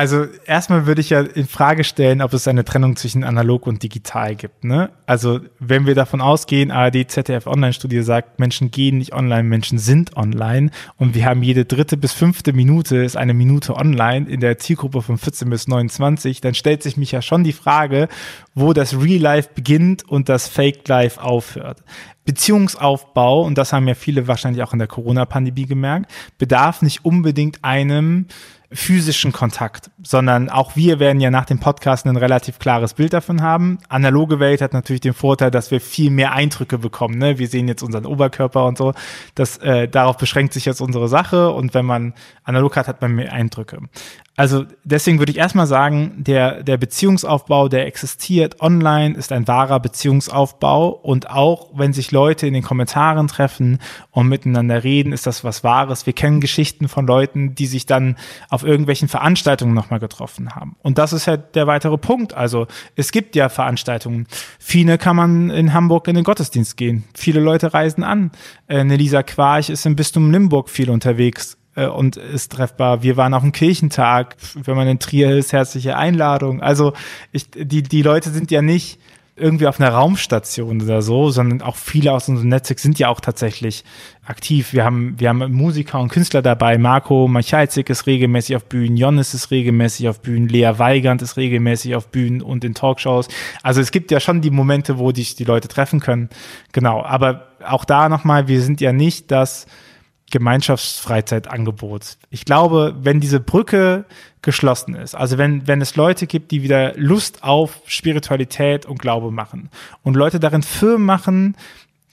Also 0.00 0.24
erstmal 0.46 0.86
würde 0.86 1.02
ich 1.02 1.10
ja 1.10 1.20
in 1.20 1.46
Frage 1.46 1.84
stellen, 1.84 2.22
ob 2.22 2.32
es 2.32 2.48
eine 2.48 2.64
Trennung 2.64 2.96
zwischen 2.96 3.22
analog 3.22 3.66
und 3.66 3.82
digital 3.82 4.34
gibt. 4.34 4.64
Ne? 4.64 4.88
Also 5.04 5.40
wenn 5.58 5.84
wir 5.84 5.94
davon 5.94 6.22
ausgehen, 6.22 6.70
ARD, 6.70 7.10
ZDF 7.10 7.46
Online-Studie 7.46 8.00
sagt, 8.00 8.38
Menschen 8.38 8.70
gehen 8.70 8.96
nicht 8.96 9.12
online, 9.12 9.42
Menschen 9.42 9.76
sind 9.76 10.16
online 10.16 10.70
und 10.96 11.14
wir 11.14 11.26
haben 11.26 11.42
jede 11.42 11.66
dritte 11.66 11.98
bis 11.98 12.14
fünfte 12.14 12.54
Minute 12.54 12.96
ist 12.96 13.18
eine 13.18 13.34
Minute 13.34 13.76
online 13.76 14.26
in 14.26 14.40
der 14.40 14.56
Zielgruppe 14.56 15.02
von 15.02 15.18
14 15.18 15.50
bis 15.50 15.68
29, 15.68 16.40
dann 16.40 16.54
stellt 16.54 16.82
sich 16.82 16.96
mich 16.96 17.12
ja 17.12 17.20
schon 17.20 17.44
die 17.44 17.52
Frage, 17.52 18.08
wo 18.54 18.72
das 18.72 18.98
Real 18.98 19.20
Life 19.20 19.50
beginnt 19.54 20.08
und 20.08 20.30
das 20.30 20.48
Fake 20.48 20.88
Life 20.88 21.22
aufhört. 21.22 21.82
Beziehungsaufbau, 22.24 23.42
und 23.42 23.58
das 23.58 23.74
haben 23.74 23.86
ja 23.86 23.94
viele 23.94 24.28
wahrscheinlich 24.28 24.62
auch 24.62 24.72
in 24.72 24.78
der 24.78 24.88
Corona-Pandemie 24.88 25.66
gemerkt, 25.66 26.10
bedarf 26.38 26.80
nicht 26.80 27.04
unbedingt 27.04 27.64
einem 27.64 28.28
physischen 28.72 29.32
Kontakt, 29.32 29.90
sondern 30.02 30.48
auch 30.48 30.76
wir 30.76 31.00
werden 31.00 31.20
ja 31.20 31.30
nach 31.30 31.44
dem 31.44 31.58
Podcast 31.58 32.06
ein 32.06 32.16
relativ 32.16 32.60
klares 32.60 32.94
Bild 32.94 33.12
davon 33.12 33.42
haben. 33.42 33.78
Analoge 33.88 34.38
Welt 34.38 34.62
hat 34.62 34.72
natürlich 34.72 35.00
den 35.00 35.12
Vorteil, 35.12 35.50
dass 35.50 35.72
wir 35.72 35.80
viel 35.80 36.10
mehr 36.10 36.32
Eindrücke 36.32 36.78
bekommen. 36.78 37.18
Ne? 37.18 37.38
Wir 37.38 37.48
sehen 37.48 37.66
jetzt 37.66 37.82
unseren 37.82 38.06
Oberkörper 38.06 38.64
und 38.64 38.78
so. 38.78 38.94
Das, 39.34 39.56
äh, 39.58 39.88
darauf 39.88 40.18
beschränkt 40.18 40.52
sich 40.52 40.66
jetzt 40.66 40.80
unsere 40.80 41.08
Sache 41.08 41.50
und 41.50 41.74
wenn 41.74 41.84
man 41.84 42.14
analog 42.44 42.76
hat, 42.76 42.86
hat 42.86 43.00
man 43.00 43.12
mehr 43.16 43.32
Eindrücke. 43.32 43.80
Also 44.36 44.64
deswegen 44.84 45.18
würde 45.18 45.32
ich 45.32 45.38
erstmal 45.38 45.66
sagen, 45.66 46.14
der, 46.16 46.62
der 46.62 46.78
Beziehungsaufbau, 46.78 47.68
der 47.68 47.86
existiert 47.86 48.62
online, 48.62 49.14
ist 49.14 49.32
ein 49.32 49.46
wahrer 49.46 49.80
Beziehungsaufbau. 49.80 50.88
Und 50.88 51.28
auch 51.28 51.68
wenn 51.74 51.92
sich 51.92 52.10
Leute 52.10 52.46
in 52.46 52.54
den 52.54 52.62
Kommentaren 52.62 53.28
treffen 53.28 53.80
und 54.10 54.28
miteinander 54.28 54.82
reden, 54.82 55.12
ist 55.12 55.26
das 55.26 55.44
was 55.44 55.62
Wahres. 55.62 56.06
Wir 56.06 56.14
kennen 56.14 56.40
Geschichten 56.40 56.88
von 56.88 57.06
Leuten, 57.06 57.54
die 57.54 57.66
sich 57.66 57.84
dann 57.84 58.16
auf 58.48 58.62
irgendwelchen 58.62 59.08
Veranstaltungen 59.08 59.74
nochmal 59.74 60.00
getroffen 60.00 60.54
haben. 60.54 60.76
Und 60.80 60.96
das 60.96 61.12
ist 61.12 61.26
ja 61.26 61.36
der 61.36 61.66
weitere 61.66 61.98
Punkt. 61.98 62.32
Also 62.32 62.66
es 62.96 63.12
gibt 63.12 63.36
ja 63.36 63.50
Veranstaltungen. 63.50 64.26
Viele 64.58 64.96
kann 64.96 65.16
man 65.16 65.50
in 65.50 65.74
Hamburg 65.74 66.08
in 66.08 66.14
den 66.14 66.24
Gottesdienst 66.24 66.78
gehen. 66.78 67.04
Viele 67.14 67.40
Leute 67.40 67.74
reisen 67.74 68.04
an. 68.04 68.30
Äh, 68.68 68.84
Nelisa 68.84 69.22
Quarch 69.22 69.68
ist 69.68 69.84
im 69.84 69.96
Bistum 69.96 70.30
Limburg 70.30 70.70
viel 70.70 70.88
unterwegs 70.88 71.58
äh, 71.80 71.86
und 71.86 72.16
ist 72.16 72.52
treffbar. 72.52 73.02
Wir 73.02 73.16
waren 73.16 73.34
auf 73.34 73.42
dem 73.42 73.52
Kirchentag, 73.52 74.36
wenn 74.54 74.76
man 74.76 74.88
in 74.88 74.98
Trier 74.98 75.36
ist, 75.36 75.52
herzliche 75.52 75.96
Einladung. 75.96 76.60
Also 76.60 76.92
ich, 77.32 77.50
die, 77.50 77.82
die 77.82 78.02
Leute 78.02 78.30
sind 78.30 78.50
ja 78.50 78.62
nicht 78.62 78.98
irgendwie 79.36 79.66
auf 79.66 79.80
einer 79.80 79.90
Raumstation 79.90 80.82
oder 80.82 81.00
so, 81.00 81.30
sondern 81.30 81.62
auch 81.62 81.76
viele 81.76 82.12
aus 82.12 82.28
unserem 82.28 82.50
Netzwerk 82.50 82.78
sind 82.78 82.98
ja 82.98 83.08
auch 83.08 83.20
tatsächlich 83.20 83.84
aktiv. 84.26 84.74
Wir 84.74 84.84
haben, 84.84 85.18
wir 85.18 85.30
haben 85.30 85.50
Musiker 85.52 85.98
und 85.98 86.10
Künstler 86.10 86.42
dabei. 86.42 86.76
Marco 86.76 87.26
Machalzik 87.26 87.88
ist 87.88 88.06
regelmäßig 88.06 88.56
auf 88.56 88.66
Bühnen, 88.66 88.98
Jonas 88.98 89.32
ist 89.32 89.50
regelmäßig 89.50 90.08
auf 90.08 90.20
Bühnen, 90.20 90.48
Lea 90.48 90.72
Weigand 90.76 91.22
ist 91.22 91.38
regelmäßig 91.38 91.96
auf 91.96 92.08
Bühnen 92.08 92.42
und 92.42 92.64
in 92.64 92.74
Talkshows. 92.74 93.28
Also 93.62 93.80
es 93.80 93.92
gibt 93.92 94.10
ja 94.10 94.20
schon 94.20 94.42
die 94.42 94.50
Momente, 94.50 94.98
wo 94.98 95.10
dich 95.10 95.36
die 95.36 95.44
Leute 95.44 95.68
treffen 95.68 96.00
können. 96.00 96.28
Genau. 96.72 97.02
Aber 97.02 97.46
auch 97.66 97.86
da 97.86 98.10
nochmal, 98.10 98.46
wir 98.46 98.60
sind 98.60 98.82
ja 98.82 98.92
nicht 98.92 99.30
das, 99.30 99.66
Gemeinschaftsfreizeitangebot. 100.30 102.16
Ich 102.30 102.44
glaube, 102.44 102.94
wenn 103.00 103.20
diese 103.20 103.40
Brücke 103.40 104.04
geschlossen 104.42 104.94
ist, 104.94 105.14
also 105.14 105.38
wenn, 105.38 105.66
wenn 105.66 105.80
es 105.80 105.96
Leute 105.96 106.26
gibt, 106.26 106.50
die 106.50 106.62
wieder 106.62 106.94
Lust 106.96 107.42
auf 107.42 107.80
Spiritualität 107.86 108.86
und 108.86 108.98
Glaube 108.98 109.30
machen 109.30 109.70
und 110.02 110.16
Leute 110.16 110.40
darin 110.40 110.62
firm 110.62 111.04
machen, 111.04 111.56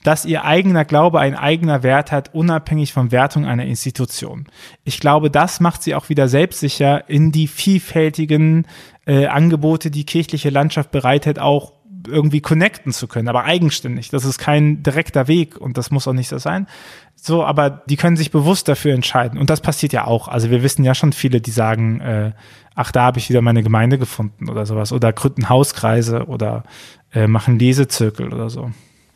dass 0.04 0.24
ihr 0.24 0.44
eigener 0.44 0.84
Glaube 0.84 1.20
ein 1.20 1.34
eigener 1.34 1.82
Wert 1.82 2.12
hat, 2.12 2.34
unabhängig 2.34 2.92
von 2.92 3.10
Wertung 3.10 3.46
einer 3.46 3.64
Institution. 3.64 4.46
Ich 4.84 5.00
glaube, 5.00 5.30
das 5.30 5.60
macht 5.60 5.82
sie 5.82 5.94
auch 5.94 6.08
wieder 6.08 6.28
selbstsicher 6.28 7.08
in 7.08 7.32
die 7.32 7.48
vielfältigen 7.48 8.66
äh, 9.06 9.26
Angebote, 9.26 9.90
die 9.90 10.04
kirchliche 10.04 10.50
Landschaft 10.50 10.90
bereitet, 10.90 11.38
auch 11.38 11.72
irgendwie 12.06 12.40
connecten 12.40 12.92
zu 12.92 13.08
können, 13.08 13.28
aber 13.28 13.44
eigenständig. 13.44 14.10
Das 14.10 14.24
ist 14.24 14.38
kein 14.38 14.82
direkter 14.82 15.28
Weg 15.28 15.56
und 15.58 15.78
das 15.78 15.90
muss 15.90 16.06
auch 16.06 16.12
nicht 16.12 16.28
so 16.28 16.38
sein. 16.38 16.66
So, 17.16 17.44
aber 17.44 17.82
die 17.86 17.96
können 17.96 18.16
sich 18.16 18.30
bewusst 18.30 18.68
dafür 18.68 18.94
entscheiden. 18.94 19.38
Und 19.38 19.50
das 19.50 19.60
passiert 19.60 19.92
ja 19.92 20.06
auch. 20.06 20.28
Also 20.28 20.50
wir 20.50 20.62
wissen 20.62 20.84
ja 20.84 20.94
schon 20.94 21.12
viele, 21.12 21.40
die 21.40 21.50
sagen, 21.50 22.00
äh, 22.00 22.32
ach, 22.74 22.92
da 22.92 23.02
habe 23.02 23.18
ich 23.18 23.28
wieder 23.28 23.42
meine 23.42 23.62
Gemeinde 23.62 23.98
gefunden 23.98 24.48
oder 24.48 24.66
sowas. 24.66 24.92
Oder 24.92 25.12
gründen 25.12 25.48
Hauskreise 25.48 26.26
oder 26.26 26.62
äh, 27.12 27.26
machen 27.26 27.58
Lesezirkel 27.58 28.32
oder 28.32 28.50
so. 28.50 28.70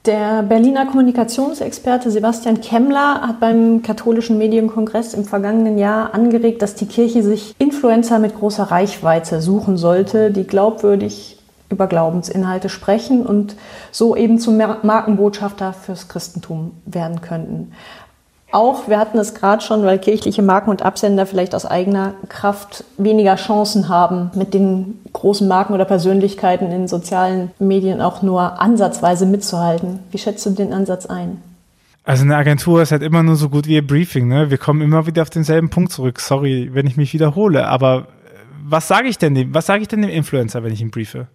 Der 0.05 0.43
Berliner 0.43 0.87
Kommunikationsexperte 0.87 2.11
Sebastian 2.11 2.61
Kemmler 2.61 3.21
hat 3.21 3.39
beim 3.39 3.83
katholischen 3.83 4.37
Medienkongress 4.37 5.15
im 5.15 5.25
vergangenen 5.25 5.79
Jahr 5.79 6.13
angeregt, 6.13 6.61
dass 6.61 6.75
die 6.75 6.87
Kirche 6.87 7.23
sich 7.23 7.55
Influencer 7.59 8.19
mit 8.19 8.35
großer 8.35 8.65
Reichweite 8.65 9.41
suchen 9.41 9.77
sollte, 9.77 10.33
die 10.33 10.45
glaubwürdig 10.45 11.39
über 11.73 11.87
Glaubensinhalte 11.87 12.69
sprechen 12.69 13.27
und 13.27 13.57
so 13.91 14.15
eben 14.15 14.39
zum 14.39 14.57
Markenbotschafter 14.57 15.73
fürs 15.73 16.09
Christentum 16.09 16.73
werden 16.85 17.21
könnten. 17.21 17.73
Auch, 18.53 18.87
wir 18.87 18.99
hatten 18.99 19.19
es 19.19 19.35
gerade 19.35 19.63
schon, 19.63 19.83
weil 19.83 19.99
kirchliche 19.99 20.43
Marken 20.43 20.69
und 20.69 20.83
Absender 20.83 21.25
vielleicht 21.25 21.55
aus 21.55 21.65
eigener 21.65 22.13
Kraft 22.29 22.85
weniger 22.99 23.37
Chancen 23.37 23.89
haben, 23.89 24.31
mit 24.35 24.53
den 24.53 25.01
großen 25.15 25.49
Marken 25.49 25.73
oder 25.73 25.87
Persönlichkeiten 25.87 26.71
in 26.71 26.87
sozialen 26.87 27.51
Medien 27.59 28.03
auch 28.03 28.21
nur 28.21 28.61
ansatzweise 28.61 29.25
mitzuhalten. 29.25 30.01
Wie 30.11 30.19
schätzt 30.19 30.45
du 30.45 30.51
den 30.51 30.75
Ansatz 30.75 31.07
ein? 31.07 31.39
Also 32.05 32.25
eine 32.25 32.37
Agentur 32.37 32.83
ist 32.83 32.93
halt 32.93 33.03
immer 33.03 33.23
nur 33.23 33.37
so 33.37 33.49
gut 33.49 33.67
wie 33.67 33.77
ihr 33.77 33.87
Briefing, 33.87 34.29
ne? 34.29 34.51
Wir 34.51 34.59
kommen 34.59 34.83
immer 34.83 35.07
wieder 35.07 35.23
auf 35.23 35.31
denselben 35.31 35.71
Punkt 35.71 35.93
zurück. 35.93 36.21
Sorry, 36.21 36.71
wenn 36.73 36.87
ich 36.87 36.99
mich 36.99 37.15
wiederhole, 37.15 37.67
aber 37.67 38.09
was 38.65 38.87
sage 38.87 39.09
ich 39.09 39.17
denn 39.17 39.35
dem, 39.35 39.55
was 39.55 39.67
sage 39.67 39.83
ich 39.83 39.89
denn 39.89 40.03
dem 40.03 40.11
Influencer, 40.11 40.63
wenn 40.63 40.73
ich 40.73 40.81
ihn 40.83 40.91
briefe? 40.91 41.29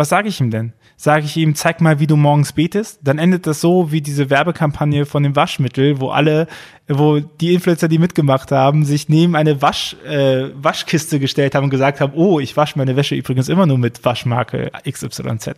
Was 0.00 0.08
sage 0.08 0.30
ich 0.30 0.40
ihm 0.40 0.50
denn? 0.50 0.72
Sage 0.96 1.26
ich 1.26 1.36
ihm, 1.36 1.54
zeig 1.54 1.82
mal, 1.82 2.00
wie 2.00 2.06
du 2.06 2.16
morgens 2.16 2.54
betest? 2.54 3.00
Dann 3.02 3.18
endet 3.18 3.46
das 3.46 3.60
so 3.60 3.92
wie 3.92 4.00
diese 4.00 4.30
Werbekampagne 4.30 5.04
von 5.04 5.22
dem 5.22 5.36
Waschmittel, 5.36 6.00
wo 6.00 6.08
alle 6.08 6.46
wo 6.90 7.20
die 7.20 7.54
Influencer, 7.54 7.88
die 7.88 7.98
mitgemacht 7.98 8.50
haben, 8.50 8.84
sich 8.84 9.08
neben 9.08 9.36
eine 9.36 9.62
Wasch, 9.62 9.96
äh, 10.04 10.48
Waschkiste 10.54 11.20
gestellt 11.20 11.54
haben 11.54 11.64
und 11.64 11.70
gesagt 11.70 12.00
haben, 12.00 12.14
oh, 12.14 12.40
ich 12.40 12.56
wasche 12.56 12.78
meine 12.78 12.96
Wäsche 12.96 13.14
übrigens 13.14 13.48
immer 13.48 13.66
nur 13.66 13.78
mit 13.78 14.04
Waschmarke 14.04 14.72
XYZ. 14.88 15.50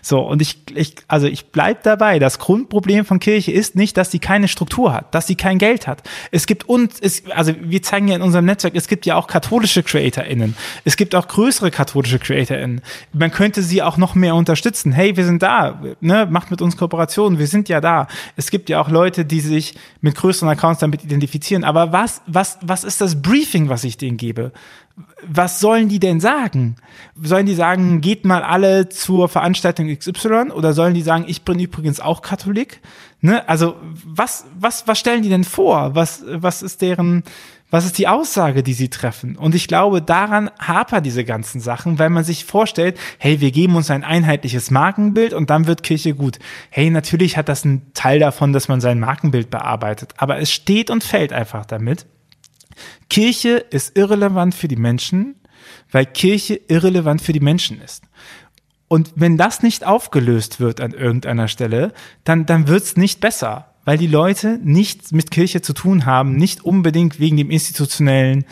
So, 0.00 0.20
und 0.20 0.40
ich, 0.40 0.58
ich 0.74 0.94
also 1.06 1.26
ich 1.26 1.46
bleib 1.46 1.82
dabei. 1.82 2.18
Das 2.18 2.38
Grundproblem 2.38 3.04
von 3.04 3.20
Kirche 3.20 3.52
ist 3.52 3.76
nicht, 3.76 3.96
dass 3.96 4.10
sie 4.10 4.18
keine 4.18 4.48
Struktur 4.48 4.92
hat, 4.92 5.14
dass 5.14 5.26
sie 5.26 5.34
kein 5.34 5.58
Geld 5.58 5.86
hat. 5.86 6.02
Es 6.30 6.46
gibt 6.46 6.68
uns, 6.68 6.98
es, 7.00 7.22
also 7.30 7.52
wir 7.60 7.82
zeigen 7.82 8.08
ja 8.08 8.16
in 8.16 8.22
unserem 8.22 8.46
Netzwerk, 8.46 8.74
es 8.74 8.88
gibt 8.88 9.04
ja 9.04 9.16
auch 9.16 9.26
katholische 9.26 9.82
CreatorInnen. 9.82 10.56
Es 10.84 10.96
gibt 10.96 11.14
auch 11.14 11.28
größere 11.28 11.70
katholische 11.70 12.18
CreatorInnen. 12.18 12.80
Man 13.12 13.30
könnte 13.30 13.62
sie 13.62 13.82
auch 13.82 13.87
noch 13.96 14.14
mehr 14.14 14.34
unterstützen. 14.34 14.92
Hey, 14.92 15.16
wir 15.16 15.24
sind 15.24 15.42
da, 15.42 15.80
ne, 16.00 16.26
macht 16.30 16.50
mit 16.50 16.60
uns 16.60 16.76
Kooperationen, 16.76 17.38
wir 17.38 17.46
sind 17.46 17.68
ja 17.68 17.80
da. 17.80 18.06
Es 18.36 18.50
gibt 18.50 18.68
ja 18.68 18.80
auch 18.80 18.88
Leute, 18.88 19.24
die 19.24 19.40
sich 19.40 19.76
mit 20.00 20.14
größeren 20.14 20.48
Accounts 20.48 20.80
damit 20.80 21.04
identifizieren. 21.04 21.64
Aber 21.64 21.92
was, 21.92 22.22
was, 22.26 22.58
was 22.60 22.84
ist 22.84 23.00
das 23.00 23.22
Briefing, 23.22 23.68
was 23.68 23.84
ich 23.84 23.96
denen 23.96 24.16
gebe? 24.16 24.52
Was 25.26 25.60
sollen 25.60 25.88
die 25.88 26.00
denn 26.00 26.20
sagen? 26.20 26.76
Sollen 27.20 27.46
die 27.46 27.54
sagen, 27.54 28.00
geht 28.00 28.24
mal 28.24 28.42
alle 28.42 28.88
zur 28.88 29.28
Veranstaltung 29.28 29.86
XY? 29.86 30.50
Oder 30.52 30.72
sollen 30.72 30.94
die 30.94 31.02
sagen, 31.02 31.24
ich 31.28 31.42
bin 31.42 31.60
übrigens 31.60 32.00
auch 32.00 32.20
Katholik? 32.20 32.80
Ne? 33.20 33.48
Also, 33.48 33.76
was, 34.04 34.46
was, 34.58 34.86
was 34.86 34.98
stellen 34.98 35.22
die 35.22 35.28
denn 35.28 35.44
vor? 35.44 35.94
Was, 35.94 36.24
was 36.26 36.62
ist 36.62 36.82
deren, 36.82 37.22
was 37.70 37.84
ist 37.84 37.98
die 37.98 38.08
Aussage, 38.08 38.62
die 38.62 38.72
sie 38.72 38.88
treffen? 38.88 39.36
Und 39.36 39.54
ich 39.54 39.68
glaube, 39.68 40.00
daran 40.00 40.50
hapert 40.58 41.04
diese 41.04 41.24
ganzen 41.24 41.60
Sachen, 41.60 41.98
weil 41.98 42.08
man 42.08 42.24
sich 42.24 42.46
vorstellt, 42.46 42.98
hey, 43.18 43.40
wir 43.40 43.50
geben 43.50 43.76
uns 43.76 43.90
ein 43.90 44.04
einheitliches 44.04 44.70
Markenbild 44.70 45.34
und 45.34 45.50
dann 45.50 45.66
wird 45.66 45.82
Kirche 45.82 46.14
gut. 46.14 46.38
Hey, 46.70 46.88
natürlich 46.88 47.36
hat 47.36 47.48
das 47.48 47.64
einen 47.64 47.92
Teil 47.92 48.20
davon, 48.20 48.54
dass 48.54 48.68
man 48.68 48.80
sein 48.80 48.98
Markenbild 48.98 49.50
bearbeitet, 49.50 50.14
aber 50.16 50.38
es 50.38 50.50
steht 50.50 50.88
und 50.88 51.04
fällt 51.04 51.32
einfach 51.32 51.66
damit. 51.66 52.06
Kirche 53.10 53.56
ist 53.58 53.98
irrelevant 53.98 54.54
für 54.54 54.68
die 54.68 54.76
Menschen, 54.76 55.34
weil 55.90 56.06
Kirche 56.06 56.54
irrelevant 56.68 57.20
für 57.20 57.32
die 57.32 57.40
Menschen 57.40 57.82
ist. 57.82 58.04
Und 58.88 59.12
wenn 59.16 59.36
das 59.36 59.62
nicht 59.62 59.86
aufgelöst 59.86 60.60
wird 60.60 60.80
an 60.80 60.92
irgendeiner 60.92 61.48
Stelle, 61.48 61.92
dann, 62.24 62.46
dann 62.46 62.68
wird's 62.68 62.96
nicht 62.96 63.20
besser 63.20 63.74
weil 63.88 63.96
die 63.96 64.06
Leute 64.06 64.60
nichts 64.62 65.12
mit 65.12 65.30
Kirche 65.30 65.62
zu 65.62 65.72
tun 65.72 66.04
haben, 66.04 66.36
nicht 66.36 66.62
unbedingt 66.62 67.20
wegen 67.20 67.38
dem 67.38 67.48
institutionellen 67.48 68.44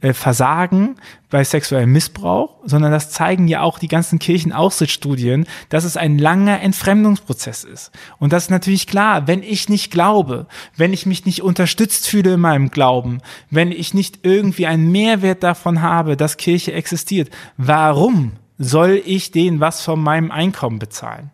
äh, 0.00 0.12
Versagen 0.12 0.94
bei 1.30 1.42
sexuellem 1.42 1.90
Missbrauch, 1.90 2.58
sondern 2.64 2.92
das 2.92 3.10
zeigen 3.10 3.48
ja 3.48 3.62
auch 3.62 3.80
die 3.80 3.88
ganzen 3.88 4.20
Kirchenaussichtsstudien, 4.20 5.46
dass 5.68 5.82
es 5.82 5.96
ein 5.96 6.16
langer 6.16 6.60
Entfremdungsprozess 6.60 7.64
ist. 7.64 7.90
Und 8.20 8.32
das 8.32 8.44
ist 8.44 8.50
natürlich 8.50 8.86
klar, 8.86 9.26
wenn 9.26 9.42
ich 9.42 9.68
nicht 9.68 9.90
glaube, 9.90 10.46
wenn 10.76 10.92
ich 10.92 11.06
mich 11.06 11.26
nicht 11.26 11.42
unterstützt 11.42 12.06
fühle 12.06 12.34
in 12.34 12.40
meinem 12.40 12.70
Glauben, 12.70 13.18
wenn 13.50 13.72
ich 13.72 13.94
nicht 13.94 14.20
irgendwie 14.22 14.68
einen 14.68 14.92
Mehrwert 14.92 15.42
davon 15.42 15.82
habe, 15.82 16.16
dass 16.16 16.36
Kirche 16.36 16.72
existiert, 16.72 17.30
warum 17.56 18.34
soll 18.58 19.02
ich 19.04 19.32
denen 19.32 19.58
was 19.58 19.82
von 19.82 20.00
meinem 20.00 20.30
Einkommen 20.30 20.78
bezahlen? 20.78 21.32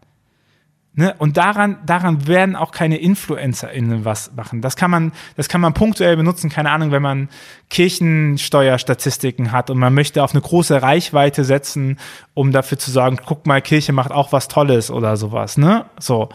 Ne? 0.93 1.15
Und 1.19 1.37
daran, 1.37 1.79
daran 1.87 2.27
werden 2.27 2.57
auch 2.57 2.73
keine 2.73 2.97
InfluencerInnen 2.97 4.05
was 4.05 4.33
machen. 4.35 4.61
Das 4.61 4.75
kann 4.75 4.91
man, 4.91 5.13
das 5.37 5.49
kann 5.49 5.61
man 5.61 5.73
punktuell 5.73 6.17
benutzen, 6.17 6.51
keine 6.51 6.71
Ahnung, 6.71 6.91
wenn 6.91 7.03
man 7.03 7.29
Kirchensteuerstatistiken 7.69 9.53
hat 9.53 9.71
und 9.71 9.79
man 9.79 9.95
möchte 9.95 10.25
auf 10.25 10.33
eine 10.33 10.41
große 10.41 10.83
Reichweite 10.83 11.45
setzen, 11.45 11.99
um 12.35 12.51
dafür 12.51 12.79
zu 12.79 12.91
sagen, 12.91 13.19
guck 13.25 13.47
mal, 13.47 13.63
Kirche 13.63 13.93
macht 13.93 14.11
auch 14.11 14.33
was 14.33 14.49
Tolles 14.49 14.91
oder 14.91 15.17
sowas, 15.17 15.57
ne? 15.57 15.87
So. 15.99 16.29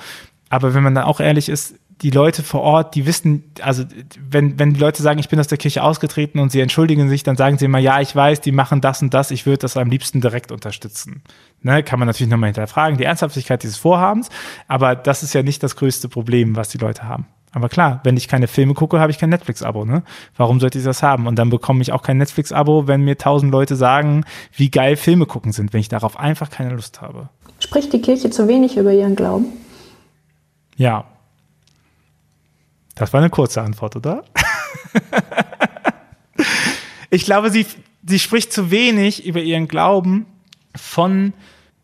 Aber 0.49 0.73
wenn 0.73 0.83
man 0.83 0.95
dann 0.95 1.03
auch 1.03 1.19
ehrlich 1.19 1.49
ist, 1.49 1.75
die 2.01 2.09
Leute 2.09 2.43
vor 2.43 2.61
Ort, 2.61 2.95
die 2.95 3.05
wissen, 3.05 3.51
also 3.61 3.83
wenn, 4.29 4.59
wenn 4.59 4.73
die 4.73 4.79
Leute 4.79 5.01
sagen, 5.01 5.19
ich 5.19 5.29
bin 5.29 5.39
aus 5.39 5.47
der 5.47 5.57
Kirche 5.57 5.81
ausgetreten 5.81 6.39
und 6.39 6.51
sie 6.51 6.59
entschuldigen 6.59 7.07
sich, 7.07 7.23
dann 7.23 7.37
sagen 7.37 7.57
sie 7.57 7.65
immer, 7.65 7.79
ja, 7.79 8.01
ich 8.01 8.15
weiß, 8.15 8.41
die 8.41 8.51
machen 8.51 8.81
das 8.81 9.01
und 9.01 9.13
das, 9.13 9.31
ich 9.31 9.45
würde 9.45 9.59
das 9.59 9.77
am 9.77 9.89
liebsten 9.89 10.19
direkt 10.19 10.51
unterstützen. 10.51 11.23
Ne, 11.61 11.83
kann 11.83 11.99
man 11.99 12.07
natürlich 12.07 12.29
nochmal 12.29 12.49
hinterfragen, 12.49 12.97
die 12.97 13.05
Ernsthaftigkeit 13.05 13.63
dieses 13.63 13.77
Vorhabens, 13.77 14.29
aber 14.67 14.95
das 14.95 15.23
ist 15.23 15.33
ja 15.33 15.41
nicht 15.41 15.63
das 15.63 15.75
größte 15.77 16.09
Problem, 16.09 16.55
was 16.55 16.69
die 16.69 16.77
Leute 16.77 17.03
haben. 17.03 17.27
Aber 17.53 17.69
klar, 17.69 18.01
wenn 18.03 18.17
ich 18.17 18.27
keine 18.27 18.47
Filme 18.47 18.73
gucke, 18.73 18.99
habe 18.99 19.11
ich 19.11 19.17
kein 19.17 19.29
Netflix-Abo. 19.29 19.85
Ne? 19.85 20.03
Warum 20.35 20.59
sollte 20.59 20.77
ich 20.77 20.83
das 20.83 21.01
haben? 21.01 21.25
Und 21.25 21.39
dann 21.39 21.49
bekomme 21.49 21.81
ich 21.81 21.93
auch 21.93 22.01
kein 22.01 22.17
Netflix-Abo, 22.17 22.87
wenn 22.87 23.01
mir 23.01 23.17
tausend 23.17 23.49
Leute 23.49 23.77
sagen, 23.77 24.25
wie 24.51 24.69
geil 24.69 24.97
Filme 24.97 25.25
gucken 25.25 25.53
sind, 25.53 25.71
wenn 25.71 25.79
ich 25.79 25.87
darauf 25.87 26.19
einfach 26.19 26.49
keine 26.49 26.71
Lust 26.71 27.01
habe. 27.01 27.29
Spricht 27.59 27.93
die 27.93 28.01
Kirche 28.01 28.29
zu 28.29 28.49
wenig 28.49 28.75
über 28.75 28.91
ihren 28.91 29.15
Glauben? 29.15 29.45
Ja, 30.75 31.05
das 32.95 33.13
war 33.13 33.19
eine 33.19 33.29
kurze 33.29 33.61
Antwort, 33.61 33.95
oder? 33.95 34.23
ich 37.09 37.25
glaube, 37.25 37.51
sie, 37.51 37.65
sie 38.07 38.19
spricht 38.19 38.51
zu 38.51 38.71
wenig 38.71 39.25
über 39.25 39.41
ihren 39.41 39.67
Glauben 39.67 40.25
von 40.75 41.33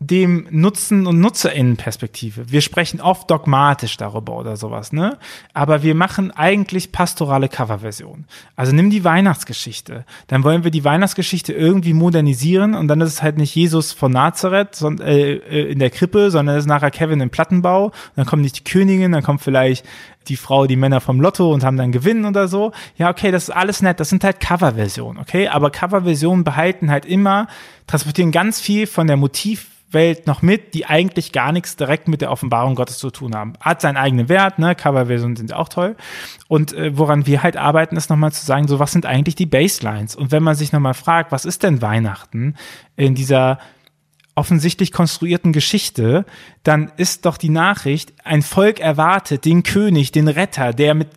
dem 0.06 0.46
Nutzen- 0.50 1.06
und 1.06 1.20
Nutzerinnenperspektive. 1.20 2.50
Wir 2.50 2.60
sprechen 2.60 3.00
oft 3.00 3.30
dogmatisch 3.30 3.96
darüber 3.96 4.36
oder 4.36 4.56
sowas, 4.56 4.92
ne? 4.92 5.18
Aber 5.54 5.82
wir 5.82 5.94
machen 5.94 6.30
eigentlich 6.32 6.92
pastorale 6.92 7.48
Coverversion. 7.48 8.24
Also 8.56 8.72
nimm 8.72 8.90
die 8.90 9.04
Weihnachtsgeschichte. 9.04 10.04
Dann 10.26 10.44
wollen 10.44 10.64
wir 10.64 10.70
die 10.70 10.84
Weihnachtsgeschichte 10.84 11.52
irgendwie 11.52 11.94
modernisieren 11.94 12.74
und 12.74 12.88
dann 12.88 13.00
ist 13.00 13.10
es 13.10 13.22
halt 13.22 13.38
nicht 13.38 13.54
Jesus 13.54 13.92
von 13.92 14.12
Nazareth 14.12 14.74
sondern, 14.74 15.06
äh, 15.06 15.34
äh, 15.34 15.70
in 15.70 15.78
der 15.78 15.90
Krippe, 15.90 16.30
sondern 16.30 16.56
es 16.56 16.64
ist 16.64 16.68
nachher 16.68 16.90
Kevin 16.90 17.20
im 17.20 17.30
Plattenbau. 17.30 17.92
dann 18.16 18.26
kommt 18.26 18.42
nicht 18.42 18.58
die 18.58 18.64
Königin, 18.64 19.12
dann 19.12 19.22
kommt 19.22 19.40
vielleicht 19.40 19.86
die 20.28 20.36
Frau, 20.36 20.66
die 20.66 20.76
Männer 20.76 21.00
vom 21.00 21.20
Lotto 21.20 21.52
und 21.52 21.64
haben 21.64 21.76
dann 21.76 21.92
Gewinn 21.92 22.24
oder 22.24 22.48
so. 22.48 22.72
Ja, 22.96 23.10
okay, 23.10 23.30
das 23.30 23.44
ist 23.44 23.50
alles 23.50 23.82
nett. 23.82 24.00
Das 24.00 24.08
sind 24.08 24.24
halt 24.24 24.40
Coverversionen, 24.40 25.20
okay? 25.20 25.48
Aber 25.48 25.70
Coverversionen 25.70 26.44
behalten 26.44 26.90
halt 26.90 27.06
immer, 27.06 27.48
transportieren 27.86 28.32
ganz 28.32 28.60
viel 28.60 28.86
von 28.86 29.06
der 29.06 29.16
Motiv 29.16 29.68
Welt 29.92 30.26
noch 30.26 30.42
mit, 30.42 30.74
die 30.74 30.86
eigentlich 30.86 31.32
gar 31.32 31.52
nichts 31.52 31.76
direkt 31.76 32.08
mit 32.08 32.20
der 32.20 32.30
Offenbarung 32.30 32.74
Gottes 32.74 32.98
zu 32.98 33.10
tun 33.10 33.34
haben. 33.34 33.54
Hat 33.60 33.80
seinen 33.80 33.96
eigenen 33.96 34.28
Wert, 34.28 34.58
ne? 34.58 34.74
Coverversionen 34.74 35.36
sind 35.36 35.52
auch 35.52 35.68
toll. 35.68 35.96
Und 36.48 36.72
äh, 36.72 36.96
woran 36.96 37.26
wir 37.26 37.42
halt 37.42 37.56
arbeiten, 37.56 37.96
ist 37.96 38.10
nochmal 38.10 38.32
zu 38.32 38.44
sagen, 38.44 38.68
so 38.68 38.78
was 38.78 38.92
sind 38.92 39.06
eigentlich 39.06 39.34
die 39.34 39.46
Baselines? 39.46 40.16
Und 40.16 40.32
wenn 40.32 40.42
man 40.42 40.54
sich 40.54 40.72
nochmal 40.72 40.94
fragt, 40.94 41.32
was 41.32 41.44
ist 41.44 41.62
denn 41.62 41.82
Weihnachten 41.82 42.56
in 42.96 43.14
dieser 43.14 43.58
offensichtlich 44.34 44.92
konstruierten 44.92 45.52
Geschichte, 45.52 46.24
dann 46.62 46.90
ist 46.96 47.26
doch 47.26 47.36
die 47.36 47.50
Nachricht, 47.50 48.14
ein 48.24 48.40
Volk 48.40 48.80
erwartet 48.80 49.44
den 49.44 49.62
König, 49.62 50.12
den 50.12 50.28
Retter, 50.28 50.72
der 50.72 50.94
mit 50.94 51.08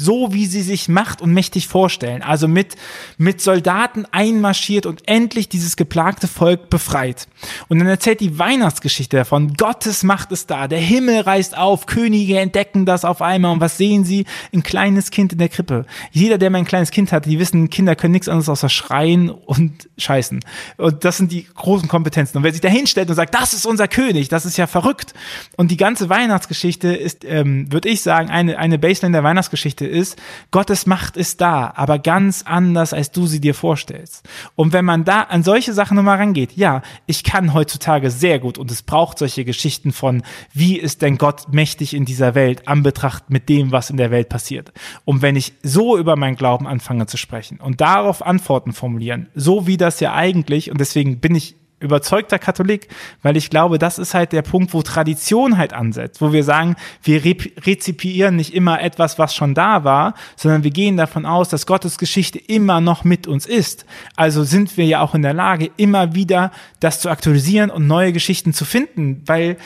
so 0.00 0.32
wie 0.32 0.46
sie 0.46 0.62
sich 0.62 0.88
macht 0.88 1.20
und 1.20 1.32
mächtig 1.32 1.68
vorstellen, 1.68 2.22
also 2.22 2.48
mit 2.48 2.74
mit 3.16 3.40
Soldaten 3.40 4.06
einmarschiert 4.10 4.86
und 4.86 5.06
endlich 5.06 5.48
dieses 5.48 5.76
geplagte 5.76 6.26
Volk 6.26 6.68
befreit. 6.68 7.28
Und 7.68 7.78
dann 7.78 7.86
erzählt 7.86 8.20
die 8.20 8.38
Weihnachtsgeschichte 8.40 9.18
davon, 9.18 9.54
Gottes 9.54 10.02
Macht 10.02 10.32
ist 10.32 10.50
da, 10.50 10.66
der 10.66 10.80
Himmel 10.80 11.20
reißt 11.20 11.56
auf, 11.56 11.86
Könige 11.86 12.40
entdecken 12.40 12.86
das 12.86 13.04
auf 13.04 13.22
einmal 13.22 13.52
und 13.52 13.60
was 13.60 13.76
sehen 13.76 14.04
sie? 14.04 14.24
Ein 14.52 14.64
kleines 14.64 15.12
Kind 15.12 15.32
in 15.32 15.38
der 15.38 15.48
Krippe. 15.48 15.86
Jeder, 16.10 16.38
der 16.38 16.50
mal 16.50 16.58
ein 16.58 16.64
kleines 16.64 16.90
Kind 16.90 17.12
hat, 17.12 17.26
die 17.26 17.38
wissen, 17.38 17.70
Kinder 17.70 17.94
können 17.94 18.12
nichts 18.12 18.28
anderes 18.28 18.48
außer 18.48 18.68
schreien 18.68 19.30
und 19.30 19.88
scheißen. 19.96 20.40
Und 20.78 21.04
das 21.04 21.18
sind 21.18 21.30
die 21.30 21.46
großen 21.54 21.88
Kompetenzen. 21.88 22.38
Und 22.38 22.44
wer 22.44 22.52
sich 22.52 22.63
da 22.64 22.68
hinstellt 22.68 23.08
und 23.10 23.14
sagt, 23.14 23.34
das 23.34 23.52
ist 23.52 23.66
unser 23.66 23.88
König, 23.88 24.28
das 24.28 24.46
ist 24.46 24.56
ja 24.56 24.66
verrückt. 24.66 25.14
Und 25.56 25.70
die 25.70 25.76
ganze 25.76 26.08
Weihnachtsgeschichte 26.08 26.94
ist, 26.94 27.24
ähm, 27.24 27.70
würde 27.70 27.88
ich 27.88 28.02
sagen, 28.02 28.30
eine, 28.30 28.58
eine 28.58 28.78
Baseline 28.78 29.16
der 29.16 29.24
Weihnachtsgeschichte 29.24 29.86
ist, 29.86 30.20
Gottes 30.50 30.86
Macht 30.86 31.16
ist 31.16 31.40
da, 31.40 31.72
aber 31.76 31.98
ganz 31.98 32.42
anders, 32.46 32.92
als 32.92 33.10
du 33.10 33.26
sie 33.26 33.40
dir 33.40 33.54
vorstellst. 33.54 34.28
Und 34.56 34.72
wenn 34.72 34.84
man 34.84 35.04
da 35.04 35.22
an 35.22 35.42
solche 35.42 35.72
Sachen 35.72 35.96
nochmal 35.96 36.18
rangeht, 36.18 36.52
ja, 36.56 36.82
ich 37.06 37.24
kann 37.24 37.52
heutzutage 37.54 38.10
sehr 38.10 38.38
gut 38.38 38.58
und 38.58 38.70
es 38.70 38.82
braucht 38.82 39.18
solche 39.18 39.44
Geschichten 39.44 39.92
von, 39.92 40.22
wie 40.52 40.78
ist 40.78 41.02
denn 41.02 41.18
Gott 41.18 41.52
mächtig 41.52 41.94
in 41.94 42.04
dieser 42.04 42.34
Welt, 42.34 42.66
anbetracht 42.66 43.30
mit 43.30 43.48
dem, 43.48 43.72
was 43.72 43.90
in 43.90 43.96
der 43.96 44.10
Welt 44.10 44.28
passiert. 44.28 44.72
Und 45.04 45.22
wenn 45.22 45.36
ich 45.36 45.52
so 45.62 45.98
über 45.98 46.16
meinen 46.16 46.36
Glauben 46.36 46.66
anfange 46.66 47.06
zu 47.06 47.16
sprechen 47.16 47.60
und 47.60 47.80
darauf 47.80 48.24
Antworten 48.24 48.72
formulieren, 48.72 49.28
so 49.34 49.66
wie 49.66 49.76
das 49.76 50.00
ja 50.00 50.14
eigentlich, 50.14 50.70
und 50.70 50.80
deswegen 50.80 51.20
bin 51.20 51.34
ich 51.34 51.56
überzeugter 51.84 52.38
Katholik, 52.38 52.88
weil 53.22 53.36
ich 53.36 53.50
glaube, 53.50 53.78
das 53.78 53.98
ist 53.98 54.14
halt 54.14 54.32
der 54.32 54.42
Punkt, 54.42 54.74
wo 54.74 54.82
Tradition 54.82 55.56
halt 55.56 55.72
ansetzt, 55.72 56.20
wo 56.20 56.32
wir 56.32 56.44
sagen, 56.44 56.76
wir 57.02 57.24
re 57.24 57.36
rezipieren 57.66 58.36
nicht 58.36 58.54
immer 58.54 58.80
etwas, 58.80 59.18
was 59.18 59.34
schon 59.34 59.54
da 59.54 59.84
war, 59.84 60.14
sondern 60.36 60.64
wir 60.64 60.70
gehen 60.70 60.96
davon 60.96 61.26
aus, 61.26 61.48
dass 61.48 61.66
Gottes 61.66 61.98
Geschichte 61.98 62.38
immer 62.38 62.80
noch 62.80 63.04
mit 63.04 63.26
uns 63.26 63.46
ist. 63.46 63.86
Also 64.16 64.44
sind 64.44 64.76
wir 64.76 64.86
ja 64.86 65.00
auch 65.00 65.14
in 65.14 65.22
der 65.22 65.34
Lage, 65.34 65.70
immer 65.76 66.14
wieder 66.14 66.52
das 66.80 67.00
zu 67.00 67.10
aktualisieren 67.10 67.70
und 67.70 67.86
neue 67.86 68.12
Geschichten 68.12 68.52
zu 68.52 68.64
finden, 68.64 69.22
weil 69.26 69.56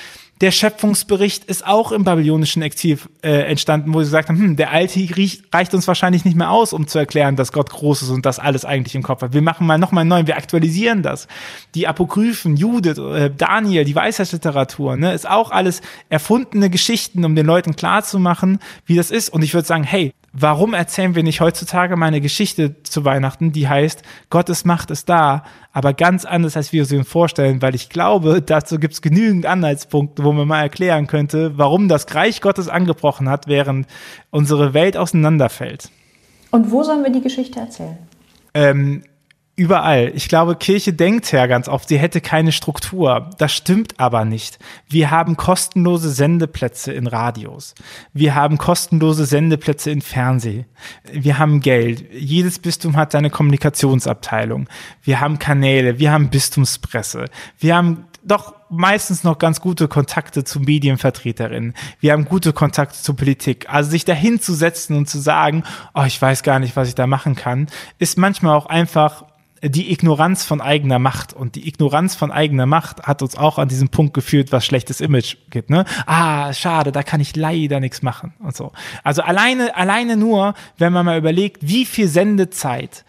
der 0.41 0.53
Schöpfungsbericht 0.53 1.45
ist 1.45 1.67
auch 1.67 1.91
im 1.91 2.05
babylonischen 2.05 2.63
Exil 2.63 2.99
äh, 3.23 3.43
entstanden, 3.43 3.93
wo 3.93 4.01
sie 4.01 4.07
gesagt 4.07 4.29
haben, 4.29 4.39
hm, 4.39 4.57
der 4.57 4.71
alte 4.71 4.99
riecht, 5.17 5.53
reicht 5.53 5.75
uns 5.75 5.89
wahrscheinlich 5.89 6.25
nicht 6.25 6.37
mehr 6.37 6.51
aus, 6.51 6.73
um 6.73 6.87
zu 6.87 6.99
erklären, 6.99 7.37
dass 7.37 7.53
Gott 7.53 7.71
groß 7.71 8.03
ist 8.03 8.11
und 8.11 8.25
das 8.25 8.39
alles 8.39 8.65
eigentlich 8.65 8.95
im 8.95 9.03
Kopf 9.03 9.23
hat. 9.23 9.33
Wir 9.33 9.43
machen 9.43 9.67
mal 9.67 9.79
nochmal 9.79 10.03
einen 10.03 10.11
neuen, 10.11 10.27
wir 10.27 10.37
aktualisieren 10.37 11.03
das. 11.03 11.27
Die 11.75 11.89
Apokryphen, 11.89 12.57
Judith, 12.57 12.99
äh, 12.99 13.31
Daniel, 13.37 13.85
die 13.85 13.95
Weisheitsliteratur, 13.95 14.97
ne, 14.97 15.13
ist 15.13 15.29
auch 15.29 15.51
alles 15.51 15.83
erfundene 16.09 16.71
Geschichten, 16.71 17.25
um 17.25 17.35
den 17.35 17.47
Leuten 17.47 17.75
klarzumachen, 17.75 18.61
wie 18.87 18.95
das 18.95 19.11
ist. 19.11 19.31
Und 19.31 19.43
ich 19.43 19.55
würde 19.55 19.67
sagen, 19.67 19.85
hey, 19.85 20.13
warum 20.41 20.75
erzählen 20.75 21.15
wir 21.15 21.23
nicht 21.23 21.41
heutzutage 21.41 21.97
mal 21.97 22.07
eine 22.07 22.21
Geschichte 22.21 22.83
zu 22.83 23.05
Weihnachten, 23.05 23.53
die 23.53 23.69
heißt, 23.69 24.03
Gottes 24.31 24.65
Macht 24.65 24.91
ist 24.91 25.09
da, 25.09 25.45
aber 25.73 25.93
ganz 25.95 26.25
anders, 26.25 26.57
als 26.57 26.73
wir 26.73 26.85
sie 26.85 26.97
uns 26.97 27.09
vorstellen, 27.09 27.63
weil 27.63 27.75
ich 27.75 27.89
glaube, 27.89 28.43
dazu 28.43 28.79
gibt 28.79 28.95
es 28.95 29.03
genügend 29.03 29.47
Anhaltspunkte, 29.47 30.25
wo 30.25 30.33
man 30.33 30.49
mal 30.49 30.63
erklären 30.63 31.07
könnte, 31.07 31.57
warum 31.57 31.89
das 31.89 32.15
Reich 32.15 32.41
Gottes 32.41 32.69
angebrochen 32.69 33.29
hat, 33.29 33.47
während 33.47 33.87
unsere 34.31 34.75
Welt 34.75 34.97
auseinanderfällt. 34.97 35.91
Und 36.51 36.71
wo 36.71 36.83
sollen 36.83 37.03
wir 37.03 37.11
die 37.11 37.21
Geschichte 37.21 37.61
erzählen? 37.61 37.99
Ähm, 38.55 39.03
überall. 39.59 40.13
Ich 40.15 40.29
glaube, 40.29 40.55
Kirche 40.55 40.93
denkt 40.93 41.33
ja 41.33 41.47
ganz 41.47 41.69
oft, 41.69 41.89
sie 41.89 41.99
hätte 41.99 42.21
keine 42.21 42.53
Struktur. 42.53 43.29
Das 43.39 43.53
stimmt 43.53 43.99
aber 43.99 44.25
nicht. 44.25 44.59
Wir 44.89 45.11
haben 45.11 45.37
kostenlose 45.37 46.11
Sendeplätze 46.11 46.93
in 46.93 47.09
Radios. 47.09 47.75
Wir 48.13 48.37
haben 48.37 48.57
kostenlose 48.57 49.27
Sendeplätze 49.27 49.91
in 49.91 50.01
Fernseh. 50.01 50.65
Wir 51.13 51.39
haben 51.39 51.61
Geld. 51.61 52.05
Jedes 52.13 52.61
Bistum 52.61 52.97
hat 52.97 53.11
seine 53.11 53.31
Kommunikationsabteilung. 53.31 54.69
Wir 55.03 55.21
haben 55.21 55.41
Kanäle. 55.41 55.99
Wir 55.99 56.13
haben 56.13 56.31
Bistumspresse. 56.31 57.25
Wir 57.59 57.77
haben 57.77 58.05
doch 58.23 58.55
meistens 58.71 59.25
noch 59.25 59.39
ganz 59.39 59.61
gute 59.61 59.89
Kontakte 59.89 60.45
zu 60.45 60.61
Medienvertreterinnen. 60.61 61.75
Wir 61.99 62.13
haben 62.13 62.27
gute 62.27 62.53
Kontakte 62.53 62.97
zur 63.01 63.17
Politik. 63.17 63.67
Also 63.69 63.91
sich 63.91 64.05
dahin 64.05 64.41
zu 64.41 64.55
setzen 64.55 64.97
und 64.97 65.09
zu 65.09 65.19
sagen, 65.19 65.65
oh, 65.95 66.05
ich 66.05 66.21
weiß 66.21 66.45
gar 66.45 66.61
nicht, 66.61 66.77
was 66.77 66.89
ich 66.89 66.95
da 66.95 67.09
machen 67.09 67.35
kann, 67.35 67.67
ist 67.99 68.19
manchmal 68.19 68.55
auch 68.55 68.67
einfach 68.67 69.25
die 69.63 69.93
Ignoranz 69.93 70.45
von 70.45 70.61
eigener 70.61 70.99
Macht. 70.99 71.33
Und 71.33 71.55
die 71.55 71.69
Ignoranz 71.69 72.15
von 72.15 72.31
eigener 72.31 72.67
Macht 72.67 73.03
hat 73.03 73.23
uns 73.23 73.37
auch 73.37 73.59
an 73.59 73.69
diesem 73.69 73.89
Punkt 73.89 74.15
geführt, 74.15 74.53
was 74.53 74.65
schlechtes 74.65 75.01
Image 75.01 75.37
gibt. 75.51 75.71
Ne? 75.71 75.85
Ah, 76.07 76.53
schade, 76.53 76.93
da 76.93 77.03
kann 77.03 77.21
ich 77.21 77.37
leider 77.37 77.81
nichts 77.81 78.03
machen 78.03 78.35
und 78.41 78.57
so. 78.57 78.73
Also 79.05 79.23
alleine, 79.23 79.77
alleine 79.77 80.17
nur, 80.17 80.55
wenn 80.77 80.93
man 80.93 81.07
mal 81.07 81.19
überlegt, 81.19 81.67
wie 81.67 81.85
viel 81.85 82.09
Sendezeit 82.09 83.05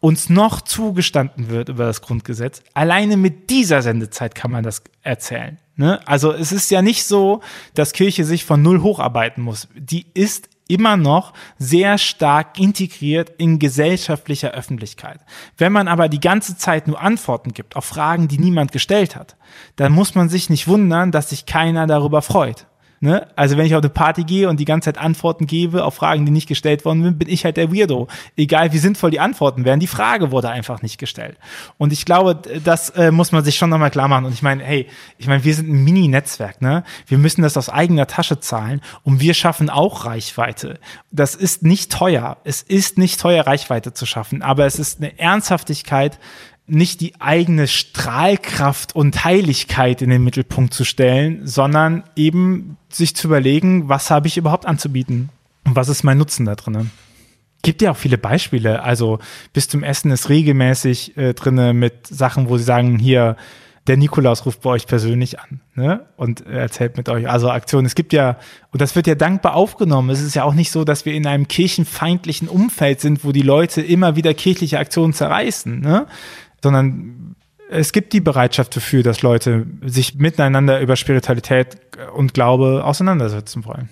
uns 0.00 0.28
noch 0.28 0.60
zugestanden 0.60 1.48
wird 1.48 1.70
über 1.70 1.86
das 1.86 2.02
Grundgesetz. 2.02 2.62
Alleine 2.74 3.16
mit 3.16 3.48
dieser 3.48 3.80
Sendezeit 3.80 4.34
kann 4.34 4.50
man 4.50 4.62
das 4.62 4.82
erzählen. 5.02 5.58
Ne? 5.76 6.06
Also 6.06 6.32
es 6.32 6.52
ist 6.52 6.70
ja 6.70 6.82
nicht 6.82 7.04
so, 7.04 7.40
dass 7.74 7.92
Kirche 7.92 8.24
sich 8.24 8.44
von 8.44 8.60
null 8.60 8.82
hocharbeiten 8.82 9.42
muss. 9.42 9.68
Die 9.74 10.06
ist 10.12 10.50
immer 10.68 10.96
noch 10.96 11.32
sehr 11.58 11.98
stark 11.98 12.58
integriert 12.58 13.30
in 13.38 13.58
gesellschaftlicher 13.58 14.52
Öffentlichkeit. 14.52 15.20
Wenn 15.58 15.72
man 15.72 15.88
aber 15.88 16.08
die 16.08 16.20
ganze 16.20 16.56
Zeit 16.56 16.86
nur 16.86 17.00
Antworten 17.00 17.52
gibt 17.52 17.76
auf 17.76 17.84
Fragen, 17.84 18.28
die 18.28 18.38
niemand 18.38 18.72
gestellt 18.72 19.16
hat, 19.16 19.36
dann 19.76 19.92
muss 19.92 20.14
man 20.14 20.28
sich 20.28 20.50
nicht 20.50 20.66
wundern, 20.66 21.12
dass 21.12 21.30
sich 21.30 21.46
keiner 21.46 21.86
darüber 21.86 22.22
freut. 22.22 22.66
Ne? 23.04 23.26
Also 23.36 23.58
wenn 23.58 23.66
ich 23.66 23.74
auf 23.74 23.82
eine 23.82 23.90
Party 23.90 24.24
gehe 24.24 24.48
und 24.48 24.58
die 24.58 24.64
ganze 24.64 24.86
Zeit 24.86 24.96
Antworten 24.96 25.46
gebe 25.46 25.84
auf 25.84 25.96
Fragen, 25.96 26.24
die 26.24 26.32
nicht 26.32 26.48
gestellt 26.48 26.86
worden 26.86 27.02
sind, 27.02 27.18
bin 27.18 27.28
ich 27.28 27.44
halt 27.44 27.58
der 27.58 27.70
Weirdo. 27.70 28.08
Egal 28.34 28.72
wie 28.72 28.78
sinnvoll 28.78 29.10
die 29.10 29.20
Antworten 29.20 29.66
wären, 29.66 29.78
die 29.78 29.86
Frage 29.86 30.30
wurde 30.30 30.48
einfach 30.48 30.80
nicht 30.80 30.96
gestellt. 30.96 31.36
Und 31.76 31.92
ich 31.92 32.06
glaube, 32.06 32.40
das 32.64 32.88
äh, 32.88 33.10
muss 33.10 33.30
man 33.30 33.44
sich 33.44 33.56
schon 33.56 33.68
nochmal 33.68 33.90
klar 33.90 34.08
machen. 34.08 34.24
Und 34.24 34.32
ich 34.32 34.40
meine, 34.40 34.64
hey, 34.64 34.88
ich 35.18 35.26
meine, 35.26 35.44
wir 35.44 35.54
sind 35.54 35.68
ein 35.68 35.84
Mini-Netzwerk, 35.84 36.62
ne? 36.62 36.82
Wir 37.06 37.18
müssen 37.18 37.42
das 37.42 37.58
aus 37.58 37.68
eigener 37.68 38.06
Tasche 38.06 38.40
zahlen 38.40 38.80
und 39.02 39.20
wir 39.20 39.34
schaffen 39.34 39.68
auch 39.68 40.06
Reichweite. 40.06 40.80
Das 41.10 41.34
ist 41.34 41.62
nicht 41.62 41.92
teuer. 41.92 42.38
Es 42.44 42.62
ist 42.62 42.96
nicht 42.96 43.20
teuer, 43.20 43.46
Reichweite 43.46 43.92
zu 43.92 44.06
schaffen, 44.06 44.40
aber 44.40 44.64
es 44.64 44.78
ist 44.78 45.02
eine 45.02 45.18
Ernsthaftigkeit, 45.18 46.18
nicht 46.66 47.00
die 47.00 47.20
eigene 47.20 47.68
Strahlkraft 47.68 48.96
und 48.96 49.24
Heiligkeit 49.24 50.00
in 50.00 50.10
den 50.10 50.24
Mittelpunkt 50.24 50.72
zu 50.72 50.84
stellen, 50.84 51.46
sondern 51.46 52.04
eben 52.16 52.78
sich 52.88 53.14
zu 53.14 53.28
überlegen, 53.28 53.88
was 53.88 54.10
habe 54.10 54.28
ich 54.28 54.36
überhaupt 54.36 54.64
anzubieten 54.64 55.28
und 55.64 55.76
was 55.76 55.88
ist 55.88 56.04
mein 56.04 56.18
Nutzen 56.18 56.46
da 56.46 56.54
drin. 56.54 56.90
Gibt 57.62 57.82
ja 57.82 57.90
auch 57.90 57.96
viele 57.96 58.18
Beispiele. 58.18 58.82
Also 58.82 59.18
bis 59.52 59.68
zum 59.68 59.82
Essen 59.82 60.10
ist 60.10 60.28
regelmäßig 60.28 61.16
äh, 61.16 61.34
drinne 61.34 61.72
mit 61.72 62.06
Sachen, 62.06 62.48
wo 62.48 62.58
sie 62.58 62.64
sagen, 62.64 62.98
hier, 62.98 63.36
der 63.86 63.98
Nikolaus 63.98 64.46
ruft 64.46 64.62
bei 64.62 64.70
euch 64.70 64.86
persönlich 64.86 65.40
an 65.40 65.60
ne? 65.74 66.06
und 66.16 66.46
erzählt 66.46 66.96
mit 66.96 67.08
euch. 67.10 67.28
Also 67.28 67.50
Aktionen. 67.50 67.86
Es 67.86 67.94
gibt 67.94 68.14
ja, 68.14 68.38
und 68.72 68.80
das 68.80 68.96
wird 68.96 69.06
ja 69.06 69.14
dankbar 69.14 69.54
aufgenommen. 69.54 70.08
Es 70.10 70.22
ist 70.22 70.34
ja 70.34 70.44
auch 70.44 70.54
nicht 70.54 70.70
so, 70.70 70.84
dass 70.84 71.04
wir 71.04 71.12
in 71.12 71.26
einem 71.26 71.48
kirchenfeindlichen 71.48 72.48
Umfeld 72.48 73.00
sind, 73.00 73.24
wo 73.24 73.32
die 73.32 73.42
Leute 73.42 73.82
immer 73.82 74.16
wieder 74.16 74.32
kirchliche 74.32 74.78
Aktionen 74.78 75.12
zerreißen. 75.12 75.80
Ne? 75.80 76.06
Sondern 76.64 77.36
es 77.70 77.92
gibt 77.92 78.12
die 78.12 78.20
Bereitschaft 78.20 78.74
dafür, 78.74 79.02
dass 79.02 79.22
Leute 79.22 79.66
sich 79.84 80.16
miteinander 80.16 80.80
über 80.80 80.96
Spiritualität 80.96 81.78
und 82.16 82.34
Glaube 82.34 82.82
auseinandersetzen 82.84 83.64
wollen. 83.64 83.88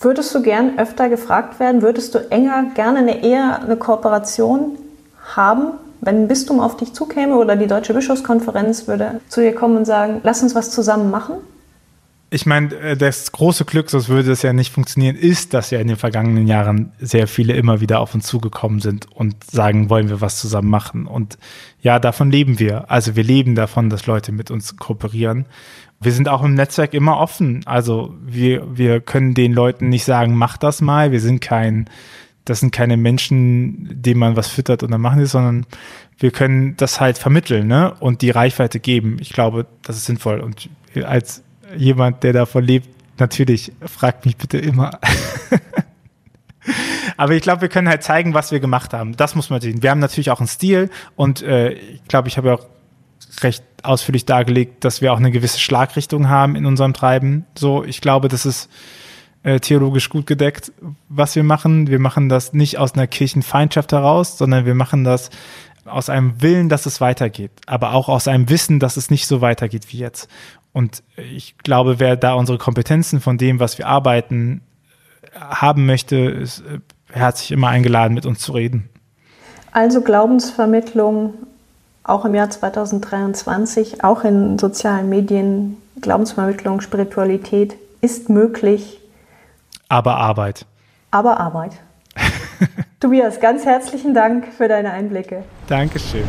Würdest 0.00 0.34
du 0.34 0.42
gern 0.42 0.78
öfter 0.78 1.08
gefragt 1.08 1.58
werden? 1.58 1.82
Würdest 1.82 2.14
du 2.14 2.30
enger 2.30 2.70
gerne 2.74 3.00
eine 3.00 3.24
eher 3.24 3.62
eine 3.62 3.76
Kooperation 3.76 4.78
haben, 5.34 5.72
wenn 6.00 6.22
ein 6.22 6.28
Bistum 6.28 6.60
auf 6.60 6.76
dich 6.76 6.92
zukäme 6.92 7.36
oder 7.36 7.56
die 7.56 7.66
Deutsche 7.66 7.94
Bischofskonferenz 7.94 8.86
würde 8.86 9.20
zu 9.28 9.40
dir 9.40 9.54
kommen 9.54 9.76
und 9.76 9.84
sagen, 9.84 10.20
lass 10.22 10.42
uns 10.42 10.54
was 10.54 10.70
zusammen 10.70 11.10
machen? 11.10 11.36
Ich 12.30 12.46
meine, 12.46 12.74
äh, 12.76 12.96
das 12.96 13.32
große 13.32 13.64
Glück, 13.64 13.90
sonst 13.90 14.08
würde 14.08 14.30
es 14.30 14.42
ja 14.42 14.52
nicht 14.52 14.72
funktionieren, 14.72 15.16
ist, 15.16 15.52
dass 15.52 15.70
ja 15.70 15.80
in 15.80 15.88
den 15.88 15.96
vergangenen 15.96 16.46
Jahren 16.46 16.92
sehr 17.00 17.26
viele 17.26 17.54
immer 17.54 17.80
wieder 17.80 18.00
auf 18.00 18.14
uns 18.14 18.26
zugekommen 18.26 18.80
sind 18.80 19.10
und 19.12 19.44
sagen, 19.44 19.90
wollen 19.90 20.08
wir 20.08 20.20
was 20.20 20.38
zusammen 20.38 20.70
machen. 20.70 21.06
Und 21.06 21.38
ja, 21.82 21.98
davon 21.98 22.30
leben 22.30 22.60
wir. 22.60 22.90
Also 22.90 23.16
wir 23.16 23.24
leben 23.24 23.56
davon, 23.56 23.90
dass 23.90 24.06
Leute 24.06 24.30
mit 24.30 24.50
uns 24.50 24.76
kooperieren. 24.76 25.46
Wir 26.00 26.12
sind 26.12 26.28
auch 26.28 26.42
im 26.42 26.54
Netzwerk 26.54 26.94
immer 26.94 27.18
offen. 27.18 27.62
Also 27.66 28.14
wir, 28.24 28.76
wir 28.76 29.00
können 29.00 29.34
den 29.34 29.52
Leuten 29.52 29.88
nicht 29.88 30.04
sagen, 30.04 30.34
mach 30.34 30.56
das 30.56 30.80
mal. 30.80 31.10
Wir 31.10 31.20
sind 31.20 31.40
kein, 31.40 31.90
das 32.44 32.60
sind 32.60 32.70
keine 32.70 32.96
Menschen, 32.96 33.88
denen 34.00 34.20
man 34.20 34.36
was 34.36 34.48
füttert 34.48 34.84
und 34.84 34.92
dann 34.92 35.00
machen 35.00 35.20
es, 35.20 35.32
sondern 35.32 35.66
wir 36.16 36.30
können 36.30 36.76
das 36.76 37.00
halt 37.00 37.18
vermitteln, 37.18 37.66
ne? 37.66 37.94
Und 37.98 38.22
die 38.22 38.30
Reichweite 38.30 38.78
geben. 38.78 39.16
Ich 39.20 39.32
glaube, 39.32 39.66
das 39.82 39.96
ist 39.96 40.04
sinnvoll. 40.04 40.40
Und 40.40 40.68
als 41.04 41.42
jemand, 41.76 42.22
der 42.22 42.32
davon 42.32 42.64
lebt, 42.64 42.88
natürlich, 43.18 43.72
fragt 43.84 44.26
mich 44.26 44.36
bitte 44.36 44.58
immer. 44.58 44.98
Aber 47.16 47.34
ich 47.34 47.42
glaube, 47.42 47.62
wir 47.62 47.68
können 47.68 47.88
halt 47.88 48.02
zeigen, 48.02 48.34
was 48.34 48.52
wir 48.52 48.60
gemacht 48.60 48.92
haben. 48.92 49.16
Das 49.16 49.34
muss 49.34 49.50
man 49.50 49.60
sehen. 49.60 49.82
Wir 49.82 49.90
haben 49.90 49.98
natürlich 49.98 50.30
auch 50.30 50.40
einen 50.40 50.48
Stil 50.48 50.90
und 51.16 51.42
äh, 51.42 51.72
ich 51.72 52.04
glaube, 52.08 52.28
ich 52.28 52.38
habe 52.38 52.48
ja 52.48 52.54
auch 52.54 52.66
recht 53.42 53.64
ausführlich 53.82 54.26
dargelegt, 54.26 54.84
dass 54.84 55.00
wir 55.00 55.12
auch 55.12 55.18
eine 55.18 55.30
gewisse 55.30 55.58
Schlagrichtung 55.58 56.28
haben 56.28 56.56
in 56.56 56.66
unserem 56.66 56.92
Treiben. 56.92 57.46
So, 57.56 57.84
ich 57.84 58.00
glaube, 58.00 58.28
das 58.28 58.46
ist 58.46 58.68
äh, 59.42 59.60
theologisch 59.60 60.08
gut 60.08 60.26
gedeckt, 60.26 60.72
was 61.08 61.36
wir 61.36 61.44
machen. 61.44 61.88
Wir 61.88 61.98
machen 61.98 62.28
das 62.28 62.52
nicht 62.52 62.78
aus 62.78 62.94
einer 62.94 63.06
Kirchenfeindschaft 63.06 63.92
heraus, 63.92 64.38
sondern 64.38 64.66
wir 64.66 64.74
machen 64.74 65.04
das 65.04 65.30
aus 65.86 66.10
einem 66.10 66.42
Willen, 66.42 66.68
dass 66.68 66.86
es 66.86 67.00
weitergeht, 67.00 67.52
aber 67.66 67.94
auch 67.94 68.08
aus 68.08 68.28
einem 68.28 68.48
Wissen, 68.48 68.80
dass 68.80 68.96
es 68.96 69.10
nicht 69.10 69.26
so 69.26 69.40
weitergeht 69.40 69.92
wie 69.92 69.98
jetzt. 69.98 70.28
Und 70.72 71.02
ich 71.16 71.58
glaube, 71.58 71.98
wer 71.98 72.16
da 72.16 72.34
unsere 72.34 72.58
Kompetenzen 72.58 73.20
von 73.20 73.38
dem, 73.38 73.60
was 73.60 73.78
wir 73.78 73.86
arbeiten, 73.86 74.62
haben 75.34 75.86
möchte, 75.86 76.16
ist 76.16 76.60
äh, 76.60 76.78
herzlich 77.12 77.50
immer 77.52 77.68
eingeladen, 77.68 78.14
mit 78.14 78.26
uns 78.26 78.40
zu 78.40 78.52
reden. 78.52 78.88
Also 79.72 80.00
Glaubensvermittlung 80.00 81.34
auch 82.02 82.24
im 82.24 82.34
Jahr 82.34 82.50
2023, 82.50 84.02
auch 84.02 84.24
in 84.24 84.58
sozialen 84.58 85.08
Medien, 85.08 85.76
Glaubensvermittlung, 86.00 86.80
Spiritualität 86.80 87.76
ist 88.00 88.28
möglich. 88.28 89.00
Aber 89.88 90.16
Arbeit. 90.16 90.66
Aber 91.10 91.38
Arbeit. 91.38 91.72
Tobias, 93.00 93.40
ganz 93.40 93.64
herzlichen 93.64 94.14
Dank 94.14 94.46
für 94.56 94.68
deine 94.68 94.92
Einblicke. 94.92 95.44
Dankeschön. 95.68 96.24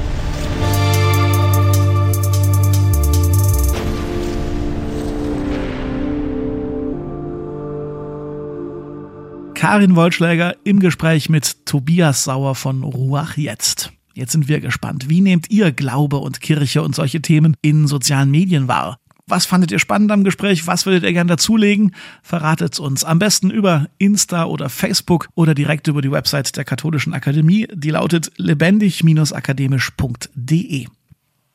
Karin 9.62 9.96
Wollschläger 9.96 10.56
im 10.64 10.80
Gespräch 10.80 11.30
mit 11.30 11.68
Tobias 11.68 12.24
Sauer 12.24 12.56
von 12.56 12.82
Ruach 12.82 13.38
Jetzt. 13.38 13.92
Jetzt 14.16 14.32
sind 14.32 14.48
wir 14.48 14.60
gespannt. 14.60 15.08
Wie 15.08 15.22
nehmt 15.22 15.52
ihr 15.52 15.72
Glaube 15.72 16.18
und 16.18 16.42
Kirche 16.42 16.82
und 16.82 16.96
solche 16.96 17.22
Themen 17.22 17.56
in 17.62 17.86
sozialen 17.86 18.32
Medien 18.32 18.68
wahr? 18.68 18.98
Was 19.28 19.46
fandet 19.46 19.72
ihr 19.72 19.78
spannend 19.78 20.12
am 20.12 20.24
Gespräch? 20.24 20.66
Was 20.66 20.88
würdet 20.88 21.04
ihr 21.04 21.14
gerne 21.14 21.28
dazulegen? 21.28 21.94
Verratet 22.24 22.80
uns 22.80 23.04
am 23.04 23.20
besten 23.20 23.52
über 23.52 23.88
Insta 24.00 24.46
oder 24.46 24.68
Facebook 24.68 25.30
oder 25.36 25.54
direkt 25.54 25.88
über 25.88 26.02
die 26.02 26.12
Website 26.12 26.58
der 26.58 26.66
Katholischen 26.66 27.14
Akademie. 27.14 27.68
Die 27.72 27.92
lautet 27.92 28.32
lebendig-akademisch.de. 28.38 30.88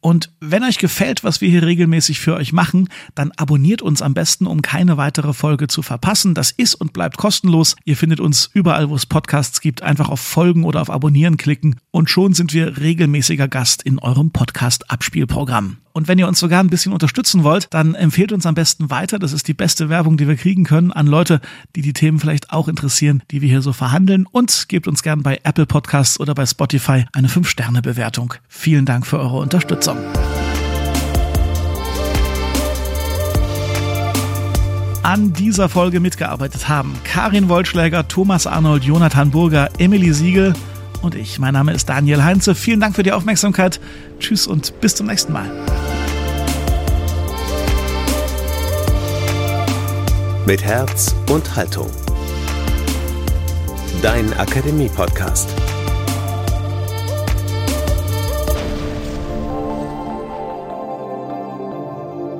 Und 0.07 0.31
wenn 0.39 0.63
euch 0.63 0.79
gefällt, 0.79 1.25
was 1.25 1.41
wir 1.41 1.49
hier 1.49 1.65
regelmäßig 1.65 2.21
für 2.21 2.35
euch 2.35 2.53
machen, 2.53 2.89
dann 3.17 3.33
abonniert 3.33 3.83
uns 3.83 4.03
am 4.03 4.15
besten, 4.15 4.47
um 4.47 4.63
keine 4.63 4.97
weitere 4.97 5.33
Folge 5.33 5.67
zu 5.67 5.83
verpassen. 5.83 6.33
Das 6.33 6.53
ist 6.53 6.77
und 6.77 6.93
bleibt 6.93 7.17
kostenlos. 7.17 7.75
Ihr 7.85 7.97
findet 7.97 8.21
uns 8.21 8.49
überall, 8.55 8.89
wo 8.89 8.95
es 8.95 9.05
Podcasts 9.05 9.61
gibt. 9.61 9.83
Einfach 9.83 10.09
auf 10.09 10.21
Folgen 10.21 10.63
oder 10.63 10.81
auf 10.81 10.91
Abonnieren 10.91 11.37
klicken 11.37 11.81
und 11.91 12.09
schon 12.09 12.35
sind 12.35 12.53
wir 12.55 12.79
regelmäßiger 12.79 13.49
Gast 13.49 13.83
in 13.83 13.99
eurem 13.99 14.31
Podcast-Abspielprogramm. 14.31 15.79
Und 15.97 16.09
wenn 16.09 16.18
ihr 16.18 16.28
uns 16.28 16.38
sogar 16.38 16.62
ein 16.62 16.68
bisschen 16.68 16.92
unterstützen 16.92 17.42
wollt, 17.42 17.68
dann 17.72 17.94
empfehlt 17.94 18.30
uns 18.30 18.44
am 18.44 18.55
besten 18.55 18.90
weiter. 18.90 19.18
Das 19.18 19.32
ist 19.32 19.49
die 19.49 19.55
beste 19.55 19.88
Werbung, 19.88 20.18
die 20.18 20.28
wir 20.28 20.36
kriegen 20.36 20.64
können 20.64 20.92
an 20.92 21.07
Leute, 21.07 21.40
die 21.74 21.80
die 21.80 21.94
Themen 21.94 22.20
vielleicht 22.20 22.53
auch 22.53 22.68
interessieren, 22.68 23.22
die 23.30 23.40
wir 23.40 23.49
hier 23.49 23.62
so 23.62 23.72
verhandeln. 23.72 24.26
Und 24.30 24.68
gebt 24.68 24.88
uns 24.88 25.03
gern 25.03 25.22
bei 25.22 25.40
Apple 25.42 25.64
Podcasts 25.64 26.20
oder 26.20 26.34
bei 26.34 26.44
Spotify 26.44 27.07
eine 27.14 27.28
5-Sterne-Bewertung. 27.28 28.34
Vielen 28.47 28.84
Dank 28.84 29.07
für 29.07 29.18
eure 29.18 29.38
Unterstützung. 29.38 29.97
an 35.03 35.32
dieser 35.32 35.68
Folge 35.68 36.01
mitgearbeitet 36.01 36.68
haben. 36.68 36.92
Karin 37.05 37.49
Wollschläger, 37.49 38.09
Thomas 38.09 38.49
Arnold, 38.49 38.82
Jonathan 38.82 39.30
Burger, 39.30 39.70
Emily 39.78 40.12
Siegel 40.12 40.53
und 41.07 41.15
ich. 41.15 41.39
Mein 41.39 41.55
Name 41.55 41.73
ist 41.73 41.89
Daniel 41.89 42.23
Heinze. 42.23 42.55
Vielen 42.55 42.81
Dank 42.81 42.97
für 42.97 43.03
die 43.03 43.13
Aufmerksamkeit. 43.13 43.81
Tschüss 44.19 44.47
und 44.47 44.79
bis 44.81 44.95
zum 44.97 45.07
nächsten 45.07 45.33
Mal. 45.33 45.51
Mit 50.47 50.63
Herz 50.63 51.15
und 51.31 51.57
Haltung. 51.57 51.91
Dein 54.03 54.33
Akademie-Podcast. 54.35 55.49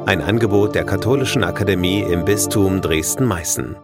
Ein 0.07 0.23
Angebot 0.23 0.77
der 0.77 0.85
Katholischen 0.85 1.43
Akademie 1.43 2.01
im 2.01 2.25
Bistum 2.25 2.81
Dresden-Meißen. 2.81 3.77